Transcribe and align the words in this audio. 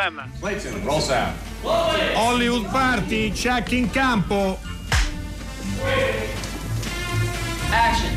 No 0.00 0.06
problem. 0.06 0.30
Clayton, 0.40 0.84
roll 0.84 1.00
sound. 1.00 1.34
Hollywood 1.62 2.70
Party, 2.70 3.32
check 3.32 3.70
in 3.72 3.90
campo. 3.90 4.58
Action. 7.70 8.16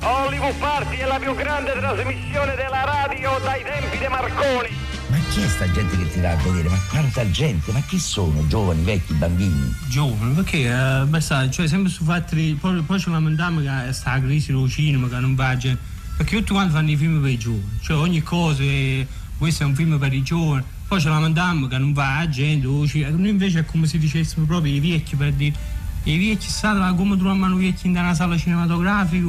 Hollywood 0.00 0.54
Party 0.54 0.96
è 0.96 1.04
la 1.04 1.18
più 1.18 1.34
grande 1.34 1.72
trasmissione 1.72 2.54
della 2.54 2.84
radio 2.84 3.38
dai 3.42 3.62
tempi 3.62 3.98
di 3.98 4.06
Marconi. 4.08 4.68
Ma 5.08 5.18
chi 5.28 5.42
è 5.42 5.48
sta 5.48 5.70
gente 5.70 5.94
che 5.98 6.10
ti 6.10 6.20
va 6.20 6.30
a 6.30 6.36
vedere? 6.36 6.70
Ma 6.70 6.80
quanta 6.88 7.30
gente? 7.30 7.70
Ma 7.72 7.82
chi 7.82 7.98
sono? 7.98 8.46
Giovani, 8.46 8.82
vecchi, 8.82 9.12
bambini? 9.12 9.74
Giovani, 9.88 10.32
perché? 10.34 10.70
Eh, 10.70 11.20
sai, 11.20 11.50
cioè, 11.50 11.68
sempre 11.68 11.90
su 11.90 12.02
fatti. 12.02 12.56
Poi, 12.58 12.80
poi 12.80 12.98
ci 12.98 13.10
lamentiamo 13.10 13.60
che 13.60 13.92
sta 13.92 14.14
la 14.14 14.20
crisi 14.22 14.52
del 14.52 14.70
cinema, 14.70 15.06
che 15.06 15.18
non 15.18 15.34
va 15.34 15.54
gente. 15.54 15.82
Perché 16.16 16.36
tutti 16.36 16.52
quanti 16.52 16.72
fanno 16.72 16.90
i 16.90 16.96
film 16.96 17.20
per 17.20 17.30
i 17.30 17.38
giovani. 17.38 17.78
Cioè 17.82 17.96
ogni 17.98 18.22
cosa, 18.22 18.62
è, 18.62 19.06
questo 19.40 19.62
è 19.62 19.66
un 19.66 19.74
film 19.74 19.98
per 19.98 20.12
i 20.12 20.22
giovani. 20.22 20.62
Poi 20.86 21.00
ci 21.00 21.08
lamentiamo 21.08 21.66
che 21.66 21.78
non 21.78 21.94
va 21.94 22.18
la 22.18 22.28
gente, 22.28 22.66
noi 22.66 23.28
invece 23.30 23.60
è 23.60 23.64
come 23.64 23.86
se 23.86 23.96
dicessimo 23.96 24.44
proprio 24.44 24.74
i 24.74 24.80
vecchi 24.80 25.16
per 25.16 25.32
dire. 25.32 25.56
I 26.02 26.28
vecchi 26.28 26.50
stanno 26.50 26.94
come 26.94 27.16
troviamo 27.16 27.58
i 27.58 27.64
vecchi 27.64 27.86
in 27.86 27.96
una 27.96 28.12
sala 28.12 28.36
cinematografica. 28.36 29.26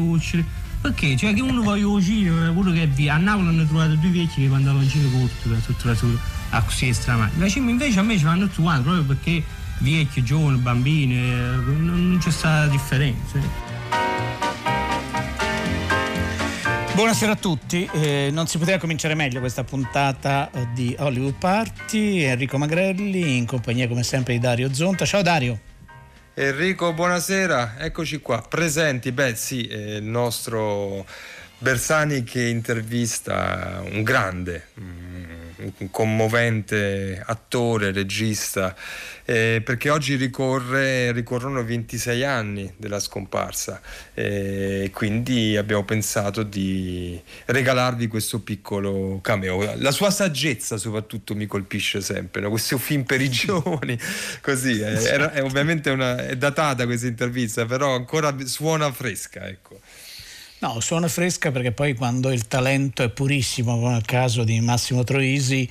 Perché? 0.81 1.15
Cioè 1.15 1.33
che 1.33 1.41
uno 1.41 1.61
voglia 1.61 1.87
uscire, 1.87 2.51
pure 2.51 2.73
che 2.73 2.87
via. 2.87 3.13
A 3.13 3.17
Napoli 3.17 3.47
hanno 3.47 3.65
trovato 3.65 3.95
due 3.95 4.09
vecchi 4.09 4.41
che 4.41 4.47
pantaloncini 4.49 5.09
corti 5.11 5.47
per 5.47 5.59
tutta 5.59 5.87
la 5.87 5.95
sua 5.95 6.09
a 6.49 6.61
così 6.61 6.89
estramare. 6.89 7.31
Invece 7.55 7.99
a 7.99 8.03
me 8.03 8.17
ci 8.17 8.25
vanno 8.25 8.47
tutti 8.47 8.61
quanti, 8.61 8.83
proprio 8.83 9.05
perché 9.05 9.41
vecchi, 9.77 10.23
giovani, 10.25 10.57
bambini, 10.57 11.15
eh, 11.15 11.55
non 11.79 12.17
c'è 12.19 12.31
stata 12.31 12.67
differenza. 12.67 13.70
Buonasera 16.93 17.31
a 17.31 17.35
tutti, 17.37 17.89
eh, 17.93 18.29
non 18.33 18.47
si 18.47 18.57
poteva 18.57 18.77
cominciare 18.77 19.15
meglio 19.15 19.39
questa 19.39 19.63
puntata 19.63 20.51
eh, 20.51 20.67
di 20.73 20.93
Hollywood 20.99 21.35
Party. 21.35 22.21
Enrico 22.23 22.57
Magrelli 22.57 23.37
in 23.37 23.45
compagnia 23.45 23.87
come 23.87 24.03
sempre 24.03 24.33
di 24.33 24.39
Dario 24.39 24.73
Zonta. 24.73 25.05
Ciao 25.05 25.21
Dario. 25.21 25.57
Enrico, 26.33 26.91
buonasera, 26.91 27.75
eccoci 27.79 28.19
qua, 28.19 28.41
presenti. 28.41 29.13
Beh, 29.13 29.35
sì, 29.35 29.67
eh, 29.67 29.95
il 29.95 30.03
nostro 30.03 31.05
Bersani 31.57 32.23
che 32.23 32.47
intervista 32.47 33.81
un 33.89 34.03
grande, 34.03 34.67
un 34.75 35.10
commovente 35.89 37.21
attore, 37.25 37.91
regista, 37.91 38.75
eh, 39.25 39.61
perché 39.63 39.89
oggi 39.89 40.15
ricorre, 40.15 41.11
ricorrono 41.11 41.63
26 41.63 42.23
anni 42.23 42.73
della 42.77 42.99
scomparsa 42.99 43.81
e 44.13 44.83
eh, 44.83 44.91
quindi 44.91 45.55
abbiamo 45.57 45.83
pensato 45.83 46.43
di 46.43 47.21
regalarvi 47.45 48.07
questo 48.07 48.39
piccolo 48.39 49.19
cameo. 49.21 49.75
La 49.77 49.91
sua 49.91 50.11
saggezza 50.11 50.77
soprattutto 50.77 51.35
mi 51.35 51.45
colpisce 51.45 52.01
sempre, 52.01 52.41
no? 52.41 52.49
questo 52.49 52.77
film 52.77 53.03
per 53.03 53.21
i 53.21 53.29
giovani, 53.31 53.97
così, 54.41 54.79
è, 54.79 54.93
è, 54.93 55.17
è 55.17 55.43
ovviamente 55.43 55.89
una, 55.89 56.27
è 56.27 56.35
datata 56.35 56.85
questa 56.85 57.07
intervista, 57.07 57.65
però 57.65 57.95
ancora 57.95 58.35
suona 58.45 58.91
fresca. 58.91 59.47
Ecco. 59.47 59.79
No, 60.61 60.79
suona 60.79 61.07
fresca 61.07 61.49
perché 61.49 61.71
poi 61.71 61.95
quando 61.95 62.31
il 62.31 62.47
talento 62.47 63.01
è 63.01 63.09
purissimo, 63.09 63.79
come 63.79 63.93
nel 63.93 64.05
caso 64.05 64.43
di 64.43 64.59
Massimo 64.61 65.03
Troisi, 65.03 65.67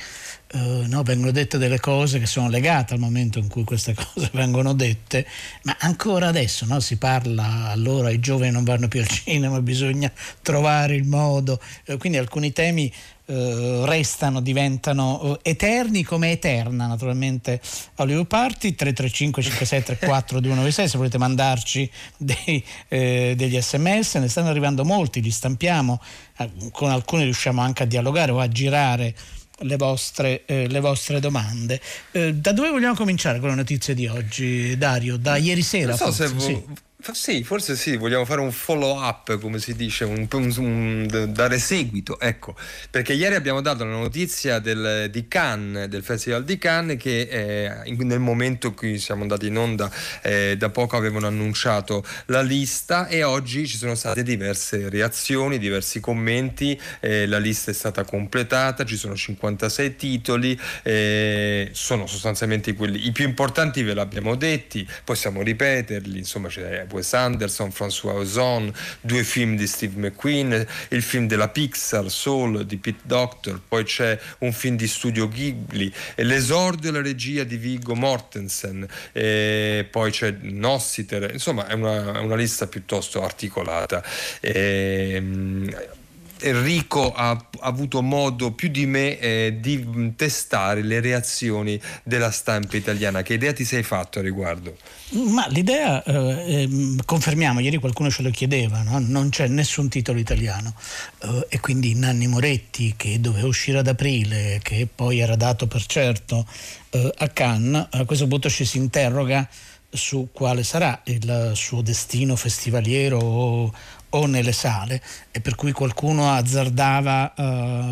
eh, 0.48 0.82
no, 0.88 1.04
vengono 1.04 1.30
dette 1.30 1.58
delle 1.58 1.78
cose 1.78 2.18
che 2.18 2.26
sono 2.26 2.48
legate 2.48 2.94
al 2.94 2.98
momento 2.98 3.38
in 3.38 3.46
cui 3.46 3.62
queste 3.62 3.94
cose 3.94 4.30
vengono 4.32 4.74
dette, 4.74 5.24
ma 5.62 5.76
ancora 5.78 6.26
adesso 6.26 6.66
no, 6.66 6.80
si 6.80 6.96
parla, 6.96 7.68
allora 7.68 8.10
i 8.10 8.18
giovani 8.18 8.50
non 8.50 8.64
vanno 8.64 8.88
più 8.88 8.98
al 8.98 9.06
cinema, 9.06 9.62
bisogna 9.62 10.10
trovare 10.42 10.96
il 10.96 11.04
modo, 11.04 11.60
eh, 11.84 11.96
quindi 11.96 12.18
alcuni 12.18 12.50
temi 12.50 12.92
eh, 13.30 13.82
restano, 13.84 14.40
diventano 14.40 15.38
eh, 15.42 15.50
eterni 15.50 16.02
come 16.02 16.32
eterna 16.32 16.86
naturalmente 16.86 17.60
Hollywood 17.96 18.26
Party 18.26 18.74
335 18.74 19.42
5734 19.42 20.40
2196 20.40 20.88
se 20.88 20.96
volete 20.96 21.18
mandarci 21.18 21.90
dei, 22.16 22.64
eh, 22.88 23.34
degli 23.36 23.60
sms 23.60 24.14
ne 24.16 24.28
stanno 24.28 24.48
arrivando 24.48 24.84
molti, 24.84 25.22
li 25.22 25.30
stampiamo 25.30 26.00
eh, 26.38 26.50
con 26.72 26.90
alcuni 26.90 27.22
riusciamo 27.22 27.60
anche 27.60 27.84
a 27.84 27.86
dialogare 27.86 28.32
o 28.32 28.40
a 28.40 28.48
girare 28.48 29.14
le 29.62 29.76
vostre, 29.76 30.44
eh, 30.46 30.66
le 30.68 30.80
vostre 30.80 31.20
domande. 31.20 31.80
Eh, 32.12 32.34
da 32.34 32.52
dove 32.52 32.70
vogliamo 32.70 32.94
cominciare 32.94 33.38
con 33.40 33.50
le 33.50 33.54
notizie 33.54 33.94
di 33.94 34.06
oggi, 34.06 34.76
Dario? 34.76 35.16
Da 35.18 35.36
ieri 35.36 35.62
sera? 35.62 35.88
Non 35.88 35.98
so 35.98 36.04
forse, 36.06 36.26
se 36.28 36.34
vo- 36.34 36.40
sì. 36.40 36.62
Sì, 37.02 37.42
forse 37.44 37.76
sì, 37.76 37.96
vogliamo 37.96 38.26
fare 38.26 38.40
un 38.40 38.52
follow 38.52 39.02
up, 39.02 39.38
come 39.38 39.58
si 39.58 39.74
dice, 39.74 40.04
un, 40.04 40.28
un, 40.30 40.54
un, 40.58 41.30
dare 41.32 41.58
seguito, 41.58 42.20
ecco, 42.20 42.54
perché 42.90 43.14
ieri 43.14 43.34
abbiamo 43.34 43.62
dato 43.62 43.84
la 43.84 43.90
notizia 43.90 44.58
del, 44.58 45.08
di 45.10 45.26
Cannes, 45.26 45.86
del 45.86 46.02
Festival 46.02 46.44
di 46.44 46.58
Cannes, 46.58 46.98
che 46.98 47.20
eh, 47.22 47.92
nel 48.00 48.20
momento 48.20 48.68
in 48.68 48.74
cui 48.74 48.98
siamo 48.98 49.22
andati 49.22 49.46
in 49.46 49.56
onda 49.56 49.90
eh, 50.22 50.56
da 50.58 50.68
poco 50.68 50.96
avevano 50.96 51.26
annunciato 51.26 52.04
la 52.26 52.42
lista 52.42 53.06
e 53.06 53.22
oggi 53.22 53.66
ci 53.66 53.78
sono 53.78 53.94
state 53.94 54.22
diverse 54.22 54.90
reazioni, 54.90 55.58
diversi 55.58 56.00
commenti, 56.00 56.78
eh, 57.00 57.26
la 57.26 57.38
lista 57.38 57.70
è 57.70 57.74
stata 57.74 58.04
completata, 58.04 58.84
ci 58.84 58.96
sono 58.96 59.16
56 59.16 59.96
titoli, 59.96 60.58
eh, 60.82 61.70
sono 61.72 62.06
sostanzialmente 62.06 62.74
quelli, 62.74 63.06
i 63.06 63.12
più 63.12 63.24
importanti 63.24 63.82
ve 63.82 63.94
l'abbiamo 63.94 64.34
detti, 64.34 64.86
possiamo 65.02 65.40
ripeterli, 65.40 66.18
insomma 66.18 66.48
c'è 66.48 66.88
Wes 66.92 67.12
Anderson, 67.14 67.70
François 67.70 68.14
Ozon, 68.14 68.72
due 69.00 69.24
film 69.24 69.56
di 69.56 69.66
Steve 69.66 69.98
McQueen, 69.98 70.66
il 70.88 71.02
film 71.02 71.26
della 71.26 71.48
Pixar, 71.48 72.10
Soul 72.10 72.64
di 72.64 72.76
Pete 72.76 73.02
Doctor, 73.04 73.60
poi 73.66 73.84
c'è 73.84 74.18
un 74.38 74.52
film 74.52 74.76
di 74.76 74.86
Studio 74.86 75.28
Ghibli, 75.28 75.92
l'esordio 76.16 76.90
e 76.90 76.92
la 76.92 77.02
regia 77.02 77.44
di 77.44 77.56
Viggo 77.56 77.94
Mortensen, 77.94 78.86
poi 79.12 80.10
c'è 80.10 80.36
Nossiter, 80.40 81.30
insomma 81.32 81.66
è 81.66 81.74
una, 81.74 82.20
una 82.20 82.36
lista 82.36 82.66
piuttosto 82.66 83.22
articolata. 83.22 84.02
E, 84.40 85.98
Enrico 86.40 87.12
ha, 87.12 87.30
ha, 87.30 87.46
avuto 87.60 88.02
modo 88.02 88.52
più 88.52 88.68
di 88.68 88.86
me 88.86 89.18
eh, 89.18 89.58
di 89.60 90.14
testare 90.16 90.82
le 90.82 91.00
reazioni 91.00 91.80
della 92.02 92.30
stampa 92.30 92.76
italiana. 92.76 93.22
Che 93.22 93.34
idea 93.34 93.52
ti 93.52 93.64
sei 93.64 93.82
fatto 93.82 94.18
a 94.18 94.22
riguardo? 94.22 94.76
Ma 95.12 95.46
l'idea, 95.48 96.02
eh, 96.04 96.62
ehm, 96.62 97.04
confermiamo, 97.04 97.60
ieri 97.60 97.78
qualcuno 97.78 98.10
ce 98.10 98.22
lo 98.22 98.30
chiedeva, 98.30 98.82
no? 98.82 98.98
non 99.00 99.28
c'è 99.30 99.48
nessun 99.48 99.88
titolo 99.88 100.18
italiano 100.18 100.74
eh, 101.22 101.46
e 101.48 101.60
quindi 101.60 101.94
Nanni 101.94 102.28
Moretti 102.28 102.94
che 102.96 103.20
doveva 103.20 103.46
uscire 103.46 103.78
ad 103.78 103.88
aprile, 103.88 104.60
che 104.62 104.86
poi 104.92 105.18
era 105.18 105.34
dato 105.34 105.66
per 105.66 105.84
certo 105.86 106.46
eh, 106.90 107.12
a 107.18 107.28
Cannes, 107.28 107.88
a 107.90 108.04
questo 108.04 108.28
punto 108.28 108.48
ci 108.48 108.64
si 108.64 108.78
interroga 108.78 109.48
su 109.92 110.28
quale 110.32 110.62
sarà 110.62 111.00
il 111.04 111.52
suo 111.54 111.82
destino 111.82 112.36
festivaliero 112.36 113.18
o, 113.18 113.74
o 114.10 114.26
nelle 114.26 114.52
sale 114.52 115.02
e 115.30 115.40
per 115.40 115.54
cui 115.54 115.72
qualcuno 115.72 116.32
azzardava 116.32 117.34
uh, 117.36 117.42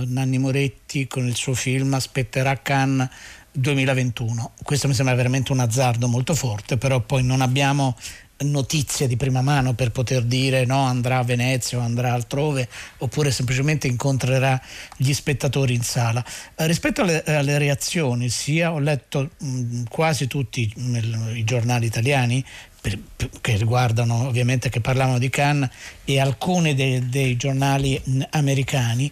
Nanni 0.07 0.39
Moretti 0.39 1.07
con 1.07 1.27
il 1.27 1.37
suo 1.37 1.55
film 1.55 1.95
Aspetterà 1.95 2.61
Cannes 2.61 3.09
2021. 3.53 4.53
Questo 4.63 4.89
mi 4.89 4.95
sembra 4.95 5.15
veramente 5.15 5.53
un 5.53 5.61
azzardo 5.61 6.09
molto 6.09 6.35
forte, 6.35 6.77
però 6.77 7.01
poi 7.01 7.23
non 7.23 7.41
abbiamo 7.41 7.97
notizie 8.41 9.09
di 9.09 9.17
prima 9.17 9.43
mano 9.43 9.75
per 9.75 9.91
poter 9.91 10.23
dire 10.23 10.65
no, 10.65 10.83
andrà 10.83 11.19
a 11.19 11.25
Venezia 11.25 11.79
o 11.79 11.81
andrà 11.81 12.13
altrove 12.13 12.69
oppure 12.99 13.31
semplicemente 13.31 13.87
incontrerà 13.87 14.61
gli 14.97 15.13
spettatori 15.13 15.75
in 15.75 15.83
sala. 15.83 16.25
Eh, 16.55 16.67
rispetto 16.67 17.03
alle, 17.03 17.25
alle, 17.25 17.59
reazioni, 17.59 18.29
sia 18.29 18.73
ho 18.73 18.79
letto 18.79 19.31
mh, 19.39 19.85
quasi 19.89 20.27
tutti 20.27 20.73
mh, 20.75 21.33
i 21.35 21.45
giornali 21.45 21.87
italiani 21.87 22.45
per, 22.81 22.99
per, 23.17 23.31
che 23.41 23.57
riguardano 23.57 24.27
ovviamente 24.27 24.69
che 24.69 24.81
parlavano 24.81 25.19
di 25.19 25.31
Cannes 25.31 25.71
e 26.05 26.21
alcuni 26.21 26.75
dei, 26.75 27.09
dei 27.09 27.37
giornali 27.37 28.01
americani 28.31 29.11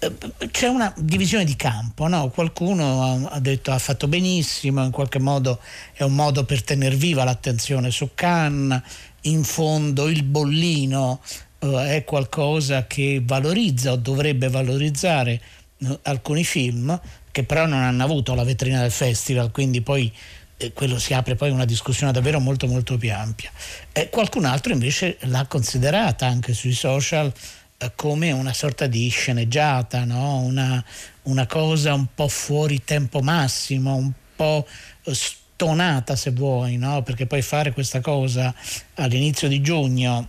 eh, 0.00 0.12
c'è 0.52 0.68
una 0.68 0.92
divisione 0.96 1.44
di 1.44 1.56
campo, 1.56 2.06
no? 2.06 2.30
qualcuno 2.30 3.28
ha 3.28 3.40
detto 3.40 3.72
ha 3.72 3.78
fatto 3.78 4.06
benissimo, 4.06 4.84
in 4.84 4.92
qualche 4.92 5.18
modo 5.18 5.58
è 5.92 6.04
un 6.04 6.14
modo 6.14 6.44
per 6.44 6.62
tenere 6.62 6.94
viva 6.94 7.24
l'attenzione 7.24 7.90
su 7.90 8.10
Cannes, 8.14 8.80
in 9.22 9.42
fondo 9.42 10.08
il 10.08 10.22
bollino 10.22 11.20
eh, 11.58 11.96
è 11.96 12.04
qualcosa 12.04 12.86
che 12.86 13.20
valorizza 13.24 13.90
o 13.92 13.96
dovrebbe 13.96 14.48
valorizzare 14.48 15.40
eh, 15.78 15.98
alcuni 16.02 16.44
film 16.44 16.98
che 17.32 17.42
però 17.42 17.66
non 17.66 17.80
hanno 17.80 18.04
avuto 18.04 18.34
la 18.34 18.44
vetrina 18.44 18.80
del 18.80 18.90
festival, 18.90 19.50
quindi 19.50 19.80
poi 19.80 20.12
eh, 20.58 20.72
quello 20.72 20.98
si 20.98 21.14
apre 21.14 21.36
poi 21.36 21.50
una 21.50 21.64
discussione 21.64 22.12
davvero 22.12 22.40
molto 22.40 22.66
molto 22.66 22.98
più 22.98 23.12
ampia. 23.12 23.50
E 23.92 24.10
qualcun 24.10 24.44
altro 24.44 24.72
invece 24.72 25.16
l'ha 25.22 25.46
considerata 25.46 26.26
anche 26.26 26.52
sui 26.52 26.72
social 26.72 27.32
eh, 27.78 27.92
come 27.94 28.32
una 28.32 28.52
sorta 28.52 28.86
di 28.86 29.08
sceneggiata, 29.08 30.04
no? 30.04 30.40
una, 30.40 30.84
una, 31.22 31.46
cosa 31.46 31.94
un 31.94 32.06
po' 32.12 32.28
fuori 32.28 32.82
tempo 32.84 33.20
massimo, 33.20 33.94
un 33.94 34.10
po' 34.34 34.66
stonata 35.02 36.16
se 36.16 36.32
vuoi, 36.32 36.76
no? 36.76 37.02
perché 37.02 37.26
poi 37.26 37.40
fare 37.40 37.72
questa 37.72 38.00
cosa 38.00 38.52
all'inizio 38.94 39.46
di 39.46 39.60
giugno, 39.60 40.28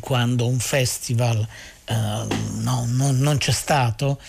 quando 0.00 0.46
un 0.46 0.58
festival 0.58 1.46
eh, 1.84 1.94
no, 1.94 2.84
non 2.86 3.36
c'è 3.38 3.52
stato, 3.52 4.20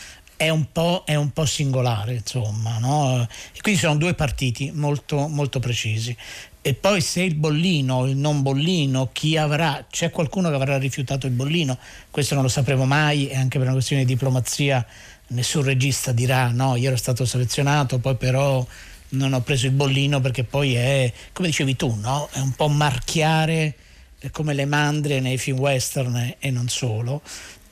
è 0.41 0.49
un 0.49 0.71
po', 0.71 1.03
è 1.05 1.13
un 1.13 1.31
po 1.33 1.45
singolare, 1.45 2.15
insomma. 2.15 2.79
No? 2.79 3.27
Quindi 3.61 3.79
sono 3.79 3.95
due 3.95 4.15
partiti 4.15 4.71
molto, 4.73 5.27
molto 5.27 5.59
precisi. 5.59 6.17
E 6.63 6.73
poi 6.73 6.99
se 6.99 7.21
il 7.21 7.35
bollino, 7.35 8.07
il 8.07 8.17
non 8.17 8.41
bollino, 8.41 9.09
chi 9.11 9.37
avrà, 9.37 9.85
c'è 9.87 10.09
qualcuno 10.09 10.49
che 10.49 10.55
avrà 10.55 10.79
rifiutato 10.79 11.27
il 11.27 11.33
bollino, 11.33 11.77
questo 12.09 12.33
non 12.33 12.41
lo 12.41 12.49
sapremo 12.49 12.85
mai 12.85 13.27
e 13.27 13.35
anche 13.35 13.59
per 13.59 13.67
una 13.67 13.73
questione 13.75 14.03
di 14.03 14.13
diplomazia 14.13 14.83
nessun 15.27 15.63
regista 15.63 16.11
dirà 16.11 16.49
no, 16.49 16.75
io 16.75 16.87
ero 16.87 16.97
stato 16.97 17.23
selezionato, 17.23 17.99
poi 17.99 18.15
però 18.15 18.65
non 19.09 19.33
ho 19.33 19.41
preso 19.41 19.67
il 19.67 19.73
bollino 19.73 20.21
perché 20.21 20.43
poi 20.43 20.73
è, 20.73 21.13
come 21.33 21.49
dicevi 21.49 21.75
tu, 21.75 21.95
no? 22.01 22.27
è 22.31 22.39
un 22.39 22.53
po' 22.53 22.67
marchiare 22.67 23.75
come 24.31 24.55
le 24.55 24.65
mandrie 24.65 25.19
nei 25.19 25.37
film 25.37 25.59
western 25.59 26.35
e 26.39 26.49
non 26.49 26.67
solo. 26.67 27.21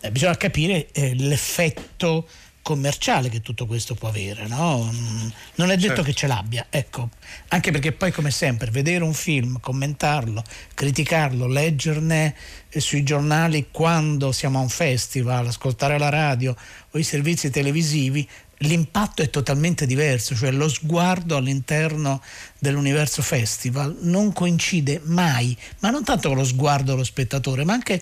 Eh, 0.02 0.12
bisogna 0.12 0.38
capire 0.38 0.92
eh, 0.92 1.16
l'effetto 1.16 2.28
commerciale 2.70 3.30
che 3.30 3.42
tutto 3.42 3.66
questo 3.66 3.96
può 3.96 4.10
avere, 4.10 4.46
no? 4.46 4.92
Mm, 4.94 5.30
non 5.56 5.72
è 5.72 5.76
detto 5.76 5.88
certo. 5.88 6.04
che 6.04 6.14
ce 6.14 6.28
l'abbia, 6.28 6.68
ecco, 6.70 7.10
anche 7.48 7.72
perché 7.72 7.94
poi 7.94 8.12
come 8.12 8.30
sempre 8.30 8.70
vedere 8.70 9.04
un 9.04 9.16
film, 9.16 9.60
commentarlo, 9.60 10.44
criticarlo, 10.76 11.48
leggerne 11.48 12.36
eh, 12.70 12.80
sui 12.80 13.02
giornali 13.02 13.70
quando 13.72 14.32
siamo 14.32 14.60
a 14.60 14.62
un 14.62 14.70
festival, 14.70 15.48
ascoltare 15.48 15.98
la 15.98 16.10
radio 16.10 16.56
o 16.92 17.00
i 17.00 17.02
servizi 17.02 17.50
televisivi, 17.50 18.30
l'impatto 18.60 19.24
è 19.24 19.32
totalmente 19.32 19.88
diverso, 19.88 20.36
cioè 20.36 20.52
lo 20.52 20.70
sguardo 20.70 21.38
all'interno 21.38 22.22
dell'universo 22.60 23.24
festival 23.24 23.98
non 24.02 24.32
coincide 24.32 25.02
mai, 25.06 25.58
ma 25.80 25.90
non 25.90 26.04
tanto 26.04 26.28
con 26.28 26.38
lo 26.38 26.46
sguardo 26.46 26.92
dello 26.92 27.04
spettatore, 27.04 27.66
ma 27.66 27.74
anche 27.74 28.00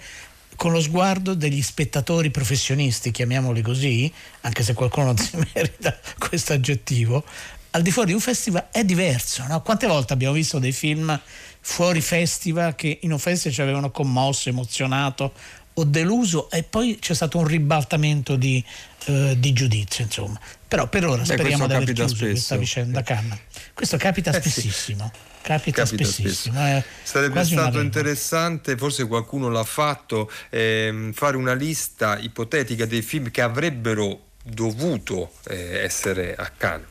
con 0.57 0.71
lo 0.71 0.81
sguardo 0.81 1.35
degli 1.35 1.61
spettatori 1.61 2.31
professionisti, 2.31 3.11
chiamiamoli 3.11 3.61
così, 3.61 4.11
anche 4.41 4.63
se 4.63 4.73
qualcuno 4.73 5.05
non 5.05 5.17
si 5.17 5.37
merita 5.53 5.97
questo 6.17 6.51
aggettivo, 6.51 7.23
al 7.71 7.83
di 7.83 7.91
fuori 7.91 8.07
di 8.07 8.13
un 8.13 8.19
festival 8.19 8.67
è 8.71 8.83
diverso. 8.83 9.45
No? 9.47 9.61
Quante 9.61 9.85
volte 9.85 10.13
abbiamo 10.13 10.33
visto 10.33 10.57
dei 10.57 10.71
film 10.71 11.17
fuori 11.61 12.01
festival 12.01 12.75
che 12.75 12.99
in 13.03 13.11
un 13.11 13.19
festival 13.19 13.53
ci 13.53 13.61
avevano 13.61 13.91
commosso, 13.91 14.49
emozionato 14.49 15.31
o 15.79 15.83
deluso 15.83 16.49
e 16.49 16.63
poi 16.63 16.97
c'è 16.99 17.13
stato 17.13 17.37
un 17.37 17.45
ribaltamento 17.45 18.35
di, 18.35 18.63
uh, 19.07 19.35
di 19.35 19.53
giudizio, 19.53 20.03
insomma. 20.03 20.39
Però 20.67 20.87
per 20.87 21.05
ora 21.05 21.21
Beh, 21.21 21.33
speriamo 21.33 21.67
di 21.67 21.73
aver 21.73 21.93
chiuso 21.93 22.15
spesso. 22.15 22.31
questa 22.31 22.57
vicenda 22.57 23.03
Canna. 23.03 23.37
Questo 23.73 23.97
capita 23.97 24.31
eh, 24.31 24.39
spessissimo. 24.39 25.11
Sì. 25.13 25.19
Capita, 25.41 25.83
Capita 25.83 26.03
spessissimo. 26.03 26.67
Eh, 26.67 26.83
Sarebbe 27.03 27.43
stato 27.45 27.79
interessante, 27.79 28.75
forse 28.75 29.07
qualcuno 29.07 29.49
l'ha 29.49 29.63
fatto, 29.63 30.29
ehm, 30.49 31.13
fare 31.13 31.37
una 31.37 31.53
lista 31.53 32.17
ipotetica 32.17 32.85
dei 32.85 33.01
film 33.01 33.31
che 33.31 33.41
avrebbero 33.41 34.23
dovuto 34.43 35.31
eh, 35.47 35.77
essere 35.77 36.35
a 36.35 36.51
Cannes. 36.55 36.87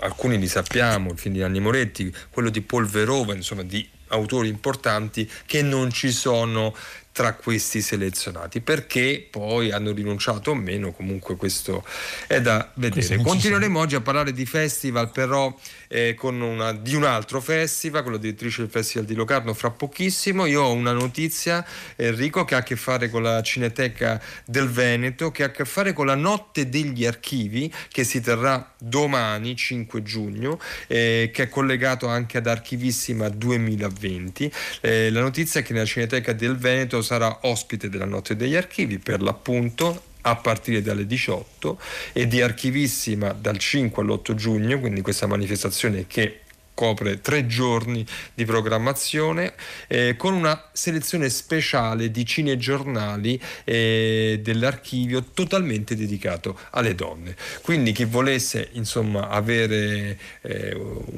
Alcuni 0.00 0.38
li 0.38 0.48
sappiamo, 0.48 1.12
il 1.12 1.18
film 1.18 1.34
di 1.34 1.40
Nanni 1.40 1.60
Moretti, 1.60 2.12
quello 2.30 2.50
di 2.50 2.60
Paul 2.60 2.86
Verhoeven, 2.86 3.36
insomma 3.36 3.62
di 3.62 3.88
autori 4.08 4.48
importanti 4.48 5.30
che 5.46 5.62
non 5.62 5.90
ci 5.90 6.12
sono 6.12 6.74
tra 7.12 7.34
questi 7.34 7.82
selezionati 7.82 8.60
perché 8.60 9.26
poi 9.30 9.70
hanno 9.70 9.92
rinunciato 9.92 10.50
o 10.50 10.54
meno 10.54 10.92
comunque 10.92 11.36
questo 11.36 11.84
è 12.26 12.40
da 12.40 12.70
vedere. 12.74 13.18
continueremo 13.18 13.78
oggi 13.78 13.94
a 13.94 14.00
parlare 14.00 14.32
di 14.32 14.46
festival 14.46 15.10
però 15.12 15.54
eh, 15.88 16.16
una, 16.22 16.72
di 16.72 16.94
un 16.94 17.04
altro 17.04 17.40
festival 17.40 18.02
quello 18.02 18.16
direttrice 18.16 18.62
del 18.62 18.70
festival 18.70 19.04
di 19.06 19.14
Locarno 19.14 19.52
fra 19.52 19.70
pochissimo. 19.70 20.46
Io 20.46 20.62
ho 20.62 20.72
una 20.72 20.92
notizia 20.92 21.64
Enrico 21.96 22.44
che 22.44 22.54
ha 22.54 22.58
a 22.58 22.62
che 22.62 22.76
fare 22.76 23.10
con 23.10 23.22
la 23.22 23.42
Cineteca 23.42 24.20
del 24.46 24.68
Veneto 24.68 25.30
che 25.30 25.42
ha 25.42 25.46
a 25.46 25.50
che 25.50 25.66
fare 25.66 25.92
con 25.92 26.06
la 26.06 26.14
notte 26.14 26.68
degli 26.68 27.04
archivi 27.04 27.72
che 27.90 28.04
si 28.04 28.20
terrà 28.20 28.72
domani 28.78 29.54
5 29.54 30.02
giugno 30.02 30.58
eh, 30.86 31.30
che 31.32 31.44
è 31.44 31.48
collegato 31.48 32.06
anche 32.06 32.38
ad 32.38 32.46
Archivissima 32.46 33.28
2020 33.28 34.52
eh, 34.80 35.10
la 35.10 35.20
notizia 35.20 35.60
è 35.60 35.62
che 35.62 35.72
nella 35.72 35.84
Cineteca 35.84 36.32
del 36.32 36.56
Veneto 36.56 37.01
sarà 37.02 37.40
ospite 37.42 37.88
della 37.88 38.04
Notte 38.04 38.36
degli 38.36 38.54
Archivi 38.54 38.98
per 38.98 39.20
l'appunto 39.20 40.10
a 40.22 40.36
partire 40.36 40.82
dalle 40.82 41.06
18 41.06 41.78
e 42.12 42.28
di 42.28 42.40
Archivissima 42.40 43.32
dal 43.32 43.58
5 43.58 44.02
all'8 44.02 44.34
giugno, 44.34 44.78
quindi 44.78 45.00
questa 45.00 45.26
manifestazione 45.26 46.06
che 46.06 46.41
copre 46.74 47.20
tre 47.20 47.46
giorni 47.46 48.04
di 48.34 48.44
programmazione 48.44 49.54
eh, 49.88 50.16
con 50.16 50.32
una 50.34 50.68
selezione 50.72 51.28
speciale 51.28 52.10
di 52.10 52.24
cinegiornali 52.24 53.40
eh, 53.64 54.40
dell'archivio 54.42 55.24
totalmente 55.34 55.94
dedicato 55.94 56.58
alle 56.70 56.94
donne. 56.94 57.36
Quindi 57.62 57.92
chi 57.92 58.04
volesse 58.04 58.70
insomma 58.72 59.28
avere, 59.28 60.18
eh, 60.42 60.76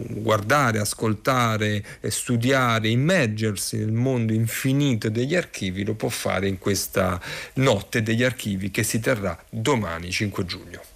guardare, 0.09 0.79
ascoltare, 0.81 1.85
studiare, 2.09 2.89
immergersi 2.89 3.79
nel 3.79 3.93
mondo 3.93 4.33
infinito 4.33 5.09
degli 5.09 5.35
archivi 5.35 5.85
lo 5.85 5.95
può 5.95 6.09
fare 6.09 6.49
in 6.49 6.59
questa 6.59 7.21
notte 7.55 8.03
degli 8.03 8.23
archivi 8.23 8.71
che 8.71 8.83
si 8.83 9.00
terrà 9.00 9.39
domani 9.49 10.11
5 10.11 10.45
giugno. 10.45 10.94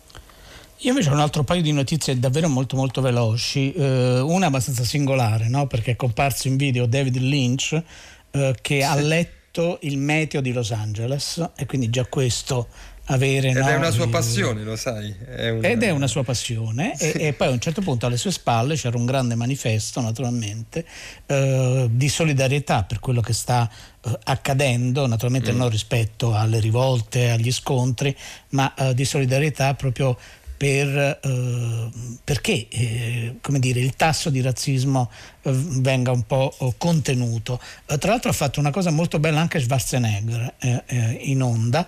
Io 0.82 0.90
invece 0.90 1.10
ho 1.10 1.12
un 1.12 1.18
altro 1.18 1.42
paio 1.42 1.60
di 1.60 1.72
notizie 1.72 2.16
davvero 2.20 2.48
molto 2.48 2.76
molto 2.76 3.00
veloci, 3.00 3.72
uh, 3.74 3.82
una 3.82 4.46
abbastanza 4.46 4.84
singolare, 4.84 5.48
no? 5.48 5.66
perché 5.66 5.92
è 5.92 5.96
comparso 5.96 6.46
in 6.46 6.56
video 6.56 6.86
David 6.86 7.16
Lynch 7.16 7.72
uh, 7.72 8.52
che 8.60 8.76
sì. 8.76 8.82
ha 8.82 8.94
letto 8.94 9.78
il 9.82 9.98
meteo 9.98 10.40
di 10.40 10.52
Los 10.52 10.70
Angeles 10.70 11.44
e 11.56 11.66
quindi 11.66 11.90
già 11.90 12.06
questo 12.06 12.68
avere... 13.06 13.48
Ed 13.48 13.56
no, 13.56 13.66
è 13.66 13.74
una 13.74 13.90
sua 13.90 14.08
passione, 14.08 14.62
lo 14.62 14.76
sai. 14.76 15.12
È 15.26 15.48
una... 15.48 15.66
Ed 15.66 15.82
è 15.82 15.90
una 15.90 16.06
sua 16.06 16.22
passione 16.22 16.92
sì. 16.96 17.10
e, 17.10 17.26
e, 17.26 17.32
poi 17.32 17.48
a 17.48 17.50
un 17.50 17.60
certo 17.60 17.80
punto 17.80 18.06
alle 18.06 18.16
sue 18.16 18.30
spalle 18.30 18.76
c'era 18.76 18.96
un 18.96 19.04
grande 19.04 19.34
manifesto 19.34 20.00
naturalmente 20.00 20.86
uh, 21.26 21.88
di 21.90 22.08
solidarietà 22.08 22.84
per 22.84 23.00
quello 23.00 23.20
che 23.20 23.32
sta 23.32 23.68
accadendo, 24.24 25.06
naturalmente 25.08 25.52
mm. 25.52 25.56
non 25.56 25.68
rispetto 25.70 26.34
alle 26.34 26.60
rivolte, 26.60 27.30
agli 27.30 27.50
scontri, 27.50 28.16
ma 28.50 28.72
di 28.94 29.04
solidarietà 29.04 29.74
proprio 29.74 30.16
per, 30.58 31.20
eh, 31.22 31.88
perché 32.24 32.66
eh, 32.68 33.36
dire, 33.40 33.78
il 33.78 33.94
tasso 33.94 34.28
di 34.28 34.40
razzismo 34.40 35.08
eh, 35.42 35.52
venga 35.54 36.10
un 36.10 36.24
po' 36.24 36.52
contenuto. 36.76 37.60
Eh, 37.86 37.96
tra 37.96 38.10
l'altro 38.10 38.30
ha 38.30 38.34
fatto 38.34 38.58
una 38.58 38.72
cosa 38.72 38.90
molto 38.90 39.20
bella 39.20 39.40
anche 39.40 39.60
Schwarzenegger 39.60 40.54
eh, 40.58 40.82
eh, 40.84 41.18
in 41.22 41.42
onda, 41.42 41.86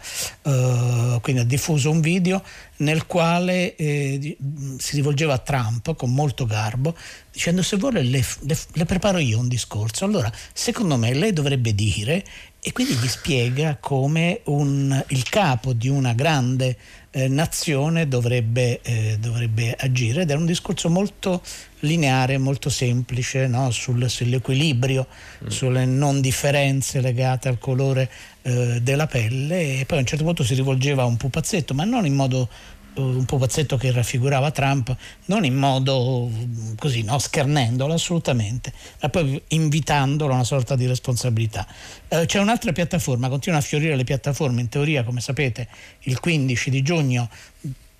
quindi 1.21 1.42
ha 1.42 1.44
diffuso 1.44 1.90
un 1.90 2.00
video 2.00 2.42
nel 2.76 3.06
quale 3.06 3.75
si 3.76 4.94
rivolgeva 4.94 5.35
a 5.35 5.38
Trump 5.38 5.94
con 5.97 6.14
molto 6.14 6.47
garbo 6.47 6.97
dicendo 7.33 7.62
se 7.62 7.76
vuole 7.76 8.02
le, 8.02 8.25
le, 8.40 8.59
le 8.73 8.85
preparo 8.85 9.18
io 9.18 9.38
un 9.38 9.49
discorso. 9.49 10.04
Allora, 10.04 10.30
secondo 10.52 10.97
me 10.97 11.12
lei 11.14 11.33
dovrebbe 11.33 11.75
dire 11.75 12.25
e 12.62 12.73
quindi 12.73 12.95
gli 12.95 13.09
spiega 13.09 13.79
come 13.81 14.40
un, 14.45 15.02
il 15.09 15.29
capo 15.29 15.73
di 15.73 15.88
una 15.88 16.12
grande 16.12 16.76
eh, 17.11 17.26
nazione 17.26 18.07
dovrebbe, 18.07 18.81
eh, 18.83 19.17
dovrebbe, 19.19 19.75
agire 19.79 20.23
ed 20.23 20.31
è 20.31 20.35
un 20.35 20.45
discorso 20.45 20.90
molto 20.90 21.43
lineare, 21.81 22.37
molto 22.37 22.69
semplice 22.69 23.47
no? 23.47 23.71
Sul, 23.71 24.11
sull'equilibrio, 24.11 25.07
mm. 25.45 25.47
sulle 25.49 25.87
non 25.87 26.21
differenze 26.21 27.00
legate 27.00 27.49
al 27.49 27.59
colore 27.59 28.11
eh, 28.43 28.81
della 28.83 29.07
pelle 29.07 29.81
e 29.81 29.87
poi 29.87 29.97
a 29.97 30.00
un 30.02 30.07
certo 30.07 30.25
punto 30.25 30.45
si 30.45 30.55
rivolgeva 30.55 31.02
a 31.02 31.07
un 31.07 31.17
pupazzetto, 31.17 31.73
ma 31.73 31.85
non 31.85 32.05
in 32.05 32.14
modo 32.14 32.49
un 32.94 33.25
pupazzetto 33.25 33.76
che 33.76 33.92
raffigurava 33.92 34.50
Trump, 34.50 34.94
non 35.26 35.44
in 35.44 35.54
modo 35.54 36.30
così, 36.76 37.02
no, 37.02 37.18
schernendolo 37.18 37.94
assolutamente, 37.94 38.73
ma 39.00 39.09
poi 39.09 39.40
invitandolo 39.49 40.32
a 40.32 40.37
una 40.37 40.44
sorta 40.44 40.76
di 40.76 40.87
responsabilità. 40.87 41.66
Eh, 42.09 42.26
c'è 42.26 42.38
un'altra 42.38 42.73
piattaforma, 42.73 43.28
continuano 43.28 43.62
a 43.62 43.66
fiorire 43.66 43.97
le 43.97 44.04
piattaforme, 44.04 44.61
in 44.61 44.68
teoria, 44.68 45.04
come 45.04 45.20
sapete, 45.20 45.68
il 46.00 46.18
15 46.18 46.70
di 46.70 46.82
giugno 46.82 47.28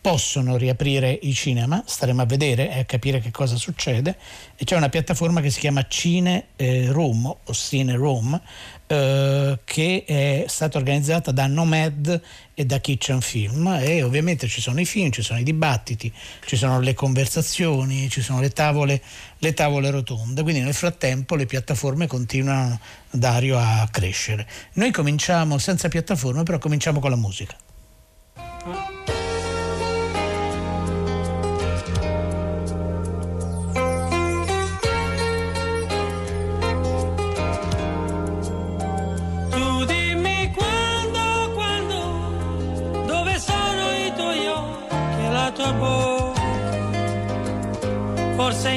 possono 0.01 0.57
riaprire 0.57 1.11
i 1.11 1.35
cinema, 1.35 1.83
staremo 1.85 2.23
a 2.23 2.25
vedere 2.25 2.73
e 2.73 2.79
a 2.81 2.85
capire 2.85 3.21
che 3.21 3.31
cosa 3.31 3.57
succede. 3.57 4.17
E 4.57 4.65
c'è 4.65 4.77
una 4.77 4.89
piattaforma 4.89 5.41
che 5.41 5.51
si 5.51 5.61
chiama 5.61 5.87
Cine 5.89 6.49
eh, 6.57 6.91
Room 6.91 7.27
o 7.27 7.53
Cine 7.53 7.95
Room, 7.95 8.41
eh, 8.87 9.59
che 9.63 10.05
è 10.07 10.45
stata 10.49 10.79
organizzata 10.79 11.33
da 11.33 11.47
Nomad 11.47 12.21
e 12.55 12.65
da 12.65 12.81
Kitchen 12.81 13.21
Film 13.21 13.67
e 13.81 14.03
ovviamente 14.03 14.49
ci 14.49 14.61
sono 14.61 14.81
i 14.81 14.87
film, 14.87 15.11
ci 15.11 15.23
sono 15.23 15.39
i 15.39 15.43
dibattiti, 15.43 16.13
ci 16.47 16.57
sono 16.57 16.81
le 16.81 16.95
conversazioni, 16.95 18.09
ci 18.09 18.23
sono 18.23 18.41
le 18.41 18.51
tavole, 18.51 19.03
le 19.39 19.55
tavole 19.55 19.91
rotonde, 19.91 20.43
quindi 20.43 20.61
nel 20.61 20.75
frattempo 20.75 21.37
le 21.37 21.47
piattaforme 21.47 22.07
continuano 22.07 22.81
Dario 23.11 23.59
a 23.59 23.87
crescere. 23.91 24.47
Noi 24.75 24.91
cominciamo 24.93 25.59
senza 25.59 25.89
piattaforme, 25.89 26.43
però 26.43 26.59
cominciamo 26.59 27.01
con 27.01 27.11
la 27.11 27.17
musica. 27.17 27.57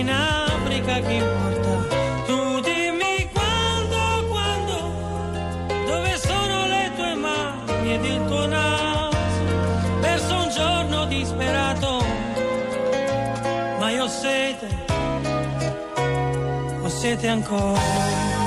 In 0.03 0.09
Africa 0.09 0.99
chi 0.99 1.15
importa? 1.15 1.71
Tu 2.25 2.59
dimmi 2.59 3.29
quando, 3.31 4.27
quando, 4.27 4.75
dove 5.85 6.17
sono 6.17 6.65
le 6.67 6.91
tue 6.95 7.13
mani 7.15 7.93
ed 7.93 8.03
il 8.03 8.25
tuo 8.25 8.45
naso, 8.45 9.43
verso 10.01 10.35
un 10.35 10.49
giorno 10.49 11.05
disperato, 11.05 12.03
ma 13.79 13.89
io 13.91 14.03
ho 14.03 14.07
sete, 14.09 14.67
ho 16.81 16.89
sete 16.89 17.27
ancora. 17.27 18.42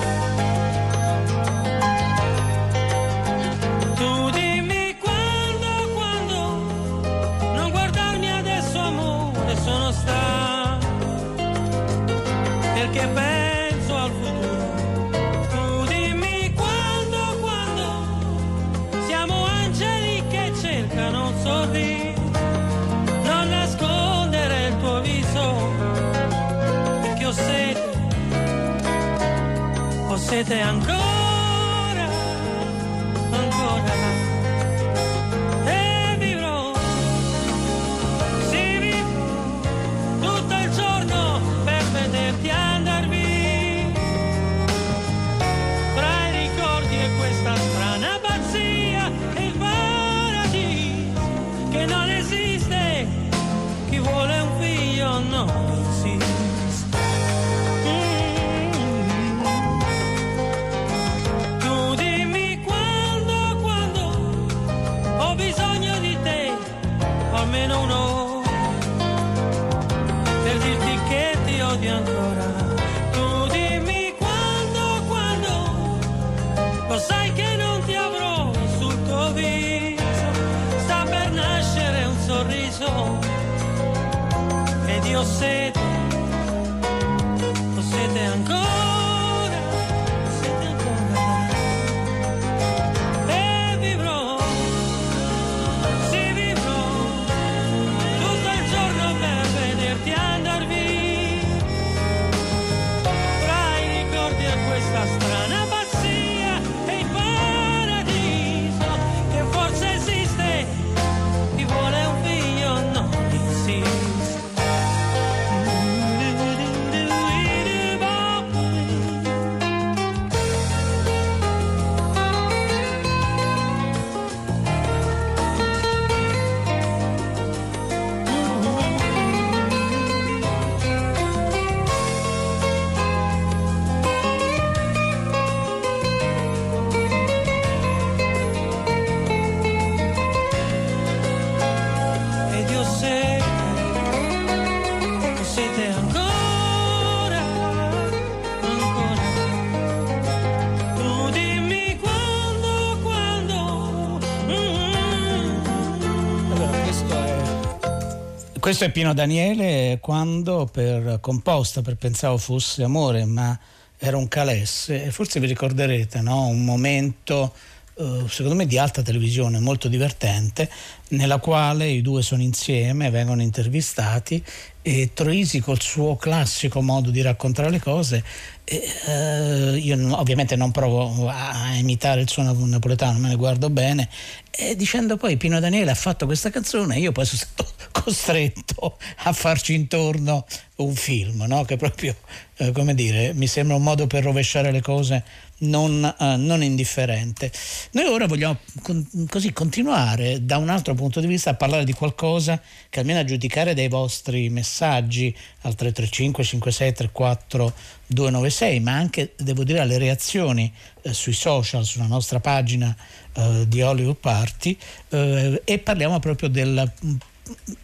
Questo 158.67 158.83
è 158.83 158.91
Pino 158.91 159.15
Daniele 159.15 159.99
quando 160.01 160.69
per 160.69 161.19
composta, 161.21 161.83
per 161.83 161.95
pensavo 161.95 162.37
fosse 162.37 162.83
amore, 162.83 163.25
ma 163.25 163.57
era 163.97 164.17
un 164.17 164.27
calesse. 164.27 165.13
Forse 165.13 165.39
vi 165.39 165.47
ricorderete, 165.47 166.21
no? 166.21 166.49
Un 166.49 166.65
momento 166.65 167.53
eh, 167.95 168.25
secondo 168.27 168.57
me 168.57 168.67
di 168.67 168.77
alta 168.77 169.03
televisione, 169.03 169.61
molto 169.61 169.87
divertente, 169.87 170.69
nella 171.09 171.39
quale 171.39 171.89
i 171.89 172.03
due 172.03 172.23
sono 172.23 172.43
insieme, 172.43 173.11
vengono 173.11 173.43
intervistati 173.43 174.43
e 174.83 175.11
Troisi 175.13 175.61
col 175.61 175.81
suo 175.81 176.15
classico 176.15 176.81
modo 176.81 177.11
di 177.11 177.21
raccontare 177.21 177.71
le 177.71 177.81
cose, 177.81 178.23
eh, 178.63 179.77
io 179.77 180.19
ovviamente 180.19 180.55
non 180.55 180.71
provo 180.71 181.29
a 181.29 181.75
imitare 181.75 182.21
il 182.21 182.29
suo 182.29 182.43
napoletano, 182.43 183.19
me 183.19 183.29
ne 183.29 183.35
guardo 183.35 183.69
bene, 183.69 184.09
e 184.51 184.77
dicendo 184.77 185.17
poi 185.17 185.37
Pino 185.37 185.59
Daniele 185.59 185.91
ha 185.91 185.97
fatto 185.97 186.27
questa 186.27 186.51
canzone, 186.51 186.99
io 186.99 187.11
poi 187.11 187.25
sono 187.25 187.43
stato 187.43 187.73
costretto 187.91 188.97
a 189.25 189.33
farci 189.33 189.75
intorno 189.75 190.47
un 190.77 190.95
film, 190.95 191.45
no? 191.49 191.65
che 191.65 191.77
proprio, 191.77 192.15
eh, 192.59 192.71
come 192.71 192.95
dire, 192.95 193.33
mi 193.35 193.47
sembra 193.47 193.77
un 193.77 193.83
modo 193.83 194.07
per 194.07 194.23
rovesciare 194.23 194.71
le 194.71 194.83
cose 194.83 195.25
non, 195.59 196.05
eh, 196.05 196.37
non 196.37 196.63
indifferente. 196.63 197.51
Noi 197.93 198.07
ora 198.07 198.27
vogliamo 198.27 198.59
con- 198.83 199.27
così 199.29 199.53
continuare 199.53 200.45
da 200.45 200.59
un 200.59 200.69
altro 200.69 200.95
punto 200.97 201.21
di 201.21 201.27
vista 201.27 201.51
a 201.51 201.55
parlare 201.55 201.85
di 201.85 201.93
qualcosa 201.93 202.61
che 202.89 203.01
almeno 203.01 203.21
a 203.21 203.25
giudicare 203.25 203.75
dai 203.75 203.89
vostri 203.89 204.49
messaggi 204.49 205.35
al 205.63 205.75
335 205.75 206.45
56 206.45 206.93
34 206.93 207.73
296, 208.07 208.81
ma 208.81 208.93
anche 208.93 209.33
devo 209.37 209.65
dire 209.65 209.81
alle 209.81 209.99
reazioni 209.99 210.73
eh, 211.03 211.13
sui 211.13 211.33
social, 211.33 211.85
sulla 211.85 212.07
nostra 212.07 212.41
pagina 212.41 212.95
eh, 213.33 213.65
di 213.69 213.83
Hollywood 213.83 214.17
Party 214.17 214.77
eh, 215.11 215.63
e 215.65 215.79
parliamo 215.79 216.19
proprio 216.19 216.49
del 216.49 216.93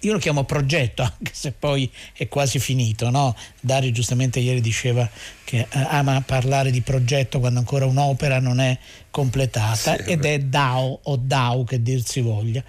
io 0.01 0.13
lo 0.13 0.19
chiamo 0.19 0.45
progetto, 0.45 1.03
anche 1.07 1.33
se 1.33 1.53
poi 1.53 1.91
è 2.15 2.29
quasi 2.29 2.59
finito. 2.59 3.11
No? 3.11 3.37
Dario 3.61 3.91
giustamente 3.93 4.41
ieri 4.41 4.61
diceva 4.61 5.09
che 5.45 5.67
eh, 5.71 5.87
ama 5.89 6.21
parlare 6.23 6.71
di 6.71 6.81
progetto 6.81 7.41
quando 7.41 7.59
ancora 7.59 7.87
un'opera 7.87 8.41
non 8.41 8.61
è 8.61 8.77
completata 9.11 9.97
Sì, 9.97 10.11
ed 10.11 10.25
è 10.25 10.39
DAO 10.39 11.01
o 11.03 11.17
DAO 11.17 11.65
che 11.65 11.83
dir 11.83 12.03
si 12.05 12.21
voglia. 12.21 12.63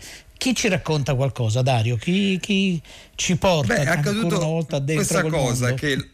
Chi 0.43 0.53
ci 0.53 0.67
racconta 0.67 1.15
qualcosa, 1.15 1.61
Dario? 1.61 1.95
Chi, 1.95 2.37
chi 2.37 2.81
ci 3.15 3.37
porta 3.37 3.75
Beh, 3.75 3.83
è 3.83 3.87
ancora 3.87 4.09
accaduto 4.09 4.35
una 4.35 4.45
volta 4.45 4.79
dentro 4.79 5.21
questa 5.21 5.21
cosa 5.21 5.67
mondo? 5.67 5.75
che 5.75 6.09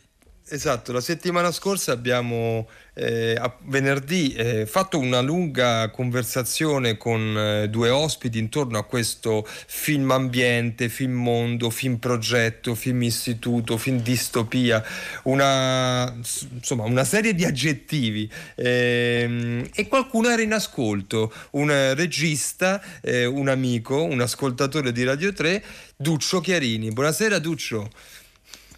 esatto, 0.49 0.91
la 0.91 1.01
settimana 1.01 1.51
scorsa 1.51 1.91
abbiamo 1.91 2.67
eh, 2.93 3.35
a- 3.37 3.55
venerdì 3.63 4.33
eh, 4.33 4.65
fatto 4.65 4.97
una 4.99 5.21
lunga 5.21 5.89
conversazione 5.89 6.97
con 6.97 7.37
eh, 7.37 7.69
due 7.69 7.89
ospiti 7.89 8.39
intorno 8.39 8.77
a 8.77 8.83
questo 8.83 9.47
film 9.47 10.11
ambiente, 10.11 10.89
film 10.89 11.13
mondo, 11.13 11.69
film 11.69 11.97
progetto, 11.97 12.75
film 12.75 13.03
istituto, 13.03 13.77
film 13.77 14.01
distopia, 14.01 14.83
una, 15.23 16.13
insomma, 16.51 16.83
una 16.83 17.05
serie 17.05 17.33
di 17.33 17.45
aggettivi 17.45 18.29
ehm, 18.55 19.69
e 19.73 19.87
qualcuno 19.87 20.29
era 20.29 20.41
in 20.41 20.53
ascolto, 20.53 21.33
un 21.51 21.93
regista, 21.95 22.81
eh, 23.01 23.25
un 23.25 23.47
amico, 23.47 24.03
un 24.03 24.19
ascoltatore 24.21 24.91
di 24.91 25.03
Radio 25.03 25.31
3, 25.31 25.63
Duccio 25.95 26.41
Chiarini. 26.41 26.91
Buonasera 26.91 27.39
Duccio. 27.39 27.89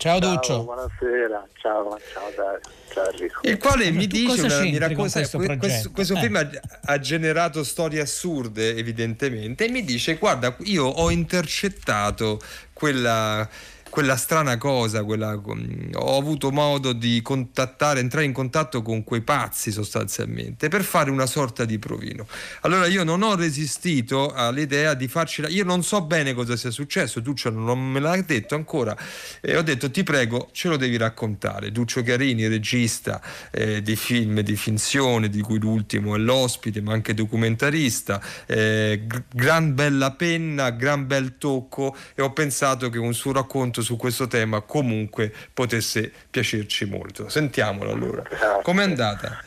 Ciao 0.02 0.20
Ciao, 0.20 0.32
Duccio. 0.34 0.64
buonasera, 0.64 1.48
ciao, 1.62 1.96
ciao 2.12 2.32
Dario. 2.36 3.30
Il 3.44 3.60
quale 3.60 3.92
mi 3.92 4.08
dice, 4.08 4.26
cosa 4.42 4.46
una- 4.48 4.62
mi 4.64 4.78
racconta, 4.80 5.20
questo 5.20 5.38
questo, 5.38 5.92
questo 5.92 6.16
Eh. 6.16 6.20
film 6.22 6.36
ha, 6.38 6.50
ha 6.86 6.98
generato 6.98 7.64
storie 7.64 8.02
assurde 8.02 8.76
evidentemente 8.76 9.66
e 9.66 9.70
mi 9.70 9.84
dice 9.84 10.16
guarda 10.16 10.56
io 10.64 10.86
ho 10.86 11.12
intercettato 11.12 12.40
quella 12.74 13.48
quella 13.92 14.16
strana 14.16 14.58
cosa, 14.58 15.04
quella, 15.04 15.36
ho 15.36 16.18
avuto 16.18 16.50
modo 16.50 16.94
di 16.94 17.22
contattare, 17.22 18.00
entrare 18.00 18.26
in 18.26 18.32
contatto 18.32 18.82
con 18.82 19.04
quei 19.04 19.20
pazzi 19.20 19.70
sostanzialmente 19.70 20.70
per 20.70 20.84
fare 20.84 21.12
una 21.12 21.26
sorta 21.26 21.66
di 21.66 21.78
provino. 21.78 22.26
Allora 22.62 22.88
io 22.88 23.04
non 23.04 23.22
ho 23.22 23.36
resistito 23.36 24.32
all'idea 24.32 24.94
di 24.94 25.10
farci, 25.10 25.44
io 25.50 25.66
non 25.66 25.84
so 25.84 26.02
bene 26.04 26.34
cosa 26.34 26.56
sia 26.56 26.72
successo, 26.72 27.20
Duccio 27.20 27.50
non 27.50 27.80
me 27.92 28.00
l'ha 28.00 28.20
detto 28.22 28.56
ancora 28.56 28.96
e 29.42 29.58
ho 29.58 29.62
detto 29.62 29.92
ti 29.92 30.04
prego 30.04 30.48
ce 30.54 30.70
lo 30.70 30.78
devi 30.78 30.96
raccontare. 30.96 31.72
Duccio 31.74 32.02
Carini, 32.02 32.48
regista 32.48 33.22
eh, 33.52 33.82
di 33.82 33.98
film 33.98 34.40
di 34.40 34.56
finzione, 34.56 35.28
di 35.28 35.42
cui 35.42 35.60
l'ultimo 35.60 36.16
è 36.16 36.18
l'ospite, 36.18 36.82
ma 36.82 36.94
anche 36.94 37.14
documentarista, 37.14 38.22
eh, 38.46 39.06
gran 39.34 39.76
bella 39.76 40.12
penna, 40.12 40.70
gran 40.70 41.06
bel 41.08 41.38
tocco 41.38 41.94
e 42.16 42.22
ho 42.22 42.32
pensato 42.32 42.90
che 42.90 42.98
un 42.98 43.14
suo 43.14 43.34
racconto 43.34 43.81
su 43.82 43.98
questo 43.98 44.28
tema 44.28 44.62
comunque 44.62 45.34
potesse 45.54 46.12
piacerci 46.30 46.86
molto. 46.86 47.30
Sentiamolo 47.30 47.92
allora. 47.92 48.24
Com'è 48.62 48.84
andata? 48.84 49.40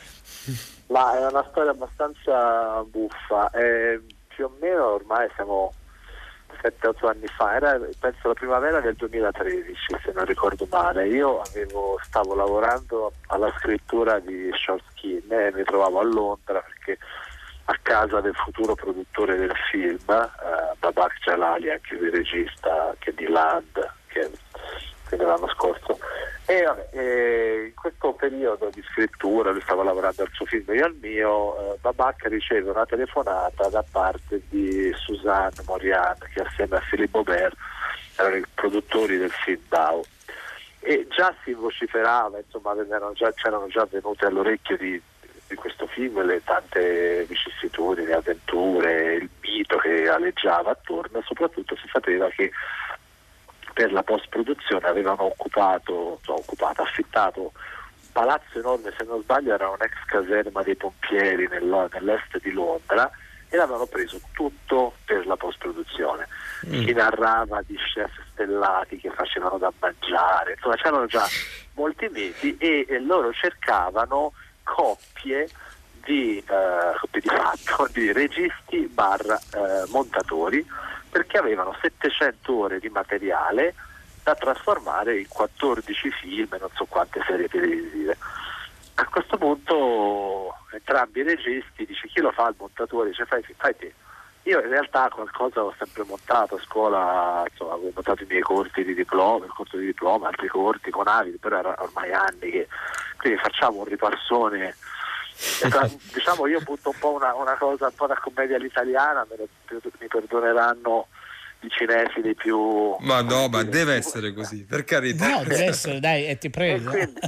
Ma 0.87 1.17
è 1.17 1.25
una 1.25 1.45
storia 1.49 1.71
abbastanza 1.71 2.83
buffa. 2.83 3.49
Eh, 3.51 4.01
più 4.27 4.45
o 4.45 4.51
meno 4.59 4.85
ormai 4.93 5.27
siamo 5.35 5.73
7-8 6.61 7.07
anni 7.07 7.27
fa, 7.27 7.55
era 7.55 7.79
penso 7.99 8.27
la 8.27 8.33
primavera 8.33 8.79
del 8.79 8.95
2013 8.95 9.97
se 10.03 10.11
non 10.13 10.25
ricordo 10.25 10.67
male, 10.69 11.07
io 11.07 11.41
avevo, 11.41 11.99
stavo 12.01 12.33
lavorando 12.33 13.13
alla 13.27 13.53
scrittura 13.57 14.19
di 14.19 14.49
Short 14.53 14.83
Skin 14.91 15.31
e 15.31 15.51
mi 15.53 15.63
trovavo 15.63 15.99
a 15.99 16.03
Londra 16.03 16.61
perché 16.61 16.97
a 17.65 17.77
casa 17.81 18.21
del 18.21 18.35
futuro 18.35 18.75
produttore 18.75 19.37
del 19.37 19.53
film, 19.71 19.97
eh, 20.09 20.75
Babak 20.79 21.19
Jalali, 21.23 21.71
anche 21.71 21.95
il 21.95 22.11
regista 22.11 22.95
che 22.99 23.13
di 23.13 23.27
Land, 23.27 23.91
che 24.15 24.29
quindi 25.07 25.25
l'anno 25.25 25.47
scorso. 25.49 25.99
E 26.47 26.63
vabbè, 26.63 26.89
eh, 26.91 27.65
in 27.67 27.73
questo 27.75 28.13
periodo 28.13 28.69
di 28.71 28.83
scrittura, 28.91 29.51
lui 29.51 29.61
stava 29.61 29.83
lavorando 29.83 30.23
al 30.23 30.29
suo 30.31 30.45
film 30.45 30.65
e 30.67 30.79
al 30.79 30.95
mio, 31.01 31.73
eh, 31.73 31.77
Babak 31.81 32.25
riceve 32.25 32.69
una 32.69 32.85
telefonata 32.85 33.67
da 33.69 33.83
parte 33.89 34.41
di 34.49 34.91
Suzanne 34.95 35.63
Morian, 35.65 36.17
che 36.33 36.41
assieme 36.41 36.77
a 36.77 36.83
Philippe 36.87 37.17
Aubert 37.17 37.55
erano 38.17 38.35
i 38.35 38.43
produttori 38.53 39.17
del 39.17 39.31
film 39.31 39.61
DAO. 39.67 40.03
E 40.79 41.07
già 41.09 41.33
si 41.43 41.53
vociferava, 41.53 42.37
insomma, 42.37 42.75
già, 43.13 43.31
c'erano 43.33 43.67
già 43.67 43.87
venute 43.89 44.25
all'orecchio 44.25 44.77
di, 44.77 45.01
di 45.47 45.55
questo 45.55 45.87
film 45.87 46.23
le 46.23 46.43
tante 46.43 47.25
vicissitudini, 47.27 48.11
avventure, 48.11 49.15
il 49.15 49.29
mito 49.41 49.77
che 49.77 50.07
aleggiava 50.07 50.71
attorno 50.71 51.17
e 51.17 51.23
soprattutto 51.25 51.75
si 51.75 51.87
sapeva 51.91 52.29
che 52.29 52.51
per 53.75 53.91
la 53.91 54.03
post 54.03 54.29
produzione 54.29 54.87
avevano 54.87 55.23
occupato, 55.23 56.19
cioè, 56.23 56.37
occupato, 56.37 56.81
affittato 56.81 57.41
un 57.41 57.49
palazzo 58.13 58.57
enorme, 58.57 58.93
se 58.97 59.03
non 59.03 59.21
sbaglio 59.21 59.53
era 59.53 59.67
un'ex 59.67 59.91
caserma 60.05 60.63
dei 60.63 60.77
pompieri 60.77 61.45
nell'est 61.49 62.39
di 62.41 62.51
Londra 62.53 63.11
e 63.49 63.57
l'avevano 63.57 63.85
preso 63.85 64.17
tutto 64.31 64.93
per 65.03 65.27
la 65.27 65.35
post 65.35 65.57
produzione. 65.57 66.25
Mm. 66.67 66.85
Chi 66.85 66.93
narrava 66.93 67.61
di 67.63 67.75
chef 67.75 68.11
stellati 68.31 68.97
che 68.97 69.09
facevano 69.09 69.57
da 69.57 69.73
mangiare, 69.77 70.53
insomma 70.53 70.75
c'erano 70.75 71.05
già 71.07 71.27
molti 71.73 72.07
miti 72.09 72.55
e, 72.57 72.85
e 72.87 72.99
loro 73.01 73.33
cercavano 73.33 74.31
coppie 74.63 75.49
di, 76.05 76.37
eh, 76.37 76.97
coppie 76.97 77.19
di 77.19 77.27
fatto 77.27 77.89
di 77.91 78.13
registi 78.13 78.87
barra 78.87 79.37
eh, 79.37 79.89
montatori 79.89 80.65
perché 81.15 81.37
avevano 81.37 81.73
700 81.79 82.53
ore 82.53 82.77
di 82.77 82.89
materiale 82.89 83.73
da 84.21 84.35
trasformare 84.35 85.19
in 85.19 85.27
14 85.29 86.11
film 86.11 86.53
e 86.53 86.57
non 86.59 86.67
so 86.73 86.83
quante 86.89 87.23
serie 87.25 87.47
televisive. 87.47 88.17
A 88.95 89.05
questo 89.05 89.37
punto 89.37 90.53
entrambi 90.73 91.21
i 91.21 91.23
registi 91.23 91.85
dice 91.85 92.09
chi 92.09 92.19
lo 92.19 92.31
fa 92.31 92.49
il 92.49 92.55
montatore? 92.57 93.11
Dice 93.11 93.23
fai, 93.23 93.41
fai 93.55 93.73
te. 93.77 93.93
Io 94.43 94.59
in 94.59 94.67
realtà 94.67 95.07
qualcosa 95.07 95.63
ho 95.63 95.73
sempre 95.77 96.03
montato 96.03 96.55
a 96.55 96.61
scuola, 96.61 97.45
insomma, 97.49 97.75
avevo 97.75 97.91
montato 97.95 98.23
i 98.23 98.27
miei 98.27 98.41
corsi 98.41 98.83
di 98.83 98.93
diploma, 98.93 99.45
il 99.45 99.53
corso 99.53 99.77
di 99.77 99.85
diploma, 99.85 100.27
altri 100.27 100.49
corsi 100.49 100.89
con 100.89 101.07
Avid, 101.07 101.39
però 101.39 101.59
era 101.59 101.75
ormai 101.77 102.11
anni 102.11 102.49
che 102.51 102.67
quindi 103.15 103.39
facciamo 103.39 103.77
un 103.77 103.85
ripassone 103.85 104.75
diciamo 106.13 106.47
io 106.47 106.61
butto 106.61 106.89
un 106.89 106.99
po' 106.99 107.13
una, 107.13 107.33
una, 107.35 107.55
cosa 107.55 107.87
un 107.87 107.95
po' 107.95 108.07
da 108.07 108.15
commedia 108.15 108.55
all'italiana, 108.55 109.25
me 109.29 109.35
lo, 109.37 109.47
mi 109.99 110.07
perdoneranno 110.07 111.07
i 111.61 111.69
cinefili 111.69 112.35
più... 112.35 112.95
Ma 112.99 113.21
no, 113.21 113.47
ma 113.47 113.63
deve 113.63 113.95
essere 113.95 114.33
così, 114.33 114.63
per 114.63 114.83
carità. 114.83 115.27
No, 115.27 115.43
deve 115.43 115.65
essere, 115.65 115.99
dai, 115.99 116.27
e 116.27 116.37
ti 116.37 116.49
prego. 116.49 116.91
E 116.91 116.93
quindi, 116.93 117.19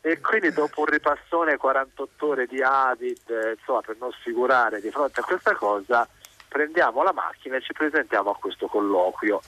e 0.00 0.20
quindi 0.20 0.52
dopo 0.52 0.80
un 0.80 0.86
ripassone 0.86 1.56
48 1.56 2.26
ore 2.26 2.46
di 2.46 2.62
Avid, 2.62 3.28
eh, 3.28 3.56
insomma, 3.58 3.80
per 3.80 3.96
non 3.98 4.10
sfigurare 4.12 4.80
di 4.80 4.90
fronte 4.90 5.20
a 5.20 5.24
questa 5.24 5.54
cosa, 5.54 6.08
prendiamo 6.48 7.02
la 7.02 7.12
macchina 7.12 7.56
e 7.56 7.62
ci 7.62 7.72
presentiamo 7.72 8.30
a 8.30 8.36
questo 8.36 8.66
colloquio 8.66 9.40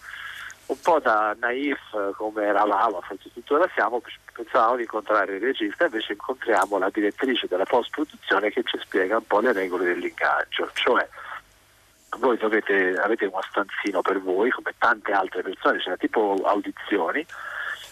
un 0.70 0.80
po' 0.80 1.00
da 1.00 1.35
naif 1.38 2.14
come 2.16 2.44
eravamo, 2.44 3.00
forse 3.00 3.33
tuttora 3.33 3.68
siamo, 3.74 4.00
pensavamo 4.33 4.76
di 4.76 4.83
incontrare 4.83 5.35
il 5.35 5.40
regista, 5.40 5.87
invece 5.87 6.12
incontriamo 6.12 6.78
la 6.78 6.90
direttrice 6.90 7.48
della 7.48 7.64
post 7.64 7.90
produzione 7.90 8.50
che 8.50 8.62
ci 8.62 8.78
spiega 8.80 9.16
un 9.16 9.26
po' 9.26 9.40
le 9.40 9.52
regole 9.52 9.85
dell'ingaggio, 9.87 10.70
cioè 10.74 11.06
voi 12.18 12.37
dovete, 12.38 12.96
avete 12.98 13.26
uno 13.26 13.40
stanzino 13.48 14.00
per 14.00 14.20
voi, 14.20 14.50
come 14.50 14.72
tante 14.78 15.11
altre 15.11 15.42
persone, 15.42 15.78
c'è 15.78 15.96
tipo 15.96 16.40
audizioni, 16.44 17.26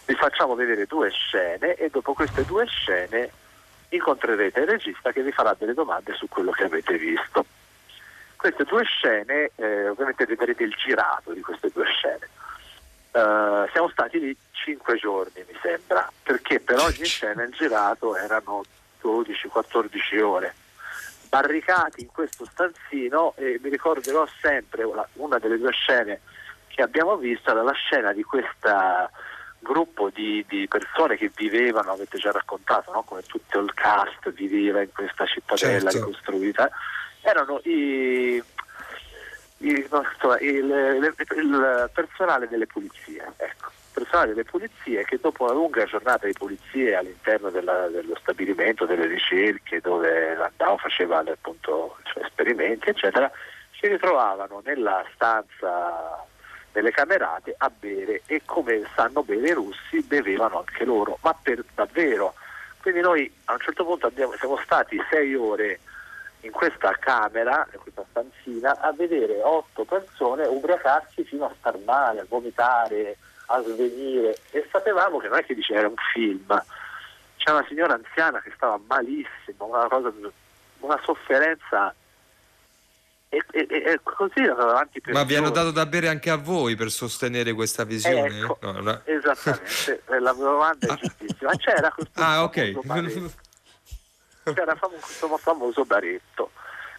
vi 0.06 0.14
facciamo 0.14 0.54
vedere 0.54 0.86
due 0.86 1.10
scene 1.10 1.74
e 1.74 1.90
dopo 1.90 2.14
queste 2.14 2.44
due 2.44 2.64
scene 2.66 3.28
incontrerete 3.88 4.60
il 4.60 4.68
regista 4.68 5.10
che 5.10 5.22
vi 5.22 5.32
farà 5.32 5.54
delle 5.58 5.74
domande 5.74 6.14
su 6.14 6.28
quello 6.28 6.52
che 6.52 6.64
avete 6.64 6.96
visto. 6.96 7.44
Queste 8.36 8.62
due 8.62 8.84
scene, 8.84 9.50
eh, 9.56 9.88
ovviamente 9.88 10.24
vedrete 10.24 10.62
il 10.62 10.74
girato 10.78 11.32
di 11.32 11.40
queste 11.40 11.70
due 11.72 11.86
scene 11.86 12.28
Uh, 13.10 13.66
siamo 13.72 13.88
stati 13.88 14.20
lì 14.20 14.36
5 14.52 14.96
giorni 14.96 15.44
mi 15.46 15.58
sembra, 15.62 16.10
perché 16.22 16.60
per 16.60 16.78
ogni 16.78 17.04
scena 17.04 17.42
il 17.42 17.52
girato 17.52 18.16
erano 18.16 18.62
12-14 19.02 20.20
ore, 20.22 20.54
barricati 21.28 22.02
in 22.02 22.08
questo 22.08 22.44
stanzino 22.44 23.34
e 23.36 23.58
mi 23.62 23.70
ricorderò 23.70 24.26
sempre 24.40 24.82
una, 24.82 25.06
una 25.14 25.38
delle 25.38 25.58
due 25.58 25.72
scene 25.72 26.20
che 26.68 26.82
abbiamo 26.82 27.16
visto 27.16 27.50
era 27.50 27.62
la 27.62 27.72
scena 27.72 28.12
di 28.12 28.22
questo 28.22 29.10
gruppo 29.58 30.10
di, 30.10 30.44
di, 30.48 30.68
persone 30.68 31.16
che 31.16 31.30
vivevano, 31.34 31.92
avete 31.92 32.18
già 32.18 32.30
raccontato, 32.30 32.92
no? 32.92 33.02
come 33.02 33.22
tutto 33.22 33.58
il 33.58 33.74
cast 33.74 34.30
viveva 34.30 34.80
in 34.82 34.92
questa 34.92 35.26
cittadella 35.26 35.90
certo. 35.90 36.06
ricostruita, 36.06 36.70
erano 37.22 37.60
i 37.64 38.42
il, 39.58 39.88
il, 40.40 41.14
il, 41.36 41.90
personale 41.92 42.48
delle 42.48 42.66
pulizie. 42.66 43.32
Ecco, 43.36 43.70
personale 43.92 44.28
delle 44.28 44.44
pulizie 44.44 45.04
che 45.04 45.18
dopo 45.20 45.44
una 45.44 45.52
lunga 45.52 45.84
giornata 45.84 46.26
di 46.26 46.32
pulizie 46.32 46.94
all'interno 46.94 47.50
della, 47.50 47.88
dello 47.88 48.16
stabilimento, 48.20 48.86
delle 48.86 49.06
ricerche 49.06 49.80
dove 49.80 50.34
Landau 50.34 50.78
faceva 50.78 51.18
appunto 51.18 51.96
suoi 52.04 52.24
esperimenti, 52.24 52.90
eccetera, 52.90 53.30
si 53.78 53.86
ritrovavano 53.88 54.60
nella 54.64 55.04
stanza 55.14 56.24
delle 56.72 56.90
camerate 56.90 57.54
a 57.56 57.70
bere 57.76 58.22
e 58.26 58.42
come 58.44 58.82
sanno 58.94 59.22
bere 59.22 59.48
i 59.48 59.52
russi 59.52 60.02
bevevano 60.02 60.58
anche 60.58 60.84
loro, 60.84 61.18
ma 61.22 61.34
per 61.40 61.64
davvero. 61.74 62.34
Quindi 62.80 63.00
noi 63.00 63.32
a 63.46 63.54
un 63.54 63.58
certo 63.58 63.84
punto 63.84 64.06
abbiamo, 64.06 64.34
siamo 64.38 64.58
stati 64.62 64.96
sei 65.10 65.34
ore 65.34 65.80
in 66.40 66.50
questa 66.50 66.92
camera, 66.98 67.66
in 67.72 67.80
questa 67.80 68.04
stanzina, 68.10 68.78
a 68.80 68.92
vedere 68.92 69.42
otto 69.42 69.84
persone 69.84 70.46
ubriacarsi 70.46 71.24
fino 71.24 71.46
a 71.46 71.54
star 71.58 71.78
male, 71.84 72.20
a 72.20 72.26
vomitare, 72.28 73.16
a 73.46 73.62
svenire 73.62 74.36
e 74.50 74.66
sapevamo 74.70 75.18
che 75.18 75.28
non 75.28 75.38
è 75.38 75.44
che 75.44 75.54
dice 75.54 75.74
era 75.74 75.88
un 75.88 75.94
film, 76.12 76.62
c'è 77.36 77.50
una 77.50 77.64
signora 77.66 77.94
anziana 77.94 78.40
che 78.40 78.52
stava 78.54 78.78
malissimo, 78.86 79.66
una, 79.66 79.88
cosa, 79.88 80.12
una 80.80 81.00
sofferenza 81.02 81.94
e, 83.30 83.44
e, 83.50 83.66
e, 83.68 84.00
così 84.02 84.40
andava 84.40 84.70
avanti 84.70 85.00
per 85.00 85.12
Ma 85.12 85.22
vi 85.24 85.34
hanno 85.34 85.50
dato 85.50 85.70
da 85.70 85.84
bere 85.84 86.08
anche 86.08 86.30
a 86.30 86.36
voi 86.36 86.76
per 86.76 86.90
sostenere 86.90 87.52
questa 87.52 87.84
visione? 87.84 88.40
Ecco, 88.40 88.58
no, 88.62 88.72
no. 88.80 89.00
Esattamente, 89.04 90.02
la 90.18 90.32
domanda 90.32 90.86
è 90.86 90.90
ah. 90.90 90.96
giustissima. 90.96 91.50
C'era 91.56 91.90
questo 91.90 92.20
ah, 92.20 92.44
ok 92.44 92.78
c'era 94.54 94.74
questo 94.76 95.36
famoso 95.36 95.84
baretto. 95.84 96.50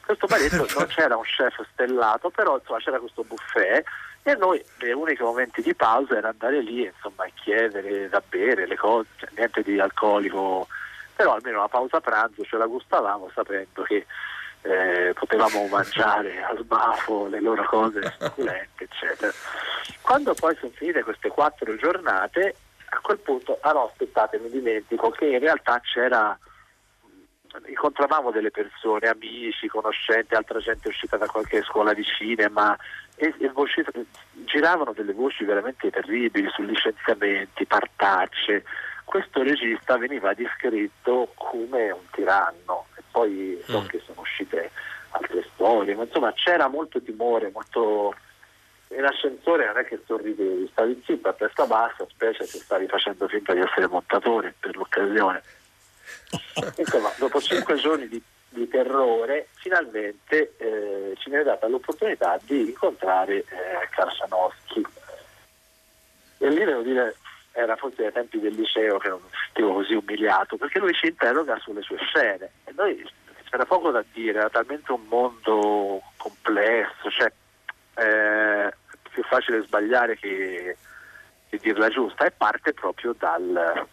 Questo 0.06 0.28
baretto 0.28 0.68
non 0.76 0.88
c'era 0.90 1.16
un 1.16 1.24
chef 1.24 1.62
stellato, 1.74 2.30
però 2.30 2.58
insomma, 2.58 2.80
c'era 2.80 3.00
questo 3.00 3.24
buffet 3.24 3.86
e 4.24 4.36
noi 4.36 4.64
nei 4.80 4.92
unici 4.92 5.22
momenti 5.22 5.62
di 5.62 5.74
pausa 5.74 6.18
era 6.18 6.30
andare 6.30 6.62
lì 6.62 6.84
insomma, 6.84 7.26
a 7.26 7.30
chiedere 7.34 8.10
da 8.10 8.22
bere 8.28 8.68
le 8.68 8.76
cose, 8.76 9.08
cioè, 9.18 9.30
niente 9.36 9.62
di 9.62 9.80
alcolico, 9.80 10.68
però 11.16 11.34
almeno 11.34 11.60
la 11.60 11.68
pausa 11.68 12.02
pranzo 12.02 12.44
ce 12.44 12.58
la 12.58 12.66
gustavamo 12.66 13.30
sapendo 13.34 13.84
che 13.84 14.06
eh, 14.62 15.14
potevamo 15.14 15.68
mangiare 15.68 16.42
a 16.44 16.56
sbafo 16.58 17.28
le 17.28 17.42
loro 17.42 17.64
cose 17.66 18.14
succulente, 18.20 18.84
eccetera. 18.84 19.32
Quando 20.02 20.34
poi 20.34 20.56
sono 20.60 20.72
finite 20.76 21.04
queste 21.04 21.30
quattro 21.30 21.76
giornate, 21.78 22.56
a 22.90 23.00
quel 23.02 23.20
punto, 23.20 23.58
ah 23.62 23.72
no, 23.72 23.86
aspettate, 23.88 24.40
mi 24.40 24.50
dimentico 24.50 25.12
che 25.12 25.26
in 25.26 25.40
realtà 25.40 25.80
c'era 25.82 26.38
incontravamo 27.66 28.32
delle 28.32 28.52
persone, 28.52 29.08
amici, 29.08 29.68
conoscenti, 29.68 30.36
altra 30.36 30.60
gente 30.60 30.88
uscita 30.88 31.18
da 31.18 31.28
qualche 31.28 31.62
scuola 31.64 31.94
di 31.94 32.04
cinema 32.04 32.78
e, 33.16 33.34
e 33.40 33.50
voci, 33.50 33.84
giravano 34.46 34.94
delle 34.94 35.14
voci 35.14 35.44
veramente 35.44 35.90
terribili 35.90 36.50
su 36.50 36.62
licenziamenti, 36.62 37.66
partacce. 37.66 38.64
Questo 39.04 39.42
regista 39.42 39.98
veniva 39.98 40.34
descritto 40.34 41.32
come 41.36 41.90
un 41.90 42.08
tiranno 42.12 42.86
e 42.96 43.02
poi 43.12 43.60
so 43.66 43.82
mm. 43.82 43.86
che 43.88 44.02
sono 44.06 44.22
uscite 44.22 44.72
altre 45.12 45.44
storie, 45.54 45.96
ma 45.96 46.04
insomma 46.04 46.32
c'era 46.34 46.68
molto 46.68 47.02
timore, 47.02 47.50
molto... 47.52 48.14
In 48.92 49.06
ascensore 49.06 49.68
non 49.68 49.78
è 49.78 49.86
che 49.86 50.02
sorridevi, 50.04 50.68
stavi 50.72 51.04
zitto 51.06 51.30
a 51.30 51.34
testa 51.34 51.68
bassa, 51.68 52.08
specie 52.10 52.44
se 52.46 52.58
stavi 52.58 52.88
facendo 52.88 53.28
finta 53.28 53.54
di 53.54 53.60
essere 53.60 53.88
montatore 53.88 54.56
per 54.60 54.76
l'occasione. 54.76 55.44
Insomma, 56.78 57.12
dopo 57.18 57.40
cinque 57.42 57.76
giorni 57.76 58.08
di, 58.08 58.22
di 58.50 58.68
terrore, 58.68 59.48
finalmente 59.56 60.54
eh, 60.58 61.16
ci 61.18 61.30
viene 61.30 61.44
data 61.44 61.68
l'opportunità 61.68 62.40
di 62.44 62.70
incontrare 62.70 63.38
eh, 63.38 63.46
Karsanowski. 63.92 64.86
E 66.42 66.50
lì 66.50 66.64
devo 66.64 66.82
dire, 66.82 67.16
era 67.52 67.76
forse 67.76 68.06
ai 68.06 68.12
tempi 68.12 68.40
del 68.40 68.54
liceo 68.54 68.98
che 68.98 69.10
non 69.10 69.20
mi 69.22 69.30
sentivo 69.46 69.74
così 69.74 69.94
umiliato, 69.94 70.58
perché 70.58 70.80
lui 70.80 70.94
ci 70.94 71.08
interroga 71.08 71.58
sulle 71.60 71.82
sue 71.82 71.98
scene. 71.98 72.52
E 72.66 72.74
noi 72.76 73.08
c'era 73.50 73.66
poco 73.66 73.92
da 73.92 74.04
dire, 74.14 74.40
era 74.40 74.50
talmente 74.50 74.92
un 74.92 75.06
mondo 75.08 76.02
complesso, 76.18 77.10
cioè 77.10 77.32
eh, 77.96 78.74
più 79.10 79.24
facile 79.24 79.64
sbagliare 79.64 80.16
che, 80.18 80.78
che 81.50 81.58
dirla 81.58 81.90
giusta, 81.90 82.26
e 82.26 82.32
parte 82.32 82.74
proprio 82.74 83.14
dal 83.18 83.88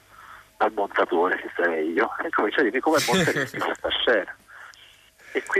al 0.58 0.72
montatore 0.72 1.36
che 1.36 1.50
sarei 1.54 1.92
io. 1.92 2.10
E 2.24 2.30
comincia 2.30 2.60
a 2.60 2.64
dirmi 2.64 2.80
come 2.80 2.98
monteresti 3.06 3.58
questa 3.58 3.88
scena. 3.90 4.36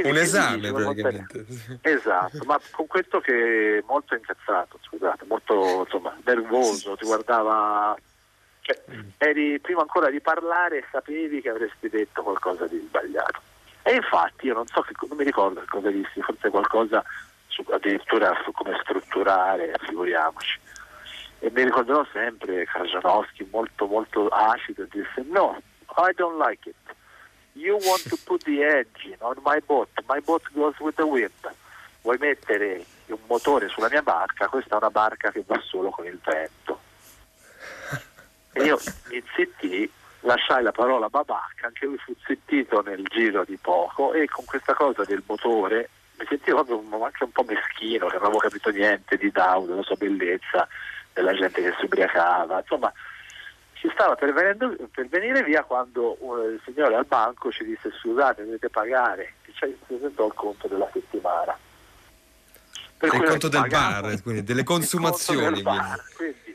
Un 0.05 0.17
esame 0.17 0.73
praticamente. 0.73 1.45
Esatto 1.83 2.39
ma 2.47 2.59
con 2.71 2.87
questo 2.87 3.21
che 3.21 3.83
molto 3.87 4.15
incazzato 4.15 4.79
scusate 4.81 5.27
molto 5.27 5.83
insomma 5.85 6.17
nervoso 6.25 6.97
ti 6.97 7.05
guardava 7.05 7.95
cioè, 8.67 8.83
eri 9.19 9.61
prima 9.61 9.83
ancora 9.83 10.11
di 10.11 10.21
parlare 10.21 10.79
e 10.79 10.85
sapevi 10.91 11.41
che 11.41 11.51
avresti 11.51 11.89
detto 11.89 12.23
qualcosa 12.23 12.67
di 12.67 12.79
sbagliato. 12.79 13.41
E 13.83 13.95
infatti 13.95 14.47
io 14.47 14.55
non 14.55 14.67
so 14.67 14.81
che, 14.81 14.93
non 15.07 15.17
mi 15.17 15.25
ricordo 15.25 15.61
che 15.61 15.67
cosa 15.69 15.91
dissi 15.91 16.21
forse 16.21 16.51
qualcosa 16.51 17.05
su, 17.47 17.65
addirittura 17.71 18.33
su 18.45 18.51
come 18.51 18.77
strutturare 18.83 19.73
figuriamoci 19.83 20.59
e 21.39 21.51
mi 21.51 21.65
ricorderò 21.65 22.07
sempre 22.13 22.65
Krajanowski 22.65 23.49
molto 23.51 23.87
molto 23.87 24.29
acido 24.29 24.85
disse 24.91 25.23
no, 25.27 25.61
I 25.97 26.13
don't 26.15 26.39
like 26.39 26.69
it. 26.69 26.77
You 27.53 27.79
want 27.85 28.07
to 28.09 28.17
put 28.25 28.45
the 28.45 28.63
engine 28.63 29.17
on 29.21 29.37
my 29.45 29.61
boat. 29.65 29.89
My 30.09 30.21
boat 30.21 30.43
goes 30.53 30.79
with 30.79 30.97
the 30.97 31.05
wind. 31.05 31.31
Vuoi 32.03 32.19
mettere 32.19 32.85
un 33.07 33.19
motore 33.27 33.69
sulla 33.69 33.89
mia 33.89 34.03
barca? 34.03 34.49
Questa 34.49 34.75
è 34.75 34.79
una 34.79 34.91
barca 34.91 35.31
che 35.31 35.43
va 35.47 35.59
solo 35.65 35.91
con 35.91 36.05
il 36.07 36.19
vento. 36.23 36.81
E 38.53 38.63
io 38.63 38.79
mi 39.09 39.23
zitti 39.35 39.91
lasciai 40.21 40.63
la 40.63 40.73
parola 40.73 41.09
babacca 41.09 41.67
anche 41.67 41.87
lui 41.87 41.99
fu 41.99 42.13
zittito 42.27 42.83
nel 42.83 43.03
giro 43.05 43.45
di 43.45 43.57
poco 43.57 44.13
e 44.13 44.27
con 44.27 44.45
questa 44.45 44.75
cosa 44.75 45.05
del 45.05 45.23
motore 45.25 45.89
mi 46.19 46.27
sentivo 46.27 46.59
anche 46.59 47.25
un 47.25 47.33
po' 47.33 47.45
meschino 47.45 48.07
che 48.09 48.17
non 48.17 48.25
avevo 48.25 48.39
capito 48.39 48.71
niente 48.71 49.17
di 49.17 49.31
Dow, 49.31 49.67
della 49.67 49.83
sua 49.83 49.97
bellezza 49.97 50.67
della 51.17 51.33
gente 51.33 51.63
che 51.63 51.75
si 51.79 51.87
ubriacava, 51.87 52.61
insomma 52.61 52.93
ci 53.73 53.91
stava 53.93 54.15
per, 54.15 54.33
venendo, 54.33 54.77
per 54.93 55.09
venire 55.09 55.43
via 55.43 55.65
quando 55.65 56.17
uh, 56.21 56.49
il 56.49 56.61
signore 56.65 56.95
al 56.95 57.07
banco 57.07 57.51
ci 57.51 57.65
disse 57.65 57.91
scusate 58.01 58.45
dovete 58.45 58.69
pagare 58.69 59.35
e 59.45 59.53
ci 59.55 59.77
presentò 59.87 60.27
il 60.27 60.35
conto 60.35 60.69
della 60.69 60.89
settimana. 60.93 61.57
Per 62.99 63.13
il 63.13 63.23
conto 63.23 63.49
del 63.49 63.67
bar, 63.69 64.23
quindi 64.23 64.43
delle 64.43 64.65
consumazioni. 64.65 65.63
Bar, 65.63 66.03
quindi 66.17 66.55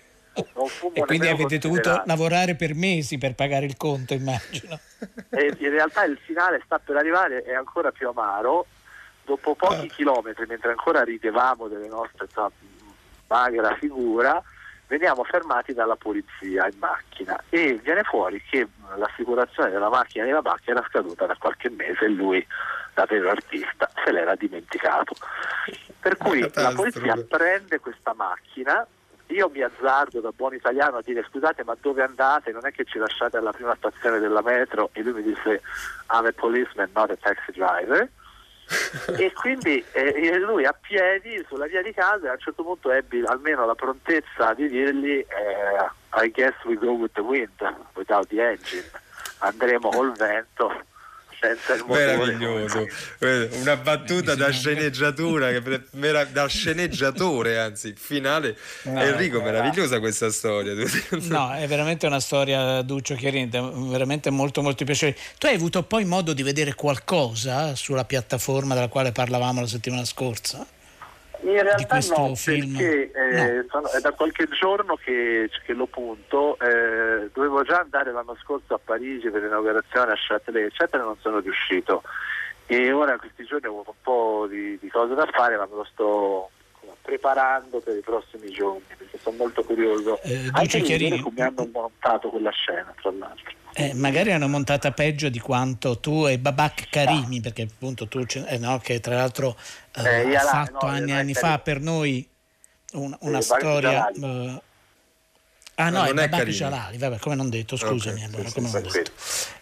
e 0.93 1.01
quindi 1.05 1.27
avete 1.27 1.57
dovuto 1.57 2.03
lavorare 2.05 2.55
per 2.55 2.73
mesi 2.73 3.17
per 3.17 3.35
pagare 3.35 3.65
il 3.65 3.75
conto, 3.75 4.13
immagino. 4.13 4.79
E 5.29 5.55
in 5.57 5.69
realtà 5.71 6.03
il 6.03 6.17
finale 6.23 6.61
sta 6.63 6.77
per 6.77 6.95
arrivare, 6.95 7.41
è 7.41 7.55
ancora 7.55 7.91
più 7.91 8.07
amaro. 8.07 8.67
Dopo 9.25 9.55
pochi 9.55 9.87
ah. 9.87 9.93
chilometri, 9.93 10.45
mentre 10.45 10.69
ancora 10.69 11.03
ridevamo 11.03 11.67
delle 11.67 11.87
nostre 11.87 12.27
magra 13.31 13.75
figura, 13.75 14.43
veniamo 14.87 15.23
fermati 15.23 15.73
dalla 15.73 15.95
polizia 15.95 16.67
in 16.67 16.77
macchina 16.79 17.41
e 17.49 17.79
viene 17.81 18.03
fuori 18.03 18.43
che 18.49 18.67
l'assicurazione 18.97 19.69
della 19.69 19.89
macchina 19.89 20.25
di 20.25 20.31
Babacchi 20.31 20.71
era 20.71 20.85
scaduta 20.89 21.25
da 21.25 21.37
qualche 21.39 21.69
mese 21.69 22.05
e 22.05 22.09
lui, 22.09 22.45
da 22.93 23.05
vero 23.05 23.29
artista, 23.29 23.89
se 24.03 24.11
l'era 24.11 24.35
dimenticato. 24.35 25.15
Per 25.97 26.17
cui 26.17 26.41
la 26.53 26.73
polizia 26.75 27.15
prende 27.25 27.79
questa 27.79 28.13
macchina, 28.13 28.85
io 29.27 29.47
mi 29.47 29.61
azzardo 29.61 30.19
da 30.19 30.31
buon 30.35 30.53
italiano 30.53 30.97
a 30.97 31.01
dire 31.01 31.25
scusate 31.29 31.63
ma 31.63 31.77
dove 31.79 32.03
andate? 32.03 32.51
Non 32.51 32.65
è 32.65 32.73
che 32.73 32.83
ci 32.83 32.97
lasciate 32.97 33.37
alla 33.37 33.53
prima 33.53 33.73
stazione 33.77 34.19
della 34.19 34.41
metro 34.41 34.89
e 34.91 35.03
lui 35.03 35.13
mi 35.13 35.23
disse 35.23 35.61
I'm 36.11 36.25
a 36.25 36.33
policeman, 36.33 36.89
not 36.93 37.11
a 37.11 37.15
taxi 37.15 37.53
driver 37.53 38.09
e 39.17 39.31
quindi 39.33 39.83
eh, 39.91 40.37
lui 40.37 40.65
a 40.65 40.73
piedi 40.73 41.43
sulla 41.47 41.67
via 41.67 41.81
di 41.81 41.93
casa 41.93 42.29
a 42.29 42.33
un 42.33 42.39
certo 42.39 42.63
punto 42.63 42.91
ebbi 42.91 43.23
almeno 43.25 43.65
la 43.65 43.75
prontezza 43.75 44.53
di 44.53 44.67
dirgli 44.67 45.17
eh, 45.17 45.89
I 46.13 46.29
guess 46.29 46.53
we 46.65 46.75
go 46.75 46.91
with 46.91 47.13
the 47.13 47.21
wind 47.21 47.49
without 47.93 48.27
the 48.27 48.41
engine. 48.41 48.89
Andremo 49.39 49.89
col 49.89 50.11
vento 50.11 50.83
senza 51.41 51.73
il 51.73 51.81
motore. 51.81 52.17
Meraviglioso. 52.17 52.87
Una 53.61 53.75
battuta 53.77 54.35
da 54.35 54.51
sceneggiatura 54.51 55.49
da 56.31 56.47
sceneggiatore 56.47 57.57
anzi 57.59 57.93
finale. 57.97 58.55
No, 58.83 59.01
Enrico 59.01 59.39
no, 59.39 59.45
meravigliosa 59.45 59.99
questa 59.99 60.29
storia 60.29 60.73
no 61.11 61.53
è 61.53 61.67
veramente 61.67 62.05
una 62.05 62.19
storia 62.19 62.81
Duccio 62.83 63.15
Chiarente 63.15 63.59
veramente 63.59 64.29
molto 64.29 64.61
molto 64.61 64.85
piacevole. 64.85 65.17
Tu 65.37 65.47
hai 65.47 65.55
avuto 65.55 65.81
poi 65.83 66.05
modo 66.05 66.33
di 66.33 66.43
vedere 66.43 66.75
qualcosa 66.75 67.75
sulla 67.75 68.05
piattaforma 68.05 68.75
della 68.75 68.87
quale 68.87 69.11
parlavamo 69.11 69.61
la 69.61 69.67
settimana 69.67 70.05
scorsa? 70.05 70.65
In 71.43 71.61
realtà 71.61 71.99
no, 72.15 72.35
film. 72.35 72.77
perché 72.77 73.11
eh, 73.11 73.53
no. 73.53 73.65
Sono, 73.69 73.89
è 73.89 73.99
da 73.99 74.11
qualche 74.11 74.47
giorno 74.49 74.95
che, 74.95 75.49
che 75.65 75.73
lo 75.73 75.87
punto, 75.87 76.57
eh, 76.59 77.29
dovevo 77.33 77.63
già 77.63 77.79
andare 77.79 78.11
l'anno 78.11 78.37
scorso 78.41 78.75
a 78.75 78.79
Parigi 78.83 79.29
per 79.29 79.41
l'inaugurazione 79.41 80.11
a 80.11 80.15
Châtelet, 80.15 80.67
eccetera, 80.67 81.03
non 81.03 81.17
sono 81.19 81.39
riuscito. 81.39 82.03
E 82.67 82.91
ora 82.91 83.17
questi 83.17 83.43
giorni 83.43 83.67
ho 83.67 83.83
un 83.85 83.93
po' 84.01 84.45
di, 84.47 84.77
di 84.79 84.89
cose 84.89 85.15
da 85.15 85.27
fare, 85.31 85.57
ma 85.57 85.65
me 85.65 85.75
lo 85.75 85.87
sto 85.91 86.49
preparando 87.01 87.79
per 87.79 87.97
i 87.97 88.01
prossimi 88.01 88.49
giorni 88.51 88.83
perché 88.97 89.19
sono 89.21 89.37
molto 89.37 89.63
curioso. 89.63 90.21
Eh, 90.21 90.49
Anche 90.51 90.81
Chiarini... 90.81 91.19
come 91.19 91.41
hanno 91.41 91.67
montato 91.71 92.29
quella 92.29 92.51
scena, 92.51 92.93
tra 93.01 93.11
l'altro. 93.11 93.59
Eh, 93.73 93.93
magari 93.93 94.33
hanno 94.33 94.49
montata 94.49 94.91
peggio 94.91 95.29
di 95.29 95.39
quanto 95.39 95.99
tu 95.99 96.27
e 96.27 96.37
Babak 96.37 96.89
Karimi, 96.89 97.37
no. 97.37 97.41
perché 97.41 97.63
appunto 97.63 98.07
tu, 98.07 98.23
eh, 98.45 98.57
no, 98.57 98.77
che 98.79 98.99
tra 98.99 99.15
l'altro 99.15 99.57
eh, 99.95 100.29
eh 100.29 100.35
ha 100.35 100.41
fatto 100.41 100.85
no, 100.85 100.91
anni 100.91 101.11
e 101.11 101.13
anni 101.15 101.33
fa 101.33 101.59
per 101.59 101.79
noi 101.79 102.27
un, 102.93 103.15
una 103.21 103.41
storia... 103.41 104.11
Uh, 104.13 104.61
ah 105.75 105.89
no, 105.89 105.99
no 105.99 106.05
è 106.05 106.13
Babak 106.13 106.49
Jalali, 106.49 106.97
vabbè, 106.97 107.17
come 107.19 107.35
non 107.35 107.49
detto, 107.49 107.77
scusami 107.77 108.23
okay, 108.23 108.33
allora, 108.33 108.51
come 108.51 108.69
non 108.69 108.81
detto. 108.81 109.11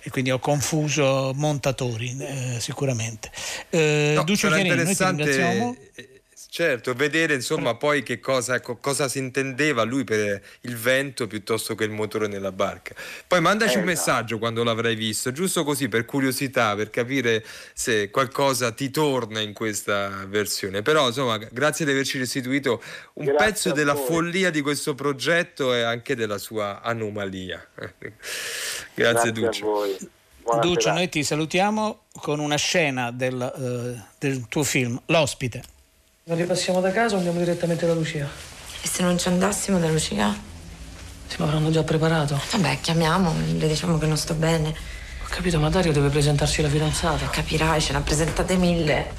E 0.02 0.10
quindi 0.10 0.32
ho 0.32 0.40
confuso 0.40 1.32
montatori, 1.36 2.18
eh, 2.20 2.58
sicuramente. 2.60 3.30
Eh, 3.70 4.14
no, 4.16 4.24
Duccio 4.24 4.48
Chiarini, 4.48 4.84
noi 4.84 4.96
ti 4.96 5.04
ringraziamo. 5.04 5.78
Certo, 6.52 6.96
vedere 6.96 7.36
insomma 7.36 7.76
poi 7.76 8.02
che 8.02 8.20
cosa, 8.20 8.60
cosa, 8.60 9.08
si 9.08 9.20
intendeva 9.20 9.84
lui 9.84 10.04
per 10.04 10.42
il 10.62 10.76
vento 10.78 11.28
piuttosto 11.28 11.76
che 11.76 11.84
il 11.84 11.92
motore 11.92 12.28
nella 12.28 12.52
barca. 12.52 12.96
Poi 13.28 13.40
mandaci 13.40 13.76
eh, 13.76 13.80
un 13.80 13.86
messaggio 13.86 14.40
quando 14.40 14.64
l'avrai 14.64 14.96
visto, 14.96 15.32
giusto 15.32 15.64
così 15.64 15.90
per 15.90 16.06
curiosità, 16.06 16.76
per 16.76 16.90
capire 16.90 17.46
se 17.74 18.10
qualcosa 18.10 18.72
ti 18.72 18.90
torna 18.90 19.42
in 19.42 19.54
questa 19.54 20.26
versione. 20.28 20.82
Però 20.82 21.06
insomma, 21.06 21.38
grazie 21.38 21.86
di 21.86 21.92
averci 21.92 22.18
restituito 22.18 22.82
un 23.14 23.26
grazie 23.26 23.46
pezzo 23.46 23.72
della 23.72 23.94
voi. 23.94 24.06
follia 24.06 24.50
di 24.50 24.62
questo 24.62 24.96
progetto 24.96 25.76
e 25.76 25.84
anche 25.84 26.16
della 26.16 26.40
sua 26.40 26.82
anomalia. 26.82 27.64
grazie, 27.78 28.14
grazie 28.96 29.32
Duccio. 29.32 29.86
Duccio, 30.60 30.92
noi 30.92 31.10
ti 31.10 31.24
salutiamo 31.24 32.06
con 32.14 32.40
una 32.40 32.58
scena 32.58 33.12
del, 33.12 33.36
uh, 33.36 34.04
del 34.18 34.48
tuo 34.48 34.64
film, 34.64 35.00
L'ospite. 35.06 35.78
Non 36.30 36.38
ripassiamo 36.38 36.80
da 36.80 36.92
casa 36.92 37.16
o 37.16 37.18
andiamo 37.18 37.40
direttamente 37.40 37.88
da 37.88 37.96
Lucia? 37.96 38.30
E 38.82 38.88
se 38.88 39.02
non 39.02 39.18
ci 39.18 39.28
andassimo 39.30 39.80
da 39.80 39.90
Lucia? 39.90 40.32
Sì, 41.26 41.36
ma 41.40 41.46
avranno 41.46 41.72
già 41.72 41.82
preparato. 41.82 42.40
Vabbè, 42.52 42.82
chiamiamo, 42.82 43.34
le 43.58 43.68
diciamo 43.68 43.98
che 43.98 44.06
non 44.06 44.16
sto 44.16 44.36
bene. 44.36 44.70
Ho 44.70 45.28
capito, 45.28 45.60
ma 45.60 45.70
Dario 45.70 45.92
deve 45.92 46.10
presentarsi 46.10 46.62
la 46.62 46.70
fidanzata. 46.70 47.28
Capirai, 47.30 47.82
ce 47.82 47.94
ne 47.94 47.98
ha 47.98 48.02
presentate 48.02 48.58
mille. 48.58 49.12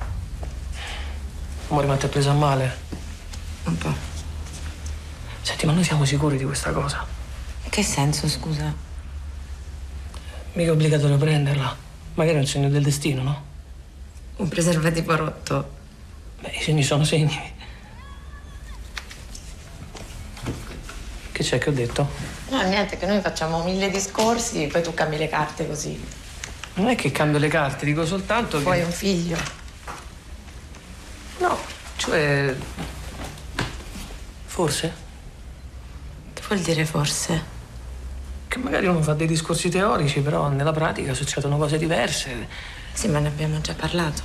Amore, 1.70 1.88
ma 1.88 1.96
ti 1.96 2.06
ha 2.06 2.08
preso 2.08 2.30
a 2.30 2.34
male? 2.34 2.76
Un 3.64 3.76
po'. 3.76 3.92
Senti, 5.42 5.66
ma 5.66 5.72
noi 5.72 5.82
siamo 5.82 6.04
sicuri 6.04 6.36
di 6.36 6.44
questa 6.44 6.70
cosa? 6.70 7.04
In 7.64 7.70
che 7.70 7.82
senso, 7.82 8.28
scusa? 8.28 8.72
Mica 10.52 10.68
è 10.68 10.72
obbligatorio 10.72 11.16
prenderla. 11.16 11.76
Magari 12.14 12.36
è 12.36 12.40
un 12.40 12.46
segno 12.46 12.68
del 12.68 12.84
destino, 12.84 13.22
no? 13.24 13.44
Un 14.36 14.46
preservativo 14.46 15.16
rotto. 15.16 15.78
Beh, 16.40 16.50
i 16.50 16.62
segni 16.62 16.82
sono 16.82 17.04
segni. 17.04 17.58
Che 21.32 21.42
c'è 21.42 21.58
che 21.58 21.68
ho 21.68 21.72
detto? 21.72 22.08
No, 22.48 22.62
niente, 22.62 22.98
che 22.98 23.06
noi 23.06 23.20
facciamo 23.20 23.62
mille 23.62 23.90
discorsi, 23.90 24.66
poi 24.66 24.82
tu 24.82 24.92
cambi 24.92 25.16
le 25.16 25.28
carte 25.28 25.66
così. 25.66 25.98
Non 26.74 26.88
è 26.88 26.94
che 26.96 27.10
cambio 27.10 27.38
le 27.38 27.48
carte, 27.48 27.84
dico 27.84 28.04
soltanto 28.04 28.58
che. 28.58 28.64
Poi 28.64 28.82
un 28.82 28.90
figlio. 28.90 29.38
No, 31.38 31.58
cioè. 31.96 32.54
Forse? 34.46 34.92
Che 36.34 36.42
vuol 36.46 36.60
dire 36.60 36.84
forse? 36.84 37.58
Che 38.48 38.58
magari 38.58 38.86
uno 38.86 39.00
fa 39.00 39.14
dei 39.14 39.26
discorsi 39.26 39.68
teorici, 39.68 40.20
però 40.20 40.48
nella 40.48 40.72
pratica 40.72 41.14
succedono 41.14 41.56
cose 41.56 41.78
diverse. 41.78 42.48
Sì, 42.92 43.08
ma 43.08 43.20
ne 43.20 43.28
abbiamo 43.28 43.60
già 43.60 43.74
parlato. 43.74 44.22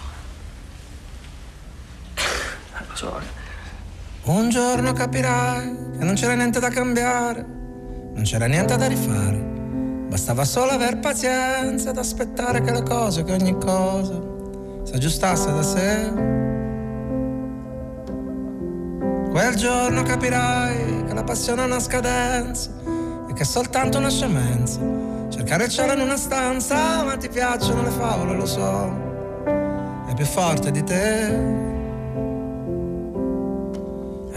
Eh, 2.16 2.86
lo 2.88 2.96
so. 2.96 3.22
Un 4.28 4.50
giorno 4.50 4.92
capirai 4.92 5.78
che 6.00 6.04
non 6.04 6.16
c'era 6.16 6.34
niente 6.34 6.60
da 6.60 6.70
cambiare, 6.70 7.46
non 8.14 8.24
c'era 8.24 8.48
niente 8.48 8.76
da 8.76 8.88
rifare. 8.88 9.38
Bastava 10.08 10.44
solo 10.46 10.72
aver 10.72 10.98
pazienza 10.98 11.92
ed 11.92 11.98
aspettare 12.00 12.62
che 12.62 12.72
le 12.72 12.82
cose, 12.82 13.24
che 13.24 13.34
ogni 13.34 13.56
cosa 13.60 14.20
si 14.82 14.94
aggiustasse 14.96 15.54
da 15.54 15.62
sé. 15.62 16.12
Quel 19.30 19.54
giorno 19.54 20.02
capirai 20.02 21.04
che 21.06 21.14
la 21.14 21.24
passione 21.24 21.62
ha 21.62 21.66
una 21.66 21.80
scadenza 21.80 22.72
e 23.30 23.34
che 23.34 23.44
è 23.44 23.46
soltanto 23.46 24.00
una 24.00 24.10
scemenza. 24.10 24.80
Cercare 25.30 25.66
il 25.66 25.70
cielo 25.70 25.94
in 25.94 26.00
una 26.00 26.18
stanza, 26.18 27.04
ma 27.04 27.16
ti 27.16 27.30
piacciono 27.30 27.84
le 27.84 27.92
favole, 27.92 28.36
lo 28.36 28.48
so. 28.48 28.92
È 30.10 30.14
più 30.16 30.26
forte 30.26 30.72
di 30.72 30.84
te. 30.84 31.75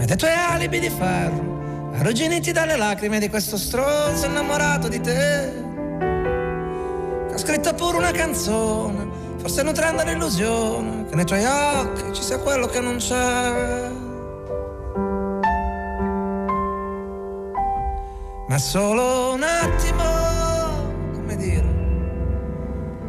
E 0.01 0.05
dai 0.05 0.15
tuoi 0.15 0.31
alibi 0.31 0.79
di 0.79 0.89
ferro, 0.89 1.91
arrugginiti 1.93 2.53
dalle 2.53 2.77
lacrime 2.77 3.19
di 3.19 3.27
questo 3.27 3.57
stronzo 3.57 4.27
innamorato 4.27 4.87
di 4.87 5.01
te. 5.01 5.51
Che 7.27 7.33
ha 7.33 7.37
scritto 7.37 7.73
pure 7.73 7.97
una 7.97 8.11
canzone, 8.11 9.09
forse 9.39 9.61
nutrendo 9.61 10.01
l'illusione 10.03 11.03
che 11.09 11.15
nei 11.15 11.25
tuoi 11.25 11.43
occhi 11.43 12.13
ci 12.13 12.23
sia 12.23 12.39
quello 12.39 12.67
che 12.67 12.79
non 12.79 12.95
c'è. 12.95 13.91
Ma 18.47 18.57
solo 18.57 19.33
un 19.33 19.43
attimo, 19.43 20.03
come 21.11 21.35
dire, 21.35 21.67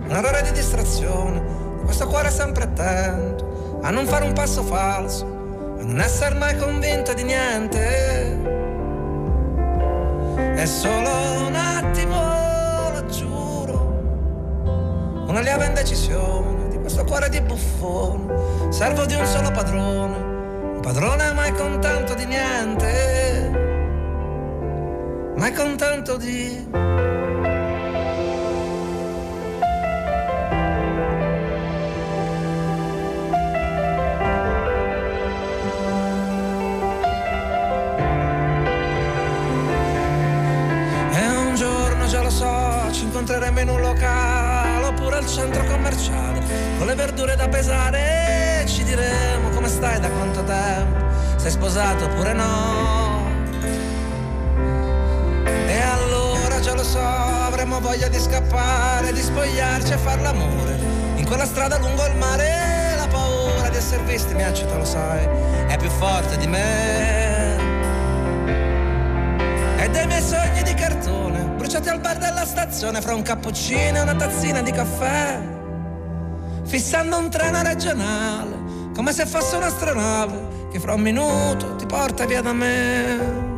un 0.03 0.11
errore 0.11 0.43
di 0.43 0.51
distrazione, 0.51 1.41
questo 1.85 2.09
cuore 2.09 2.33
sempre 2.33 2.65
attento 2.65 3.79
a 3.81 3.91
non 3.91 4.07
fare 4.07 4.25
un 4.25 4.33
passo 4.33 4.65
falso, 4.65 5.39
a 5.81 5.83
non 5.83 6.01
essere 6.01 6.35
mai 6.35 6.57
convinto 6.57 7.15
di 7.15 7.23
niente. 7.23 8.39
È 10.55 10.67
solo 10.67 11.47
un 11.47 11.55
attimo, 11.55 12.91
lo 12.93 13.07
giuro, 13.07 15.25
una 15.27 15.41
lieve 15.41 15.67
indecisione 15.67 16.69
di 16.69 16.79
questo 16.79 17.05
cuore 17.05 17.31
di 17.31 17.41
buffone, 17.41 18.71
servo 18.71 19.07
di 19.07 19.15
un 19.15 19.25
solo 19.25 19.51
padrone, 19.51 20.17
un 20.75 20.81
padrone 20.83 21.33
mai 21.33 21.53
contento 21.53 22.13
di 22.15 22.27
niente. 22.27 23.59
Mai 25.37 25.53
contento 25.55 26.19
di... 26.19 26.69
in 43.61 43.69
un 43.69 43.81
locale 43.81 44.87
oppure 44.87 45.17
al 45.17 45.27
centro 45.27 45.65
commerciale, 45.65 46.41
con 46.79 46.87
le 46.87 46.95
verdure 46.95 47.37
da 47.37 47.49
pesare, 47.49 48.65
ci 48.67 48.83
diremo 48.85 49.51
come 49.51 49.69
stai 49.69 50.01
da 50.01 50.09
quanto 50.09 50.43
tempo, 50.45 51.05
sei 51.37 51.51
sposato 51.51 52.07
oppure 52.07 52.33
no. 52.33 53.29
E 55.45 55.81
allora 55.81 56.61
già 56.61 56.75
lo 56.75 56.83
so, 56.83 57.01
avremo 57.01 57.81
voglia 57.81 58.09
di 58.09 58.19
scappare, 58.19 59.13
di 59.13 59.21
spogliarci 59.21 59.93
e 59.93 59.99
far 59.99 60.21
l'amore. 60.21 60.79
In 61.17 61.27
quella 61.27 61.45
strada 61.45 61.79
lungo 61.79 62.07
il 62.07 62.17
mare, 62.17 62.95
la 62.97 63.07
paura 63.09 63.69
di 63.69 63.77
essere 63.77 64.03
visti 64.05 64.35
mi 64.35 64.43
agita, 64.43 64.75
lo 64.77 64.85
sai, 64.85 65.29
è 65.67 65.77
più 65.77 65.91
forte 65.91 66.37
di 66.39 66.47
me. 66.47 67.30
Bruciati 71.71 71.89
al 71.89 72.01
bar 72.01 72.19
della 72.19 72.45
stazione, 72.45 73.01
fra 73.01 73.15
un 73.15 73.23
cappuccino 73.23 73.99
e 73.99 74.01
una 74.01 74.17
tazzina 74.17 74.61
di 74.61 74.73
caffè. 74.73 75.41
Fissando 76.65 77.17
un 77.17 77.31
treno 77.31 77.63
regionale, 77.63 78.91
come 78.93 79.13
se 79.13 79.25
fosse 79.25 79.55
un'astronave, 79.55 80.69
che 80.73 80.81
fra 80.81 80.95
un 80.95 81.01
minuto 81.01 81.77
ti 81.77 81.87
porta 81.87 82.27
via 82.27 82.43
da 82.43 82.53
me. 82.53 83.50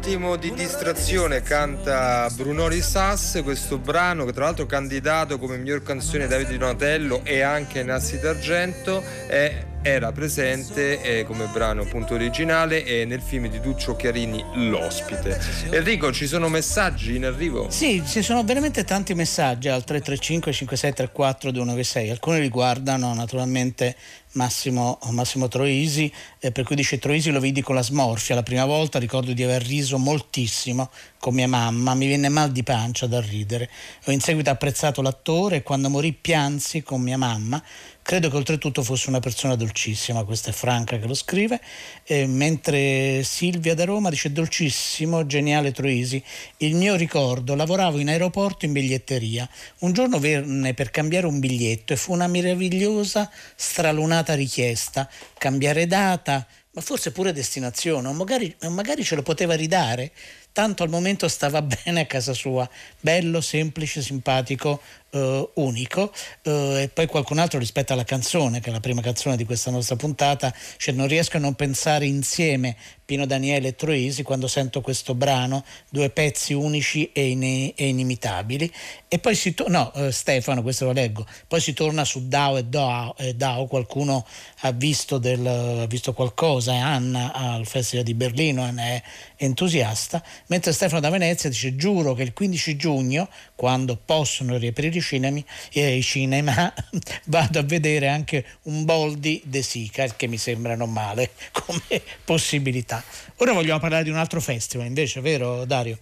Attimo 0.00 0.36
di 0.36 0.54
distrazione, 0.54 1.42
canta 1.42 2.26
Bruno 2.30 2.68
Risas, 2.68 3.38
questo 3.44 3.76
brano 3.76 4.24
che 4.24 4.32
tra 4.32 4.44
l'altro 4.44 4.64
candidato 4.64 5.38
come 5.38 5.58
miglior 5.58 5.82
canzone 5.82 6.26
Davide 6.26 6.56
Donatello 6.56 7.20
e 7.22 7.42
anche 7.42 7.82
Nassi 7.82 8.18
d'Argento 8.18 9.02
è- 9.26 9.69
era 9.82 10.12
presente 10.12 11.00
eh, 11.00 11.24
come 11.24 11.46
brano 11.46 11.82
appunto 11.82 12.14
originale 12.14 12.84
e 12.84 13.06
nel 13.06 13.22
film 13.22 13.48
di 13.48 13.60
Duccio 13.60 13.96
Chiarini 13.96 14.44
L'ospite. 14.54 15.40
Enrico, 15.70 16.12
ci 16.12 16.26
sono 16.26 16.48
messaggi 16.48 17.16
in 17.16 17.24
arrivo? 17.24 17.70
Sì, 17.70 18.02
ci 18.06 18.22
sono 18.22 18.44
veramente 18.44 18.84
tanti 18.84 19.14
messaggi 19.14 19.68
al 19.68 19.84
335 19.84 20.52
5634 20.52 21.50
296. 21.50 22.10
Alcuni 22.10 22.40
riguardano 22.40 23.14
naturalmente 23.14 23.96
Massimo, 24.32 24.98
Massimo 25.10 25.48
Troisi, 25.48 26.12
eh, 26.38 26.52
per 26.52 26.64
cui 26.64 26.76
dice 26.76 26.98
Troisi 26.98 27.30
lo 27.30 27.40
vidi 27.40 27.62
con 27.62 27.74
la 27.74 27.82
smorfia 27.82 28.34
la 28.34 28.42
prima 28.42 28.64
volta, 28.64 28.98
ricordo 28.98 29.32
di 29.32 29.42
aver 29.42 29.62
riso 29.62 29.98
moltissimo 29.98 30.90
con 31.18 31.34
mia 31.34 31.48
mamma, 31.48 31.94
mi 31.94 32.06
venne 32.06 32.28
mal 32.28 32.52
di 32.52 32.62
pancia 32.62 33.06
da 33.06 33.20
ridere. 33.20 33.68
Ho 34.06 34.12
in 34.12 34.20
seguito 34.20 34.50
apprezzato 34.50 35.02
l'attore 35.02 35.56
e 35.56 35.62
quando 35.62 35.88
morì 35.88 36.12
piansi 36.12 36.82
con 36.82 37.00
mia 37.00 37.18
mamma. 37.18 37.62
Credo 38.10 38.28
che 38.28 38.38
oltretutto 38.38 38.82
fosse 38.82 39.08
una 39.08 39.20
persona 39.20 39.54
dolcissima, 39.54 40.24
questa 40.24 40.50
è 40.50 40.52
Franca 40.52 40.98
che 40.98 41.06
lo 41.06 41.14
scrive, 41.14 41.60
eh, 42.02 42.26
mentre 42.26 43.22
Silvia 43.22 43.72
da 43.76 43.84
Roma 43.84 44.10
dice 44.10 44.32
dolcissimo, 44.32 45.26
geniale 45.26 45.70
Troisi, 45.70 46.20
il 46.56 46.74
mio 46.74 46.96
ricordo, 46.96 47.54
lavoravo 47.54 47.98
in 47.98 48.08
aeroporto 48.08 48.64
in 48.64 48.72
biglietteria, 48.72 49.48
un 49.82 49.92
giorno 49.92 50.18
venne 50.18 50.74
per 50.74 50.90
cambiare 50.90 51.26
un 51.26 51.38
biglietto 51.38 51.92
e 51.92 51.96
fu 51.96 52.12
una 52.12 52.26
meravigliosa, 52.26 53.30
stralunata 53.54 54.34
richiesta, 54.34 55.08
cambiare 55.38 55.86
data, 55.86 56.44
ma 56.72 56.80
forse 56.80 57.12
pure 57.12 57.32
destinazione, 57.32 58.08
o 58.08 58.12
magari, 58.12 58.52
magari 58.70 59.04
ce 59.04 59.14
lo 59.14 59.22
poteva 59.22 59.54
ridare, 59.54 60.10
tanto 60.52 60.82
al 60.82 60.88
momento 60.88 61.28
stava 61.28 61.62
bene 61.62 62.00
a 62.00 62.06
casa 62.06 62.32
sua, 62.32 62.68
bello, 63.00 63.40
semplice, 63.40 64.02
simpatico, 64.02 64.80
eh, 65.10 65.50
unico. 65.54 66.12
Eh, 66.42 66.82
e 66.82 66.88
poi 66.88 67.06
qualcun 67.06 67.38
altro 67.38 67.58
rispetto 67.58 67.92
alla 67.92 68.04
canzone, 68.04 68.60
che 68.60 68.70
è 68.70 68.72
la 68.72 68.80
prima 68.80 69.00
canzone 69.00 69.36
di 69.36 69.44
questa 69.44 69.70
nostra 69.70 69.96
puntata, 69.96 70.54
cioè 70.76 70.94
non 70.94 71.06
riesco 71.06 71.36
a 71.36 71.40
non 71.40 71.54
pensare 71.54 72.06
insieme 72.06 72.76
Pino 73.04 73.26
Daniele 73.26 73.68
e 73.68 73.74
Troisi 73.74 74.22
quando 74.22 74.46
sento 74.46 74.80
questo 74.80 75.14
brano, 75.14 75.64
due 75.88 76.10
pezzi 76.10 76.52
unici 76.52 77.10
e, 77.12 77.28
in- 77.28 77.42
e 77.74 77.88
inimitabili. 77.88 78.72
E 79.08 79.18
poi 79.18 79.34
si 79.34 79.52
torna, 79.54 79.90
no, 79.92 79.92
eh, 79.94 80.12
Stefano, 80.12 80.62
questo 80.62 80.84
lo 80.84 80.92
leggo, 80.92 81.26
poi 81.48 81.60
si 81.60 81.72
torna 81.72 82.04
su 82.04 82.28
Dao 82.28 82.56
e 82.56 82.64
Dao, 82.64 83.16
e 83.16 83.34
Dao 83.34 83.66
qualcuno 83.66 84.24
ha 84.60 84.70
visto, 84.70 85.18
del, 85.18 85.44
ha 85.44 85.86
visto 85.86 86.12
qualcosa, 86.12 86.74
Anna 86.74 87.32
al 87.32 87.66
Festival 87.66 88.04
di 88.04 88.14
Berlino 88.14 88.70
ne 88.70 88.96
è 88.96 89.02
entusiasta, 89.36 90.22
Mentre 90.46 90.72
Stefano 90.72 91.00
da 91.00 91.10
Venezia 91.10 91.48
dice 91.48 91.76
giuro 91.76 92.14
che 92.14 92.22
il 92.22 92.32
15 92.32 92.76
giugno, 92.76 93.28
quando 93.60 93.98
possono 94.02 94.56
riaprire 94.56 94.96
i 94.96 95.02
cinema, 95.02 95.38
eh, 95.74 95.94
i 95.94 96.02
cinema 96.02 96.72
vado 97.26 97.58
a 97.58 97.62
vedere 97.62 98.08
anche 98.08 98.42
un 98.62 98.86
Boldi 98.86 99.42
De 99.44 99.60
Sica, 99.60 100.06
che 100.16 100.28
mi 100.28 100.38
sembra 100.38 100.74
non 100.76 100.90
male 100.90 101.32
come 101.52 102.00
possibilità. 102.24 103.04
Ora 103.36 103.52
vogliamo 103.52 103.78
parlare 103.78 104.04
di 104.04 104.08
un 104.08 104.16
altro 104.16 104.40
festival 104.40 104.86
invece, 104.86 105.20
vero 105.20 105.66
Dario? 105.66 105.98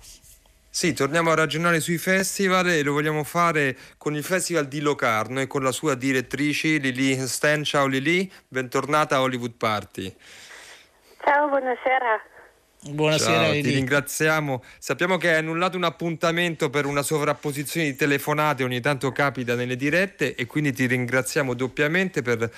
Sì, 0.70 0.92
torniamo 0.92 1.32
a 1.32 1.34
ragionare 1.34 1.80
sui 1.80 1.98
festival 1.98 2.68
e 2.68 2.84
lo 2.84 2.92
vogliamo 2.92 3.24
fare 3.24 3.76
con 3.96 4.14
il 4.14 4.22
Festival 4.22 4.68
di 4.68 4.78
Locarno 4.78 5.40
e 5.40 5.48
con 5.48 5.64
la 5.64 5.72
sua 5.72 5.96
direttrice 5.96 6.76
Lili 6.76 7.18
Sten. 7.26 7.64
Ciao 7.64 7.86
Lili, 7.86 8.30
bentornata 8.46 9.16
a 9.16 9.22
Hollywood 9.22 9.54
Party. 9.54 10.14
Ciao, 11.24 11.48
buonasera. 11.48 12.37
Buonasera 12.80 13.46
Ciao, 13.46 13.52
ti 13.52 13.70
ringraziamo. 13.70 14.62
Sappiamo 14.78 15.16
che 15.16 15.30
hai 15.30 15.38
annullato 15.38 15.76
un 15.76 15.82
appuntamento 15.82 16.70
per 16.70 16.86
una 16.86 17.02
sovrapposizione 17.02 17.86
di 17.90 17.96
telefonate, 17.96 18.62
ogni 18.62 18.80
tanto 18.80 19.10
capita 19.10 19.56
nelle 19.56 19.74
dirette 19.74 20.36
e 20.36 20.46
quindi 20.46 20.72
ti 20.72 20.86
ringraziamo 20.86 21.54
doppiamente 21.54 22.22
per 22.22 22.48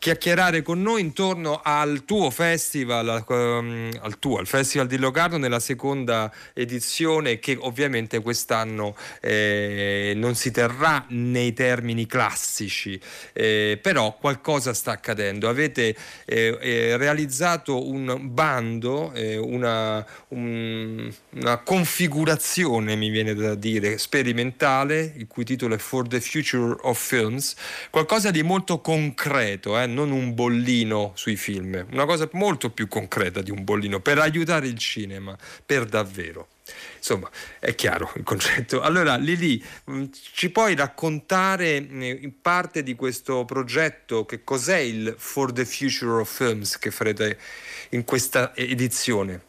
chiacchierare 0.00 0.62
con 0.62 0.80
noi 0.80 1.02
intorno 1.02 1.60
al 1.62 2.06
tuo 2.06 2.30
festival, 2.30 3.06
al 3.06 4.16
tuo, 4.18 4.38
al 4.38 4.46
Festival 4.46 4.86
di 4.86 4.96
Locarno 4.96 5.36
nella 5.36 5.60
seconda 5.60 6.32
edizione 6.54 7.38
che 7.38 7.58
ovviamente 7.60 8.22
quest'anno 8.22 8.96
eh, 9.20 10.14
non 10.16 10.34
si 10.36 10.50
terrà 10.52 11.04
nei 11.08 11.52
termini 11.52 12.06
classici, 12.06 12.98
eh, 13.34 13.78
però 13.80 14.16
qualcosa 14.18 14.72
sta 14.72 14.92
accadendo. 14.92 15.50
Avete 15.50 15.94
eh, 16.24 16.56
eh 16.58 16.96
realizzato 16.96 17.86
un 17.86 18.18
bando, 18.22 19.12
eh, 19.12 19.36
una, 19.36 20.04
un, 20.28 21.12
una 21.34 21.58
configurazione, 21.58 22.96
mi 22.96 23.10
viene 23.10 23.34
da 23.34 23.54
dire, 23.54 23.98
sperimentale, 23.98 25.12
il 25.18 25.26
cui 25.26 25.44
titolo 25.44 25.74
è 25.74 25.78
For 25.78 26.08
the 26.08 26.22
Future 26.22 26.74
of 26.84 26.98
Films, 26.98 27.54
qualcosa 27.90 28.30
di 28.30 28.42
molto 28.42 28.80
concreto, 28.80 29.78
eh, 29.78 29.88
non 29.92 30.10
un 30.10 30.34
bollino 30.34 31.12
sui 31.14 31.36
film, 31.36 31.86
una 31.92 32.04
cosa 32.04 32.28
molto 32.32 32.70
più 32.70 32.88
concreta 32.88 33.42
di 33.42 33.50
un 33.50 33.64
bollino 33.64 34.00
per 34.00 34.18
aiutare 34.18 34.66
il 34.66 34.78
cinema, 34.78 35.36
per 35.64 35.84
davvero. 35.84 36.48
Insomma, 36.96 37.28
è 37.58 37.74
chiaro 37.74 38.10
il 38.14 38.22
concetto. 38.22 38.80
Allora, 38.80 39.16
Lili, 39.16 39.62
mm, 39.90 40.04
ci 40.34 40.50
puoi 40.50 40.74
raccontare 40.74 41.80
mm, 41.80 42.02
in 42.02 42.40
parte 42.40 42.82
di 42.82 42.94
questo 42.94 43.44
progetto, 43.44 44.24
che 44.24 44.44
cos'è 44.44 44.78
il 44.78 45.14
For 45.18 45.52
the 45.52 45.64
Future 45.64 46.20
of 46.20 46.34
Films 46.34 46.78
che 46.78 46.90
farete 46.90 47.38
in 47.90 48.04
questa 48.04 48.52
edizione? 48.54 49.48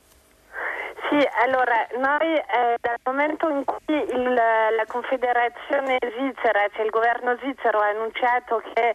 Sì, 1.10 1.20
allora 1.44 1.88
noi 2.00 2.36
eh, 2.38 2.78
dal 2.80 2.96
momento 3.04 3.50
in 3.50 3.66
cui 3.66 3.96
il, 3.96 4.34
la 4.34 4.86
Confederazione 4.88 5.98
svizzera, 6.00 6.66
cioè 6.74 6.86
il 6.86 6.90
governo 6.90 7.36
svizzero 7.42 7.80
ha 7.80 7.90
annunciato 7.90 8.64
che 8.74 8.94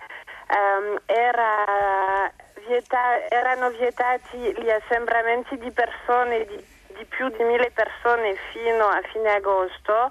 um, 0.48 0.98
era 1.06 2.32
vieta- 2.66 3.26
erano 3.28 3.70
vietati 3.70 4.38
gli 4.38 4.70
assembramenti 4.70 5.56
di 5.58 5.70
persone, 5.70 6.44
di, 6.46 6.64
di 6.96 7.04
più 7.04 7.28
di 7.28 7.42
mille 7.44 7.70
persone 7.70 8.36
fino 8.52 8.86
a 8.86 9.00
fine 9.12 9.30
agosto, 9.30 10.10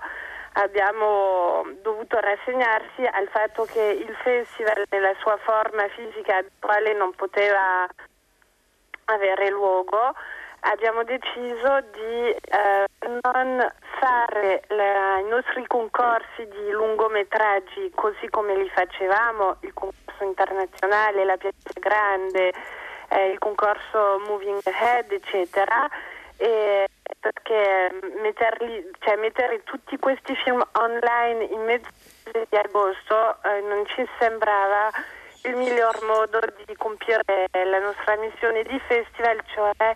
abbiamo 0.53 1.65
dovuto 1.81 2.19
rassegnarsi 2.19 3.05
al 3.05 3.27
fatto 3.29 3.63
che 3.65 3.81
il 3.81 4.15
festival 4.23 4.85
nella 4.89 5.13
sua 5.19 5.37
forma 5.37 5.87
fisica 5.89 6.37
attuale 6.37 6.93
non 6.93 7.11
poteva 7.13 7.87
avere 9.05 9.49
luogo. 9.49 10.13
Abbiamo 10.67 11.03
deciso 11.03 11.81
di 11.91 12.29
eh, 12.31 12.85
non 13.07 13.73
fare 13.99 14.63
la, 14.67 15.19
i 15.19 15.27
nostri 15.27 15.65
concorsi 15.67 16.47
di 16.47 16.69
lungometraggi 16.71 17.91
così 17.93 18.27
come 18.29 18.55
li 18.55 18.69
facevamo, 18.69 19.57
il 19.61 19.73
concorso 19.73 20.23
internazionale, 20.23 21.25
la 21.25 21.37
Piazza 21.37 21.79
Grande, 21.79 22.53
eh, 23.09 23.29
il 23.29 23.39
concorso 23.39 24.21
Moving 24.27 24.61
Ahead, 24.63 25.11
eccetera, 25.11 25.87
e 26.37 26.87
perché 27.19 27.91
metterli, 28.21 28.91
cioè 28.99 29.15
mettere 29.15 29.63
tutti 29.63 29.97
questi 29.97 30.35
film 30.35 30.63
online 30.73 31.43
in 31.45 31.61
mezzo 31.63 31.89
di 32.31 32.57
agosto 32.57 33.37
eh, 33.43 33.61
non 33.61 33.85
ci 33.87 34.07
sembrava 34.19 34.89
il 35.43 35.55
miglior 35.55 36.03
modo 36.05 36.39
di 36.65 36.75
compiere 36.75 37.49
la 37.51 37.79
nostra 37.79 38.15
missione 38.17 38.63
di 38.63 38.79
festival, 38.87 39.39
cioè 39.53 39.95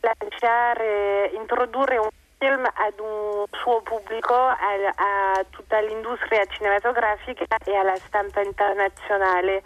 lanciare, 0.00 1.30
introdurre 1.34 1.98
un 1.98 2.08
film 2.40 2.64
ad 2.64 2.98
un 2.98 3.44
suo 3.52 3.82
pubblico, 3.82 4.34
a, 4.34 4.56
a 4.96 5.44
tutta 5.50 5.78
l'industria 5.80 6.44
cinematografica 6.46 7.44
e 7.64 7.76
alla 7.76 7.96
stampa 7.96 8.40
internazionale. 8.40 9.62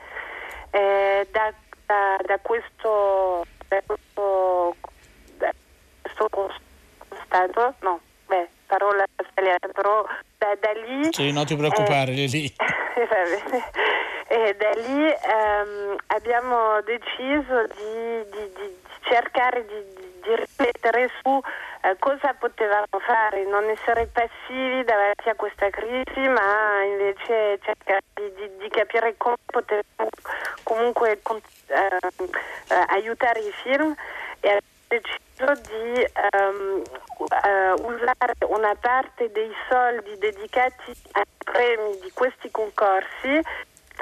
Eh, 0.70 1.26
da, 1.30 1.54
da, 1.86 2.16
da, 2.26 2.38
questo, 2.42 3.46
da 3.68 3.80
questo, 3.86 4.74
da 5.38 5.52
questo 6.02 6.28
constato, 7.08 7.74
no, 7.80 8.00
beh, 8.26 8.48
parola 8.66 9.04
sbagliata, 9.30 9.68
però 9.68 10.04
da, 10.38 10.56
da 10.60 10.72
lì... 10.72 11.12
Sì, 11.12 11.30
non 11.30 11.46
ti 11.46 11.56
preoccupare, 11.56 12.10
eh, 12.12 12.26
lì. 12.26 12.52
e 14.26 14.56
da 14.56 14.70
lì 14.70 15.12
ehm, 15.12 15.96
abbiamo 16.08 16.80
deciso 16.82 17.66
di, 17.76 18.30
di, 18.30 18.52
di 18.52 18.76
cercare 19.02 19.64
di, 19.64 19.94
di 19.94 20.13
riflettere 20.34 21.10
su 21.20 21.40
eh, 21.82 21.96
cosa 21.98 22.34
potevamo 22.34 22.98
fare, 23.00 23.44
non 23.44 23.64
essere 23.68 24.06
passivi 24.06 24.84
davanti 24.84 25.28
a 25.28 25.34
questa 25.34 25.68
crisi, 25.70 26.28
ma 26.28 26.82
invece 26.84 27.58
cercare 27.62 28.02
di, 28.14 28.32
di, 28.34 28.56
di 28.58 28.68
capire 28.68 29.14
come 29.16 29.36
potevamo 29.44 30.10
comunque 30.62 31.20
con, 31.22 31.40
eh, 31.66 31.98
eh, 32.68 32.84
aiutare 32.88 33.40
i 33.40 33.52
film 33.62 33.94
e 34.40 34.48
abbiamo 34.48 34.72
deciso 34.88 35.52
di 35.68 36.06
um, 36.38 36.82
usare 37.82 38.34
una 38.46 38.74
parte 38.76 39.30
dei 39.32 39.52
soldi 39.68 40.16
dedicati 40.18 40.94
ai 41.12 41.24
premi 41.44 41.98
di 42.00 42.10
questi 42.12 42.50
concorsi 42.50 43.40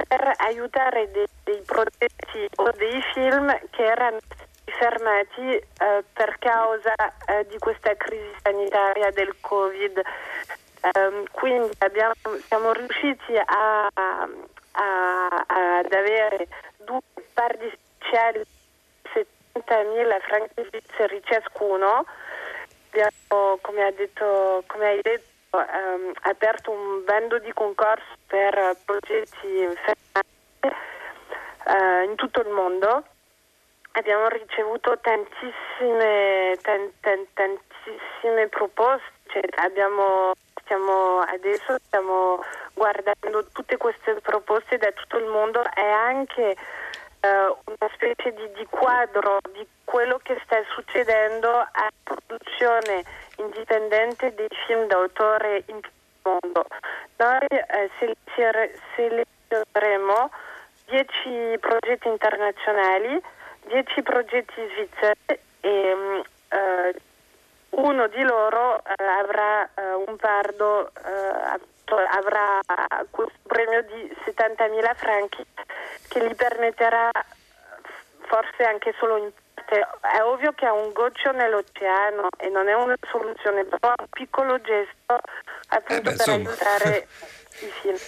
per 0.09 0.33
aiutare 0.39 1.11
dei, 1.11 1.27
dei 1.45 1.63
progetti 1.65 2.49
o 2.57 2.71
dei 2.73 3.03
film 3.13 3.59
che 3.71 3.85
erano 3.85 4.19
fermati 4.79 5.57
eh, 5.57 6.05
per 6.13 6.37
causa 6.39 6.95
eh, 7.27 7.47
di 7.49 7.59
questa 7.59 7.95
crisi 7.97 8.33
sanitaria 8.43 9.11
del 9.11 9.35
Covid. 9.41 10.03
Um, 10.95 11.25
quindi 11.31 11.71
abbiamo, 11.79 12.15
siamo 12.47 12.73
riusciti 12.73 13.37
a, 13.37 13.89
a, 13.93 14.29
ad 15.47 15.93
avere 15.93 16.49
due 16.79 16.99
parti 17.33 17.71
speciali 17.71 18.43
70.000 19.55 20.21
franchi 20.23 20.69
svizzeri 20.69 21.23
ciascuno. 21.25 22.05
Abbiamo, 22.89 23.59
come, 23.61 23.95
detto, 23.95 24.65
come 24.67 24.87
hai 24.89 25.01
detto, 25.03 25.59
um, 25.59 26.13
aperto 26.23 26.73
un 26.73 27.05
bando 27.05 27.39
di 27.39 27.53
concorso 27.53 28.17
per 28.27 28.77
progetti 28.85 29.69
fermati 29.85 30.77
uh, 31.67 32.09
in 32.09 32.17
tutto 32.17 32.41
il 32.41 32.49
mondo 32.49 33.05
abbiamo 33.93 34.29
ricevuto 34.29 34.99
tantissime, 35.01 36.57
tan, 36.63 36.91
tan, 37.01 37.27
tantissime 37.35 38.49
proposte, 38.49 39.13
cioè 39.29 39.43
abbiamo, 39.57 40.33
stiamo, 40.63 41.21
adesso 41.21 41.77
stiamo 41.87 42.43
guardando 42.75 43.47
tutte 43.53 43.77
queste 43.77 44.15
proposte 44.23 44.79
da 44.79 44.91
tutto 44.93 45.19
il 45.19 45.27
mondo 45.27 45.63
e 45.75 45.83
anche 45.83 46.57
uh, 47.21 47.57
una 47.65 47.91
specie 47.93 48.33
di, 48.33 48.51
di, 48.53 48.67
quadro 48.69 49.39
di 49.53 49.67
quello 49.85 50.19
che 50.23 50.41
sta 50.45 50.63
succedendo 50.75 51.49
alla 51.51 51.91
produzione 52.03 53.05
indipendente 53.37 54.35
dei 54.35 54.49
film 54.67 54.87
d'autore 54.87 55.65
in 55.67 55.81
tutto 55.81 55.90
il 55.90 56.38
mondo. 56.40 56.65
Noi 57.17 57.47
eh, 57.51 57.90
selezioneremo 58.95 60.31
10 60.87 61.59
progetti 61.59 62.09
internazionali 62.09 63.23
10 63.73 64.02
progetti 64.02 64.60
svizzeri 64.75 65.40
e 65.60 65.92
uh, 65.92 67.81
uno 67.81 68.06
di 68.08 68.23
loro 68.23 68.75
uh, 68.77 69.02
avrà 69.02 69.68
uh, 69.75 70.04
un 70.06 70.16
pardo, 70.16 70.90
avrà 72.10 72.60
questo 73.10 73.38
premio 73.46 73.83
di 73.83 74.16
70.000 74.25 74.94
franchi 74.94 75.44
che 76.08 76.27
gli 76.27 76.35
permetterà 76.35 77.10
forse 78.27 78.64
anche 78.64 78.94
solo 78.98 79.16
in 79.16 79.31
parte, 79.73 79.88
è 80.00 80.23
ovvio 80.23 80.52
che 80.52 80.66
è 80.66 80.70
un 80.70 80.92
goccio 80.92 81.33
nell'oceano 81.33 82.29
e 82.37 82.48
non 82.48 82.68
è 82.68 82.75
una 82.75 82.94
soluzione, 83.10 83.64
però 83.64 83.94
è 83.94 84.00
un 84.00 84.08
piccolo 84.10 84.60
gesto 84.60 85.18
appunto 85.68 86.10
eh 86.10 86.14
beh, 86.14 86.16
per 86.16 86.29
aiutare 86.29 87.06
i 87.60 87.70
film. 87.81 87.98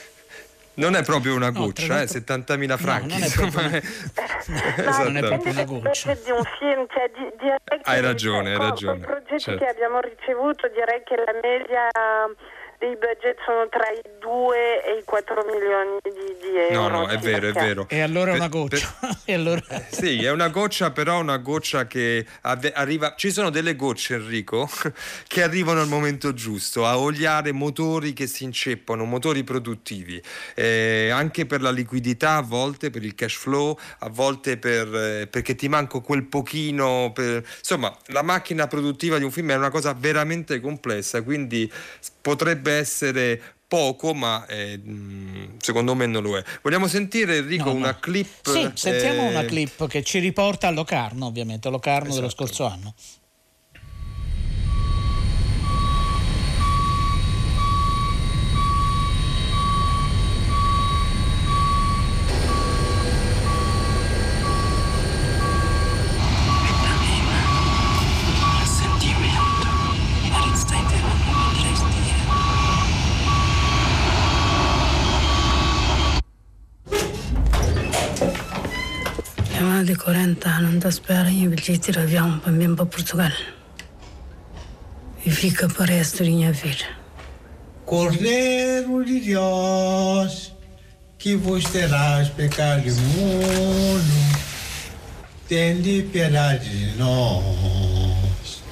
Non 0.77 0.97
è 0.97 1.05
proprio 1.05 1.35
una 1.37 1.51
goccia, 1.51 2.03
eh, 2.03 2.07
70.000 2.07 2.77
franchi. 2.77 3.09
non 3.09 3.23
è 3.23 3.25
insomma, 3.25 3.51
proprio- 3.51 3.81
esatto. 4.89 5.03
non 5.05 5.17
è 5.17 5.21
proprio 5.27 5.53
una 5.53 5.65
goccia. 5.65 6.15
di 6.15 6.31
un 6.31 6.43
film, 6.59 6.87
cioè 6.93 7.11
di, 7.15 7.31
che 7.39 7.81
Hai 7.83 8.01
ragione, 8.01 8.53
hai 8.53 8.59
ragione, 8.59 9.01
Con 9.01 9.03
i 9.03 9.07
progetti 9.13 9.39
certo. 9.39 9.65
che 9.65 9.71
abbiamo 9.71 10.01
ricevuto 10.01 10.69
direi 10.69 11.03
che 11.05 11.15
la 11.17 11.33
media 11.41 11.89
dei 12.79 12.97
budget 12.97 13.37
sono 13.45 13.69
tra 13.69 13.89
i 13.91 14.01
2 14.21 14.85
e 14.85 14.99
i 14.99 15.05
4 15.05 15.45
milioni 15.45 15.99
di, 16.03 16.11
di 16.41 16.57
euro. 16.59 16.75
No, 16.75 16.89
no, 16.89 17.07
è 17.09 17.19
vero, 17.19 17.49
è 17.49 17.53
vero. 17.53 17.87
E 17.89 18.01
allora 18.01 18.33
è 18.33 18.35
una 18.35 18.49
Per- 18.49 18.59
goccia. 18.61 18.93
E 19.27 19.33
allora... 19.35 19.63
Sì, 19.91 20.23
è 20.23 20.31
una 20.31 20.49
goccia, 20.49 20.91
però 20.91 21.19
una 21.21 21.39
goccia 21.39 21.87
che 21.87 22.27
avve- 22.43 22.73
arriva. 22.73 23.15
Ci 23.17 23.31
sono 23.33 23.49
delle 23.51 23.75
gocce, 23.75 24.15
Enrico, 24.17 24.69
che 25.27 25.43
arrivano 25.43 25.81
al 25.81 25.89
momento 25.89 26.35
giusto 26.35 26.87
a 26.87 26.99
oliare 26.99 27.53
motori 27.53 28.13
che 28.13 28.27
si 28.27 28.45
inceppano, 28.45 29.05
motori 29.05 29.45
produttivi, 29.45 30.21
Eh, 30.55 31.09
anche 31.11 31.47
per 31.47 31.63
la 31.63 31.71
liquidità, 31.71 32.35
a 32.37 32.43
volte 32.43 32.91
per 32.91 33.03
il 33.03 33.15
cash 33.15 33.35
flow, 33.37 33.79
a 34.01 34.09
volte 34.11 34.59
per, 34.59 34.95
eh, 34.95 35.27
perché 35.27 35.55
ti 35.55 35.69
manco 35.69 36.01
quel 36.03 36.25
pochino. 36.25 37.13
per- 37.15 37.43
Insomma, 37.59 37.97
la 38.09 38.23
macchina 38.23 38.67
produttiva 38.67 39.17
di 39.19 39.25
un 39.25 39.31
film 39.31 39.51
è 39.53 39.57
una 39.57 39.71
cosa 39.71 39.95
veramente 39.95 40.61
complessa, 40.61 41.23
quindi 41.23 41.71
s- 42.01 42.11
potrebbe 42.65 42.73
essere. 42.73 43.43
Poco, 43.67 44.15
ma 44.15 44.47
eh, 44.47 44.77
mh, 44.79 45.57
secondo 45.59 45.97
me 45.97 46.07
non 46.07 46.23
lo 46.23 46.37
è. 46.39 46.45
Vogliamo 46.63 46.87
sentire 46.87 47.39
Enrico 47.39 47.65
No, 47.65 47.73
no. 47.73 47.79
una 47.79 47.99
clip? 47.99 48.29
Sì, 48.49 48.71
sentiamo 48.75 49.23
eh, 49.23 49.29
una 49.31 49.45
clip 49.45 49.89
che 49.89 50.05
ci 50.05 50.21
riporta 50.21 50.69
a 50.69 50.71
Locarno, 50.71 51.27
ovviamente, 51.27 51.69
Locarno 51.71 52.15
dello 52.15 52.27
Esatto. 52.27 52.45
scorso 52.47 52.67
anno. 52.67 52.95
de 79.95 80.01
40 80.01 80.49
anos 80.49 80.81
da 80.83 80.89
espera 80.89 81.31
e 81.31 81.47
bilhete 81.47 81.93
de 81.93 81.99
avião 82.01 82.41
para 82.41 82.51
mim 82.51 82.75
para 82.75 82.85
Portugal. 82.85 83.31
E 85.25 85.31
fica 85.31 85.69
para 85.69 85.95
esta 85.95 86.25
de 86.25 86.31
minha 86.31 86.53
vida. 86.53 86.85
Cordeiro 87.87 89.05
de 89.05 89.21
Deus, 89.21 90.53
que 91.17 91.37
vos 91.37 91.63
terás 91.65 92.29
pecado 92.31 92.89
imundo, 92.89 94.39
tende 95.49 96.03
piedade 96.13 96.69
de 96.69 96.99
nós. 96.99 98.63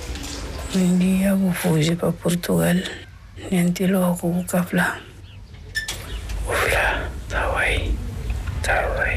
Um 0.74 0.98
dia 0.98 1.36
vou 1.36 1.52
fugir 1.52 1.96
para 1.96 2.10
Portugal, 2.10 2.82
nem 3.50 3.70
te 3.70 3.86
logo 3.86 4.32
vou 4.32 4.44
cá 4.44 4.66
Ufla, 6.48 7.10
tá 7.28 7.58
aí, 7.58 7.94
tá 8.62 9.02
aí. 9.04 9.11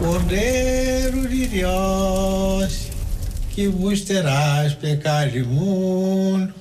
Cordeiro 0.00 1.28
de 1.28 1.46
Deus, 1.46 2.88
que 3.50 3.68
vos 3.68 4.00
terás 4.00 4.72
pecado 4.72 5.30
de 5.30 5.42
mundo, 5.42 6.54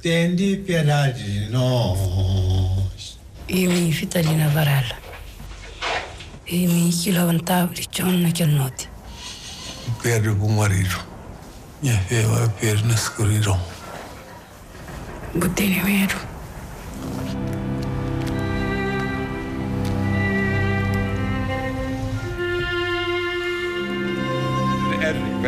tende 0.00 0.56
piedade 0.56 1.22
de 1.22 1.50
nós. 1.50 3.18
E 3.46 3.68
me 3.68 3.92
fitali 3.92 4.34
na 4.34 4.48
varala. 4.48 4.96
E 6.46 6.66
me 6.66 6.90
que 6.90 7.10
levantava 7.10 7.74
de 7.74 7.86
chão 7.92 8.10
naquela 8.10 8.52
noite. 8.52 8.88
Pedro 10.02 10.34
o 10.42 10.50
marido. 10.50 10.98
Minha 11.82 11.98
filha, 12.00 12.54
Pedro, 12.58 12.86
na 12.86 12.94
escuridão. 12.94 13.60
Botei 15.34 15.82
medo. 15.82 16.27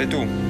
Vai 0.00 0.06
tu. 0.06 0.49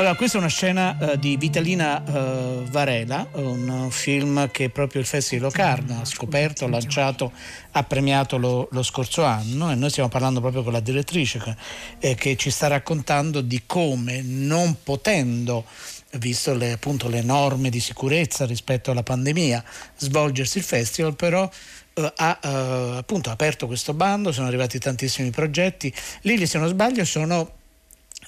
Allora, 0.00 0.14
questa 0.14 0.38
è 0.38 0.40
una 0.40 0.48
scena 0.48 0.98
eh, 0.98 1.18
di 1.18 1.36
Vitalina 1.36 2.02
eh, 2.02 2.64
Varela, 2.70 3.28
un 3.32 3.88
film 3.90 4.50
che 4.50 4.70
proprio 4.70 5.02
il 5.02 5.06
Festival 5.06 5.44
Locarno 5.44 6.00
ha 6.00 6.06
scoperto, 6.06 6.66
lanciato, 6.68 7.30
ha 7.72 7.82
premiato 7.82 8.38
lo, 8.38 8.66
lo 8.70 8.82
scorso 8.82 9.24
anno 9.24 9.70
e 9.70 9.74
noi 9.74 9.90
stiamo 9.90 10.08
parlando 10.08 10.40
proprio 10.40 10.62
con 10.62 10.72
la 10.72 10.80
direttrice 10.80 11.38
che, 11.38 11.54
eh, 11.98 12.14
che 12.14 12.36
ci 12.36 12.48
sta 12.50 12.68
raccontando 12.68 13.42
di 13.42 13.64
come 13.66 14.22
non 14.22 14.78
potendo 14.82 15.66
visto 16.12 16.54
le, 16.54 16.72
appunto, 16.72 17.10
le 17.10 17.20
norme 17.20 17.68
di 17.68 17.78
sicurezza 17.78 18.46
rispetto 18.46 18.92
alla 18.92 19.02
pandemia, 19.02 19.62
svolgersi 19.98 20.56
il 20.56 20.64
festival, 20.64 21.14
però 21.14 21.46
eh, 21.92 22.12
ha 22.16 22.38
eh, 22.42 22.96
appunto 22.96 23.28
aperto 23.28 23.66
questo 23.66 23.92
bando, 23.92 24.32
sono 24.32 24.46
arrivati 24.46 24.78
tantissimi 24.78 25.28
progetti. 25.28 25.92
Lì, 26.22 26.46
se 26.46 26.56
non 26.56 26.68
sbaglio, 26.68 27.04
sono 27.04 27.58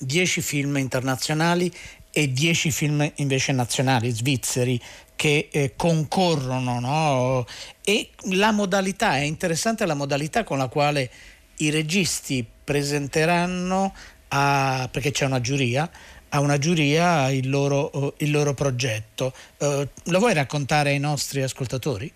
10 0.02 0.40
film 0.40 0.76
internazionali 0.76 1.72
e 2.10 2.30
10 2.30 2.70
film 2.70 3.10
invece 3.16 3.52
nazionali, 3.52 4.10
svizzeri, 4.10 4.80
che 5.16 5.48
eh, 5.50 5.72
concorrono. 5.76 6.80
no? 6.80 7.46
E 7.84 8.10
la 8.32 8.50
modalità, 8.50 9.16
è 9.16 9.22
interessante 9.22 9.86
la 9.86 9.94
modalità 9.94 10.44
con 10.44 10.58
la 10.58 10.68
quale 10.68 11.10
i 11.58 11.70
registi 11.70 12.44
presenteranno, 12.64 13.94
a, 14.28 14.88
perché 14.90 15.10
c'è 15.10 15.24
una 15.24 15.40
giuria, 15.40 15.88
a 16.30 16.40
una 16.40 16.58
giuria 16.58 17.30
il 17.30 17.48
loro, 17.48 17.92
eh, 17.92 18.24
il 18.24 18.30
loro 18.30 18.54
progetto. 18.54 19.32
Eh, 19.58 19.88
lo 20.04 20.18
vuoi 20.18 20.34
raccontare 20.34 20.90
ai 20.90 20.98
nostri 20.98 21.42
ascoltatori? 21.42 22.12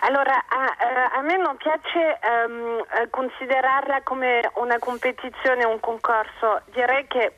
Allora, 0.00 0.44
a, 0.48 0.76
eh, 0.78 1.16
a 1.18 1.20
me 1.22 1.36
non 1.36 1.56
piace 1.56 2.18
eh, 2.20 3.08
considerarla 3.10 4.02
come 4.02 4.48
una 4.54 4.78
competizione, 4.78 5.64
un 5.64 5.80
concorso. 5.80 6.60
Direi 6.66 7.06
che 7.06 7.32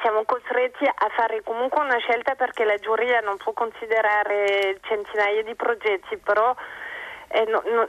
siamo 0.00 0.24
costretti 0.24 0.84
a 0.86 1.08
fare 1.16 1.42
comunque 1.42 1.80
una 1.82 1.98
scelta 1.98 2.34
perché 2.34 2.64
la 2.64 2.76
giuria 2.76 3.20
non 3.20 3.36
può 3.36 3.52
considerare 3.52 4.78
centinaia 4.82 5.42
di 5.42 5.54
progetti, 5.54 6.16
però 6.18 6.54
eh, 7.28 7.44
no- 7.46 7.62
no- 7.64 7.88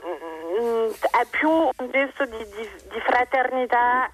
mm, 0.60 0.90
è 1.20 1.24
più 1.30 1.50
un 1.50 1.90
gesto 1.90 2.24
di, 2.26 2.36
di- 2.48 2.70
di 2.90 3.00
fraternità 3.00 4.10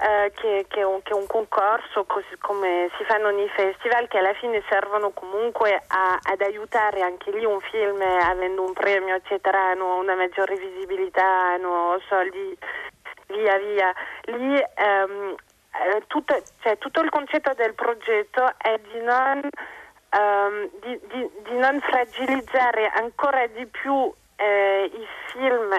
eh, 0.00 0.32
che, 0.34 0.64
che 0.68 0.82
un, 0.82 1.02
che 1.02 1.12
un 1.12 1.26
concorso, 1.26 2.04
così 2.04 2.36
come 2.40 2.88
si 2.96 3.04
fanno 3.04 3.30
nei 3.30 3.48
festival, 3.50 4.08
che 4.08 4.18
alla 4.18 4.32
fine 4.34 4.62
servono 4.68 5.10
comunque 5.10 5.82
a- 5.88 6.18
ad 6.22 6.40
aiutare 6.40 7.02
anche 7.02 7.30
lì 7.30 7.44
un 7.44 7.60
film, 7.60 8.00
avendo 8.00 8.62
un 8.62 8.72
premio, 8.72 9.14
eccetera, 9.16 9.70
hanno 9.70 9.96
una 9.98 10.14
maggiore 10.14 10.56
visibilità, 10.56 11.24
hanno 11.52 12.00
soldi 12.08 12.56
via 13.26 13.58
via. 13.58 13.92
Lì 14.24 14.56
ehm, 14.74 15.34
eh, 15.72 16.02
tutto, 16.06 16.34
cioè, 16.62 16.78
tutto 16.78 17.00
il 17.00 17.10
concetto 17.10 17.52
del 17.54 17.74
progetto 17.74 18.54
è 18.56 18.78
di 18.78 19.00
non, 19.02 19.48
ehm, 20.10 20.70
di, 20.80 21.00
di- 21.08 21.30
di 21.42 21.56
non 21.58 21.78
fragilizzare 21.80 22.88
ancora 22.94 23.46
di 23.48 23.66
più 23.66 24.12
eh, 24.36 24.90
i 24.92 25.06
film 25.32 25.70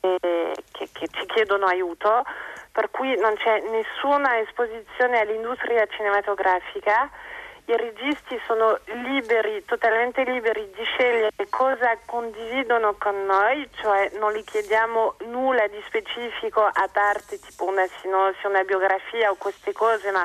che, 0.00 0.88
che- 0.92 1.08
ci 1.10 1.26
chiedono 1.26 1.66
aiuto, 1.66 2.24
per 2.72 2.90
cui 2.90 3.16
non 3.18 3.34
c'è 3.36 3.60
nessuna 3.70 4.38
esposizione 4.38 5.20
all'industria 5.20 5.86
cinematografica. 5.86 7.10
I 7.68 7.76
registi 7.76 8.40
sono 8.46 8.78
liberi, 8.84 9.64
totalmente 9.64 10.22
liberi 10.22 10.70
di 10.70 10.84
scegliere 10.84 11.32
cosa 11.50 11.98
condividono 12.06 12.94
con 12.96 13.24
noi, 13.24 13.68
cioè 13.80 14.10
non 14.18 14.32
gli 14.32 14.44
chiediamo 14.44 15.16
nulla 15.26 15.66
di 15.66 15.82
specifico 15.84 16.62
a 16.62 16.88
parte 16.92 17.40
tipo 17.40 17.64
una 17.64 17.84
una 18.44 18.62
biografia 18.62 19.30
o 19.30 19.34
queste 19.36 19.72
cose, 19.72 20.12
ma 20.12 20.24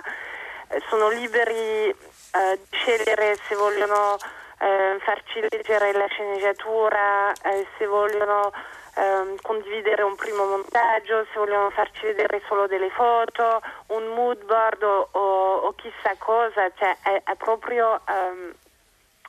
eh, 0.67 0.81
sono 0.87 1.09
liberi 1.09 1.89
eh, 1.89 2.59
di 2.69 2.77
scegliere 2.77 3.35
se 3.47 3.55
vogliono 3.55 4.17
eh, 4.59 4.99
farci 4.99 5.41
leggere 5.49 5.93
la 5.93 6.05
sceneggiatura, 6.05 7.31
eh, 7.31 7.65
se 7.79 7.87
vogliono 7.87 8.51
ehm, 8.95 9.35
condividere 9.41 10.03
un 10.03 10.15
primo 10.15 10.45
montaggio, 10.45 11.25
se 11.31 11.39
vogliono 11.39 11.69
farci 11.71 12.05
vedere 12.05 12.41
solo 12.47 12.67
delle 12.67 12.89
foto, 12.89 13.61
un 13.87 14.07
mood 14.13 14.43
board 14.45 14.83
o, 14.83 15.07
o- 15.11 15.57
o 15.67 15.73
chissà 15.75 16.15
cosa, 16.17 16.69
cioè 16.75 16.97
è, 17.03 17.21
è 17.23 17.35
proprio 17.35 18.01
ehm, 18.07 18.53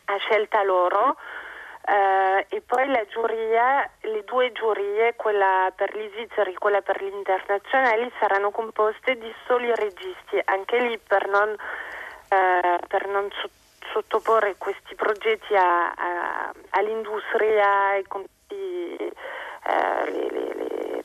a 0.06 0.16
scelta 0.18 0.62
loro. 0.62 1.16
Uh, 1.84 2.38
e 2.48 2.62
poi 2.64 2.86
la 2.86 3.04
giuria, 3.08 3.90
le 4.02 4.22
due 4.22 4.52
giurie, 4.52 5.16
quella 5.16 5.68
per 5.74 5.96
gli 5.96 6.08
svizzeri 6.12 6.52
e 6.52 6.56
quella 6.56 6.80
per 6.80 7.02
gli 7.02 7.12
internazionali, 7.12 8.08
saranno 8.20 8.52
composte 8.52 9.16
di 9.16 9.34
soli 9.46 9.74
registi, 9.74 10.40
anche 10.44 10.78
lì 10.78 10.96
per 10.98 11.26
non, 11.26 11.50
uh, 11.50 12.78
per 12.86 13.08
non 13.08 13.28
sottoporre 13.92 14.54
questi 14.58 14.94
progetti 14.94 15.56
a, 15.56 15.90
a, 15.90 16.52
all'industria 16.70 17.96
e 17.96 18.04
con, 18.06 18.24
i, 18.50 19.12
uh, 19.64 20.04
le, 20.04 20.30
le, 20.30 20.54
le, 20.54 21.04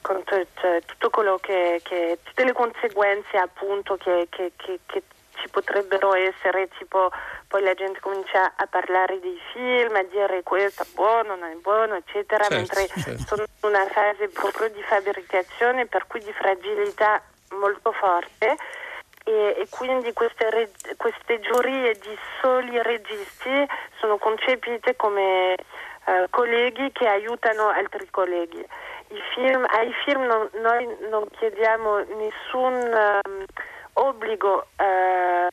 con 0.00 0.22
cioè, 0.24 0.46
tutto 0.84 1.10
quello 1.10 1.38
che, 1.38 1.80
che, 1.82 2.18
tutte 2.22 2.44
le 2.44 2.52
conseguenze 2.52 3.36
appunto 3.36 3.96
che, 3.96 4.28
che, 4.30 4.52
che 4.56 5.02
ci 5.36 5.48
potrebbero 5.48 6.14
essere, 6.14 6.68
tipo 6.78 7.10
poi 7.48 7.62
la 7.62 7.74
gente 7.74 8.00
comincia 8.00 8.52
a 8.56 8.66
parlare 8.66 9.20
dei 9.20 9.38
film, 9.52 9.94
a 9.94 10.02
dire 10.02 10.42
questo 10.42 10.82
è 10.82 10.86
buono, 10.94 11.36
non 11.36 11.50
è 11.50 11.54
buono, 11.54 11.94
eccetera, 11.94 12.44
certo, 12.44 12.56
mentre 12.56 12.86
certo. 12.86 13.22
sono 13.26 13.42
in 13.42 13.68
una 13.68 13.86
fase 13.86 14.28
proprio 14.28 14.68
di 14.70 14.82
fabbricazione, 14.82 15.86
per 15.86 16.06
cui 16.06 16.20
di 16.20 16.32
fragilità 16.32 17.22
molto 17.50 17.92
forte. 17.92 18.56
E, 19.24 19.56
e 19.58 19.66
quindi 19.70 20.12
queste, 20.12 20.50
reg- 20.50 20.96
queste, 20.96 21.40
giurie 21.40 21.94
di 21.94 22.16
soli 22.40 22.80
registi 22.80 23.66
sono 23.98 24.18
concepite 24.18 24.94
come 24.94 25.56
eh, 26.06 26.26
colleghi 26.30 26.90
che 26.92 27.06
aiutano 27.06 27.68
altri 27.68 28.08
colleghi. 28.10 28.64
Film, 29.34 29.64
ai 29.68 29.92
film 30.04 30.22
non, 30.22 30.48
noi 30.54 30.96
non 31.10 31.26
chiediamo 31.38 31.98
nessun 31.98 32.74
um, 33.24 33.44
obbligo 33.94 34.66
eh, 34.76 35.48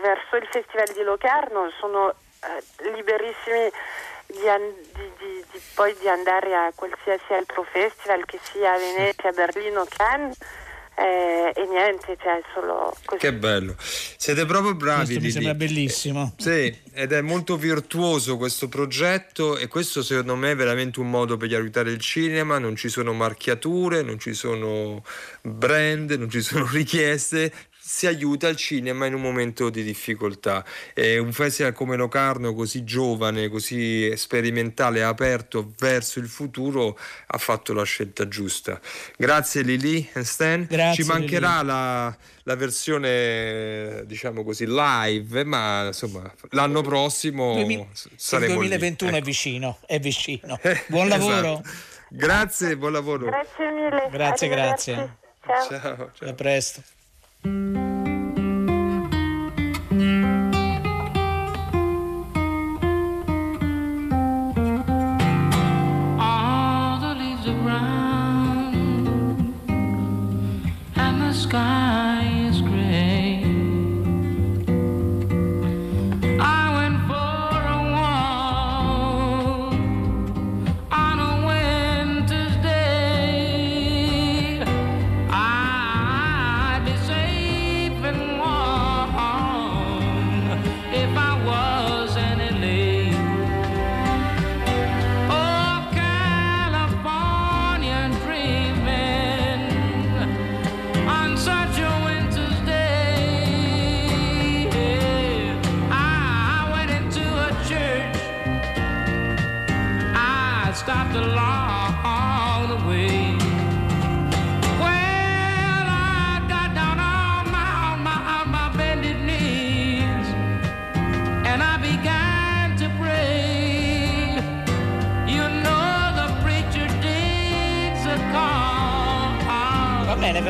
verso 0.00 0.36
il 0.36 0.46
Festival 0.50 0.92
di 0.94 1.02
Locarno, 1.02 1.70
sono 1.78 2.10
eh, 2.10 2.90
liberissimi 2.92 3.70
di, 4.26 4.48
an- 4.48 4.74
di, 4.94 5.12
di, 5.18 5.44
di, 5.50 5.60
poi 5.74 5.94
di 5.98 6.08
andare 6.08 6.54
a 6.54 6.72
qualsiasi 6.74 7.32
altro 7.32 7.62
festival, 7.64 8.24
che 8.24 8.38
sia 8.42 8.72
a 8.72 8.78
Venezia, 8.78 9.30
Berlino, 9.32 9.84
Cannes. 9.88 10.36
Eh, 10.98 11.52
e 11.54 11.66
niente, 11.66 12.16
cioè 12.22 12.40
solo 12.54 12.96
così. 13.04 13.20
Che 13.20 13.34
bello, 13.34 13.74
siete 13.78 14.46
proprio 14.46 14.74
bravi. 14.74 15.04
Questo 15.04 15.22
mi 15.22 15.30
sembra 15.30 15.54
bellissimo. 15.54 16.34
Sì, 16.38 16.74
ed 16.94 17.12
è 17.12 17.20
molto 17.20 17.58
virtuoso 17.58 18.38
questo 18.38 18.68
progetto 18.68 19.58
e 19.58 19.68
questo 19.68 20.02
secondo 20.02 20.36
me 20.36 20.52
è 20.52 20.56
veramente 20.56 20.98
un 21.00 21.10
modo 21.10 21.36
per 21.36 21.52
aiutare 21.52 21.90
il 21.90 22.00
cinema, 22.00 22.58
non 22.58 22.76
ci 22.76 22.88
sono 22.88 23.12
marchiature, 23.12 24.00
non 24.00 24.18
ci 24.18 24.32
sono 24.32 25.04
brand, 25.42 26.12
non 26.12 26.30
ci 26.30 26.40
sono 26.40 26.66
richieste, 26.72 27.52
si 27.88 28.08
aiuta 28.08 28.48
il 28.48 28.56
cinema 28.56 29.06
in 29.06 29.14
un 29.14 29.20
momento 29.20 29.70
di 29.70 29.84
difficoltà. 29.84 30.64
E 30.92 31.18
un 31.18 31.32
festival 31.32 31.72
come 31.72 31.94
Locarno, 31.94 32.52
così 32.52 32.82
giovane, 32.82 33.48
così 33.48 34.12
sperimentale, 34.16 35.04
aperto 35.04 35.72
verso 35.78 36.18
il 36.18 36.26
futuro, 36.26 36.98
ha 37.26 37.38
fatto 37.38 37.72
la 37.72 37.84
scelta 37.84 38.26
giusta. 38.26 38.80
Grazie 39.16 39.62
Lili 39.62 40.08
e 40.12 40.24
Stan. 40.24 40.66
Grazie, 40.68 41.04
Ci 41.04 41.08
mancherà 41.08 41.62
la, 41.62 42.16
la, 42.42 42.56
versione, 42.56 44.02
diciamo 44.04 44.42
così, 44.42 44.66
live, 44.66 45.44
ma 45.44 45.86
insomma 45.86 46.28
l'anno 46.50 46.82
prossimo 46.82 47.54
Duemi- 47.54 47.88
saremo 48.16 48.62
Il 48.62 48.68
2021 48.68 49.10
lì. 49.10 49.16
è 49.16 49.18
ecco. 49.18 49.26
vicino, 49.26 49.78
è 49.86 50.00
vicino. 50.00 50.58
Buon 50.88 51.06
lavoro. 51.06 51.36
esatto. 51.36 51.94
Grazie, 52.08 52.76
buon 52.76 52.92
lavoro. 52.92 53.26
Grazie 53.26 53.70
mille. 53.70 54.08
Grazie, 54.10 54.48
grazie. 54.48 54.94
Ciao. 55.44 55.68
ciao. 55.68 56.10
ciao. 56.12 56.28
A 56.28 56.32
presto. 56.34 56.82
Thank 57.46 57.76
you. 57.76 57.95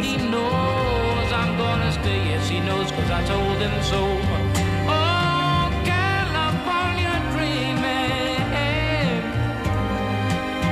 He 0.03 0.17
knows 0.17 1.33
I'm 1.33 1.57
gonna 1.57 1.91
stay. 1.91 2.29
Yes, 2.29 2.49
he 2.49 2.61
knows 2.61 2.91
cause 2.93 3.11
I 3.11 3.25
told 3.25 3.59
him 3.59 3.83
so. 3.83 4.03
Oh, 4.87 5.71
California 5.85 7.21
dreaming. 7.33 8.47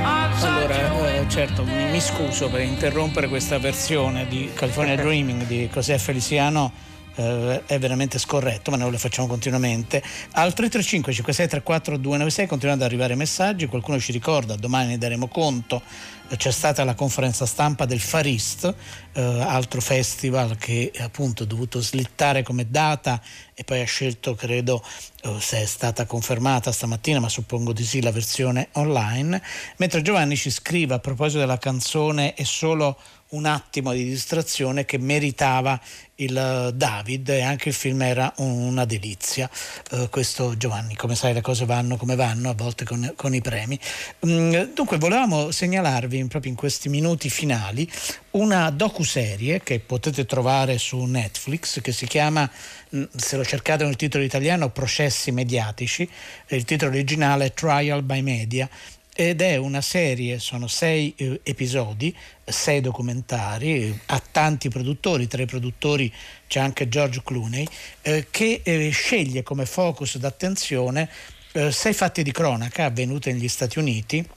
Allora, 0.03 1.15
eh, 1.15 1.25
certo, 1.27 1.63
mi, 1.63 1.89
mi 1.91 1.99
scuso 1.99 2.49
per 2.49 2.61
interrompere 2.61 3.27
questa 3.27 3.57
versione 3.57 4.27
di 4.27 4.51
California 4.53 4.95
Dreaming 5.01 5.45
di 5.45 5.69
José 5.73 5.97
Feliciano. 5.97 6.71
Eh, 7.15 7.63
è 7.65 7.79
veramente 7.79 8.19
scorretto, 8.19 8.71
ma 8.71 8.77
noi 8.77 8.91
lo 8.91 8.97
facciamo 8.97 9.27
continuamente. 9.27 10.01
Al 10.31 10.53
335 10.53 11.13
56 11.13 11.47
34 11.47 11.97
296 11.97 12.47
continuano 12.47 12.81
ad 12.81 12.87
arrivare 12.87 13.15
messaggi. 13.15 13.65
Qualcuno 13.67 13.99
ci 13.99 14.11
ricorda, 14.11 14.55
domani 14.55 14.89
ne 14.89 14.97
daremo 14.97 15.27
conto. 15.27 15.81
eh, 16.29 16.35
C'è 16.37 16.51
stata 16.51 16.83
la 16.83 16.93
conferenza 16.95 17.45
stampa 17.45 17.85
del 17.85 17.99
Farist, 17.99 18.73
eh, 19.13 19.21
altro 19.21 19.81
festival 19.81 20.57
che 20.57 20.91
appunto 20.99 21.43
ha 21.43 21.45
dovuto 21.45 21.81
slittare 21.81 22.43
come 22.43 22.69
data 22.69 23.21
e 23.53 23.63
poi 23.63 23.81
ha 23.81 23.85
scelto, 23.85 24.35
credo, 24.35 24.83
eh, 25.23 25.35
se 25.39 25.61
è 25.61 25.65
stata 25.65 26.05
confermata 26.05 26.71
stamattina, 26.71 27.19
ma 27.19 27.29
suppongo 27.29 27.71
di 27.71 27.83
sì, 27.85 28.01
la 28.01 28.11
versione 28.11 28.69
online. 28.73 29.41
Mentre 29.77 30.01
Giovanni 30.01 30.35
ci 30.35 30.49
scrive 30.49 30.95
a 30.95 30.99
proposito 30.99 31.39
della 31.39 31.57
canzone 31.57 32.33
è 32.33 32.43
solo 32.43 32.97
un 33.29 33.45
attimo 33.45 33.91
di 33.91 34.03
distrazione 34.03 34.85
che 34.85 34.97
meritava 34.97 35.79
il 36.15 36.37
eh, 36.37 36.71
David 36.73 37.29
e 37.29 37.41
anche 37.41 37.69
il 37.69 37.75
film 37.75 38.01
era 38.01 38.31
una 38.37 38.85
delizia. 38.85 39.49
Eh, 39.91 40.07
questo 40.09 40.55
Giovanni, 40.57 40.95
come 40.95 41.15
sai 41.15 41.33
le 41.33 41.41
cose 41.41 41.65
vanno 41.65 41.97
come 41.97 42.15
vanno 42.15 42.49
a 42.49 42.53
volte 42.53 42.85
con, 42.85 43.13
con 43.15 43.33
i 43.33 43.41
premi. 43.41 43.79
Mm, 44.25 44.73
dunque 44.73 44.97
volevamo 44.97 45.51
segnalarvi 45.51 46.25
proprio 46.25 46.51
in 46.51 46.57
questi 46.57 46.87
minuti 46.89 47.29
finali 47.29 47.89
una 48.31 48.69
docuserie 48.69 49.61
che 49.61 49.79
potete 49.79 50.25
trovare 50.25 50.77
su 50.77 51.03
Netflix 51.03 51.81
che 51.81 51.91
si 51.91 52.05
chiama, 52.05 52.49
mm, 52.95 53.03
se 53.15 53.37
lo 53.37 53.43
cercate 53.43 53.83
nel 53.83 53.95
titolo 53.95 54.23
italiano, 54.23 54.69
Processi 54.69 55.31
mediatici, 55.31 56.07
il 56.49 56.63
titolo 56.63 56.91
originale 56.91 57.45
è 57.45 57.53
Trial 57.53 58.03
by 58.03 58.21
Media 58.21 58.69
ed 59.17 59.41
è 59.41 59.55
una 59.55 59.79
serie, 59.79 60.39
sono 60.39 60.67
sei 60.67 61.13
eh, 61.15 61.39
episodi, 61.43 62.13
sei 62.43 62.81
documentari, 62.81 63.97
ha 64.07 64.21
tanti 64.29 64.67
produttori, 64.67 65.25
tra 65.27 65.41
i 65.41 65.45
produttori 65.45 66.13
c'è 66.47 66.59
anche 66.59 66.89
George 66.89 67.21
Clooney, 67.23 67.65
eh, 68.01 68.27
che 68.29 68.59
eh, 68.61 68.89
sceglie 68.89 69.41
come 69.41 69.65
focus 69.65 70.17
d'attenzione 70.17 71.09
eh, 71.53 71.71
sei 71.71 71.93
fatti 71.93 72.23
di 72.23 72.33
cronaca 72.33 72.83
avvenuti 72.83 73.31
negli 73.31 73.47
Stati 73.47 73.79
Uniti 73.79 74.27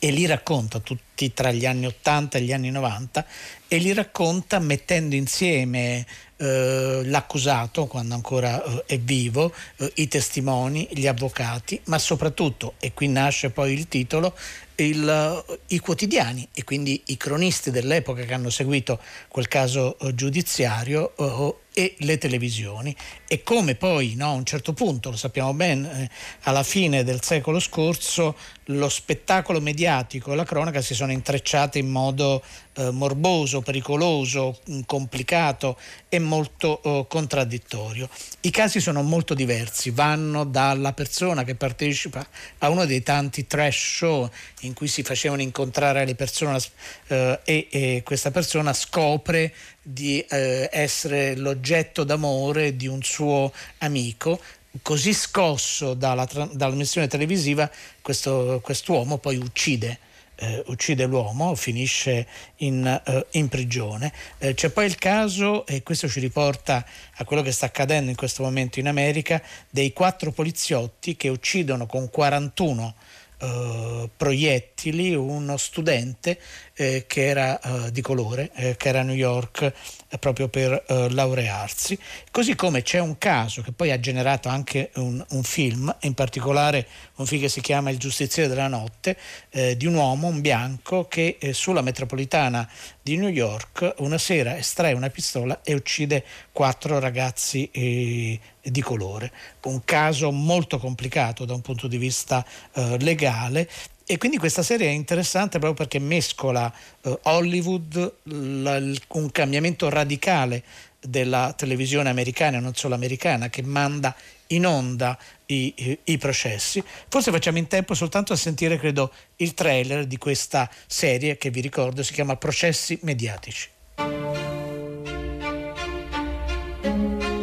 e 0.00 0.10
li 0.10 0.26
racconta 0.26 0.80
tutti 0.80 1.32
tra 1.32 1.52
gli 1.52 1.64
anni 1.64 1.86
80 1.86 2.38
e 2.38 2.40
gli 2.42 2.52
anni 2.52 2.70
90 2.70 3.24
e 3.68 3.78
li 3.78 3.92
racconta 3.92 4.58
mettendo 4.58 5.14
insieme 5.14 6.04
eh, 6.38 7.02
l'accusato, 7.04 7.86
quando 7.86 8.14
ancora 8.14 8.62
eh, 8.62 8.84
è 8.86 8.98
vivo, 8.98 9.52
eh, 9.76 9.90
i 9.96 10.08
testimoni, 10.08 10.88
gli 10.92 11.06
avvocati, 11.06 11.80
ma 11.84 11.98
soprattutto, 11.98 12.74
e 12.78 12.94
qui 12.94 13.08
nasce 13.08 13.50
poi 13.50 13.72
il 13.72 13.88
titolo, 13.88 14.34
il, 14.76 15.44
i 15.68 15.78
quotidiani 15.78 16.48
e 16.52 16.62
quindi 16.62 17.02
i 17.06 17.16
cronisti 17.16 17.70
dell'epoca 17.70 18.22
che 18.22 18.34
hanno 18.34 18.50
seguito 18.50 19.00
quel 19.26 19.48
caso 19.48 19.98
eh, 19.98 20.14
giudiziario 20.14 21.16
eh, 21.16 21.54
e 21.72 21.94
le 21.98 22.18
televisioni. 22.18 22.94
E 23.26 23.42
come 23.42 23.74
poi 23.74 24.14
no, 24.14 24.28
a 24.28 24.32
un 24.32 24.44
certo 24.44 24.72
punto, 24.72 25.10
lo 25.10 25.16
sappiamo 25.16 25.52
bene, 25.54 26.02
eh, 26.02 26.10
alla 26.42 26.62
fine 26.62 27.02
del 27.02 27.22
secolo 27.22 27.58
scorso 27.58 28.36
lo 28.66 28.88
spettacolo 28.88 29.60
mediatico 29.60 30.32
e 30.32 30.36
la 30.36 30.44
cronaca 30.44 30.80
si 30.80 30.94
sono 30.94 31.10
intrecciate 31.10 31.78
in 31.78 31.88
modo 31.88 32.42
eh, 32.78 32.90
morboso, 32.92 33.60
pericoloso, 33.60 34.60
mm, 34.70 34.82
complicato 34.86 35.76
e 36.08 36.20
molto 36.20 36.80
eh, 36.80 37.06
contraddittorio. 37.08 38.08
I 38.42 38.50
casi 38.50 38.78
sono 38.78 39.02
molto 39.02 39.34
diversi, 39.34 39.90
vanno 39.90 40.44
dalla 40.44 40.92
persona 40.92 41.42
che 41.42 41.56
partecipa 41.56 42.24
a 42.58 42.68
uno 42.68 42.86
dei 42.86 43.02
tanti 43.02 43.48
trash 43.48 43.96
show 43.96 44.30
in 44.60 44.74
cui 44.74 44.86
si 44.86 45.02
facevano 45.02 45.42
incontrare 45.42 46.04
le 46.04 46.14
persone 46.14 46.60
eh, 47.08 47.40
e, 47.44 48.02
questa 48.04 48.30
persona 48.30 48.72
scopre 48.72 49.52
di 49.82 50.24
essere 50.28 51.34
l'oggetto 51.34 52.04
d'amore 52.04 52.76
di 52.76 52.86
un 52.86 53.02
suo 53.02 53.52
amico. 53.78 54.40
Così 54.82 55.12
scosso 55.14 55.94
dalla, 55.94 56.28
dalla 56.52 56.74
missione 56.74 57.08
televisiva, 57.08 57.68
questo, 58.02 58.60
quest'uomo 58.62 59.18
poi 59.18 59.36
uccide. 59.36 59.98
Eh, 60.40 60.62
uccide 60.66 61.04
l'uomo, 61.06 61.56
finisce 61.56 62.24
in, 62.58 62.86
eh, 62.86 63.26
in 63.32 63.48
prigione. 63.48 64.12
Eh, 64.38 64.54
c'è 64.54 64.70
poi 64.70 64.86
il 64.86 64.94
caso, 64.94 65.66
e 65.66 65.82
questo 65.82 66.06
ci 66.06 66.20
riporta 66.20 66.86
a 67.16 67.24
quello 67.24 67.42
che 67.42 67.50
sta 67.50 67.66
accadendo 67.66 68.08
in 68.08 68.14
questo 68.14 68.44
momento 68.44 68.78
in 68.78 68.86
America, 68.86 69.42
dei 69.68 69.92
quattro 69.92 70.30
poliziotti 70.30 71.16
che 71.16 71.28
uccidono 71.28 71.86
con 71.86 72.08
41 72.08 72.94
Uh, 73.40 74.10
proiettili 74.16 75.14
uno 75.14 75.56
studente 75.58 76.40
eh, 76.80 77.06
che 77.08 77.26
era 77.26 77.58
uh, 77.60 77.90
di 77.90 78.00
colore, 78.00 78.52
eh, 78.54 78.76
che 78.76 78.88
era 78.88 79.00
a 79.00 79.02
New 79.02 79.16
York 79.16 79.72
eh, 80.08 80.18
proprio 80.18 80.48
per 80.48 80.84
uh, 80.86 81.08
laurearsi. 81.08 81.98
Così 82.30 82.54
come 82.54 82.82
c'è 82.82 83.00
un 83.00 83.18
caso 83.18 83.62
che 83.62 83.72
poi 83.72 83.90
ha 83.90 83.98
generato 83.98 84.48
anche 84.48 84.92
un, 84.94 85.22
un, 85.30 85.42
film, 85.42 85.92
in 86.02 86.14
particolare 86.14 86.86
un 87.16 87.26
film 87.26 87.40
che 87.40 87.48
si 87.48 87.60
chiama 87.60 87.90
Il 87.90 87.98
giustiziere 87.98 88.48
della 88.48 88.68
notte, 88.68 89.16
eh, 89.50 89.76
di 89.76 89.86
un 89.86 89.94
uomo, 89.94 90.28
un 90.28 90.40
bianco, 90.40 91.08
che 91.08 91.36
sulla 91.50 91.82
metropolitana 91.82 92.68
di 93.02 93.16
New 93.16 93.28
York 93.28 93.94
una 93.98 94.18
sera 94.18 94.56
estrae 94.56 94.92
una 94.92 95.10
pistola 95.10 95.60
e 95.64 95.74
uccide 95.74 96.24
quattro 96.52 97.00
ragazzi 97.00 97.68
di 97.72 98.82
colore. 98.82 99.32
Un 99.62 99.84
caso 99.84 100.30
molto 100.30 100.78
complicato 100.78 101.44
da 101.44 101.54
un 101.54 101.60
punto 101.60 101.88
di 101.88 101.98
vista 101.98 102.44
eh, 102.74 102.98
legale 103.00 103.68
e 104.10 104.16
quindi 104.16 104.38
questa 104.38 104.62
serie 104.62 104.88
è 104.88 104.92
interessante 104.92 105.58
proprio 105.58 105.86
perché 105.86 105.98
mescola 105.98 106.72
eh, 107.02 107.18
Hollywood, 107.24 108.14
la, 108.22 108.80
un 109.08 109.30
cambiamento 109.30 109.90
radicale 109.90 110.62
della 110.98 111.52
televisione 111.54 112.08
americana, 112.08 112.58
non 112.58 112.74
solo 112.74 112.94
americana, 112.94 113.50
che 113.50 113.62
manda 113.62 114.16
in 114.46 114.64
onda 114.64 115.18
i, 115.44 115.74
i, 115.76 115.98
i, 116.04 116.16
processi. 116.16 116.82
Forse 117.08 117.30
facciamo 117.30 117.58
in 117.58 117.66
tempo 117.66 117.92
soltanto 117.92 118.32
a 118.32 118.36
sentire, 118.36 118.78
credo, 118.78 119.12
il 119.36 119.52
trailer 119.52 120.06
di 120.06 120.16
questa 120.16 120.70
serie 120.86 121.36
che 121.36 121.50
vi 121.50 121.60
ricordo 121.60 122.02
si 122.02 122.14
chiama 122.14 122.34
Processi 122.36 122.98
mediatici. 123.02 123.68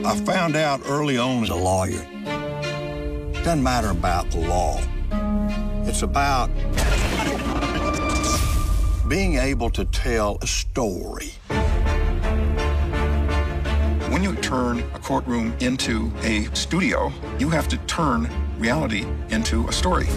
I 0.03 0.21
found 0.23 0.55
out 0.55 0.83
early 0.87 1.17
on 1.17 1.43
as 1.43 1.49
a 1.49 1.55
lawyer. 1.55 2.03
Doesn't 3.43 3.61
matter 3.61 3.89
about 3.89 4.31
the 4.31 4.39
law. 4.39 4.79
It's 5.87 6.01
about 6.01 6.49
being 9.07 9.35
able 9.35 9.69
to 9.69 9.85
tell 9.85 10.39
a 10.41 10.47
story. 10.47 11.33
When 14.09 14.23
you 14.23 14.35
turn 14.37 14.79
a 14.95 14.99
courtroom 14.99 15.55
into 15.59 16.11
a 16.23 16.45
studio, 16.55 17.13
you 17.37 17.51
have 17.51 17.67
to 17.67 17.77
turn 17.85 18.27
reality 18.57 19.05
into 19.29 19.67
a 19.67 19.71
story 19.71 20.07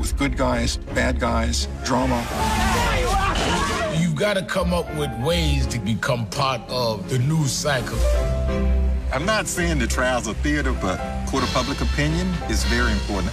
with 0.00 0.16
good 0.18 0.36
guys, 0.36 0.78
bad 0.78 1.20
guys, 1.20 1.68
drama. 1.84 2.18
You've 4.00 4.16
got 4.16 4.34
to 4.34 4.42
come 4.42 4.74
up 4.74 4.92
with 4.96 5.10
ways 5.20 5.68
to 5.68 5.78
become 5.78 6.26
part 6.26 6.62
of 6.68 7.08
the 7.08 7.20
news 7.20 7.52
cycle. 7.52 7.98
I'm 9.12 9.24
not 9.24 9.46
saying 9.46 9.78
the 9.78 9.86
trials 9.86 10.26
are 10.26 10.34
theater, 10.34 10.72
but 10.72 10.98
court 11.28 11.44
of 11.44 11.50
public 11.50 11.80
opinion 11.80 12.26
is 12.50 12.64
very 12.64 12.90
important. 12.90 13.32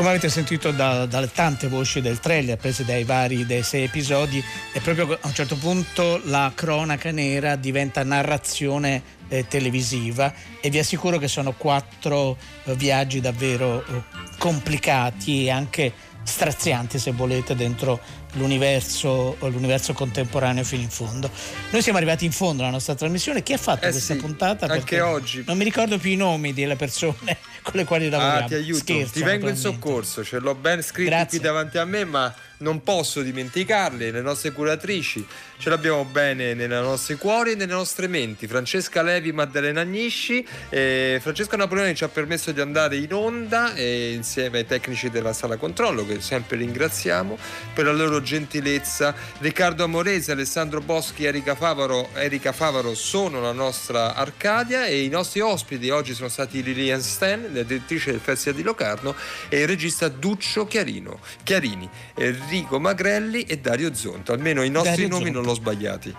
Come 0.00 0.12
avete 0.12 0.30
sentito 0.30 0.70
da, 0.70 1.04
dalle 1.04 1.30
tante 1.30 1.68
voci 1.68 2.00
del 2.00 2.20
trailer 2.20 2.56
prese 2.56 2.86
dai 2.86 3.04
vari 3.04 3.44
dei 3.44 3.62
sei 3.62 3.84
episodi, 3.84 4.42
è 4.72 4.80
proprio 4.80 5.12
a 5.20 5.26
un 5.26 5.34
certo 5.34 5.56
punto 5.56 6.18
la 6.24 6.50
cronaca 6.54 7.10
nera 7.10 7.54
diventa 7.56 8.02
narrazione 8.02 9.02
eh, 9.28 9.46
televisiva 9.46 10.32
e 10.58 10.70
vi 10.70 10.78
assicuro 10.78 11.18
che 11.18 11.28
sono 11.28 11.52
quattro 11.52 12.38
eh, 12.64 12.74
viaggi 12.76 13.20
davvero 13.20 13.84
eh, 13.84 14.02
complicati 14.38 15.44
e 15.44 15.50
anche 15.50 15.92
strazianti 16.22 16.98
se 16.98 17.10
volete 17.10 17.54
dentro 17.54 18.00
l'universo, 18.32 19.36
l'universo, 19.40 19.92
contemporaneo 19.92 20.64
fino 20.64 20.82
in 20.82 20.90
fondo. 20.90 21.30
Noi 21.70 21.82
siamo 21.82 21.98
arrivati 21.98 22.24
in 22.24 22.32
fondo 22.32 22.62
alla 22.62 22.70
nostra 22.70 22.94
trasmissione. 22.94 23.42
Chi 23.42 23.52
ha 23.52 23.58
fatto 23.58 23.86
eh 23.86 23.90
questa 23.90 24.14
sì, 24.14 24.20
puntata? 24.20 24.66
Anche 24.66 25.00
oggi. 25.00 25.44
Non 25.46 25.56
mi 25.56 25.64
ricordo 25.64 25.98
più 25.98 26.10
i 26.10 26.16
nomi 26.16 26.52
delle 26.52 26.76
persone 26.76 27.38
con 27.62 27.74
le 27.74 27.84
quali 27.84 28.08
lavoriamo. 28.08 28.44
Ah, 28.44 28.48
ti 28.48 28.54
aiuto. 28.54 28.80
Scherzo, 28.80 29.12
ti 29.12 29.22
vengo 29.22 29.48
in 29.48 29.56
soccorso, 29.56 30.24
ce 30.24 30.38
l'ho 30.38 30.54
ben 30.54 30.82
scritto 30.82 31.10
Grazie. 31.10 31.38
qui 31.38 31.48
davanti 31.48 31.78
a 31.78 31.84
me, 31.84 32.04
ma 32.04 32.34
non 32.60 32.82
posso 32.82 33.22
dimenticarle, 33.22 34.10
le 34.10 34.20
nostre 34.20 34.52
curatrici. 34.52 35.26
Ce 35.58 35.68
l'abbiamo 35.68 36.04
bene 36.04 36.54
nei 36.54 36.68
nostri 36.68 37.16
cuori 37.16 37.52
e 37.52 37.54
nelle 37.54 37.72
nostre 37.72 38.06
menti. 38.06 38.46
Francesca 38.46 39.02
Levi, 39.02 39.32
Maddalena 39.32 39.82
Agnisci. 39.82 40.46
Eh, 40.68 41.18
Francesco 41.20 41.56
Napoleone 41.56 41.94
ci 41.94 42.04
ha 42.04 42.08
permesso 42.08 42.52
di 42.52 42.60
andare 42.60 42.96
in 42.96 43.12
onda 43.12 43.74
eh, 43.74 44.12
insieme 44.12 44.58
ai 44.58 44.66
tecnici 44.66 45.10
della 45.10 45.32
sala 45.32 45.56
controllo, 45.56 46.06
che 46.06 46.20
sempre 46.20 46.56
ringraziamo 46.56 47.36
per 47.74 47.84
la 47.86 47.92
loro 47.92 48.19
gentilezza. 48.22 49.14
Riccardo 49.38 49.84
Amorese, 49.84 50.32
Alessandro 50.32 50.80
Boschi, 50.80 51.24
Erika 51.24 51.54
Favaro, 51.54 52.08
Erika 52.14 52.52
Favaro 52.52 52.94
sono 52.94 53.40
la 53.40 53.52
nostra 53.52 54.14
Arcadia 54.14 54.86
e 54.86 55.02
i 55.02 55.08
nostri 55.08 55.40
ospiti 55.40 55.90
oggi 55.90 56.14
sono 56.14 56.28
stati 56.28 56.62
Lilian 56.62 57.00
Sten, 57.00 57.48
la 57.52 57.62
direttrice 57.62 58.10
del 58.10 58.20
Festival 58.20 58.58
di 58.58 58.64
Locarno, 58.64 59.14
e 59.48 59.60
il 59.60 59.66
regista 59.66 60.08
Duccio 60.08 60.66
Chiarino, 60.66 61.20
Chiarini, 61.42 61.88
Enrico 62.14 62.78
Magrelli 62.78 63.42
e 63.42 63.58
Dario 63.58 63.94
Zonto. 63.94 64.32
Almeno 64.32 64.62
i 64.62 64.70
nostri 64.70 65.02
Dario 65.02 65.08
nomi 65.08 65.24
Zonto. 65.24 65.38
non 65.38 65.46
l'ho 65.46 65.54
sbagliati. 65.54 66.14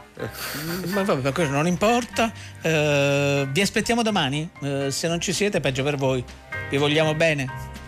Ma 0.87 1.03
vabbè, 1.03 1.21
ma 1.21 1.31
questo 1.31 1.53
non 1.53 1.67
importa. 1.67 2.31
Eh, 2.61 3.47
vi 3.49 3.61
aspettiamo 3.61 4.01
domani. 4.01 4.49
Eh, 4.61 4.91
se 4.91 5.07
non 5.07 5.19
ci 5.19 5.33
siete, 5.33 5.59
peggio 5.59 5.83
per 5.83 5.95
voi. 5.95 6.23
Vi 6.69 6.77
vogliamo 6.77 7.13
bene. 7.15 7.79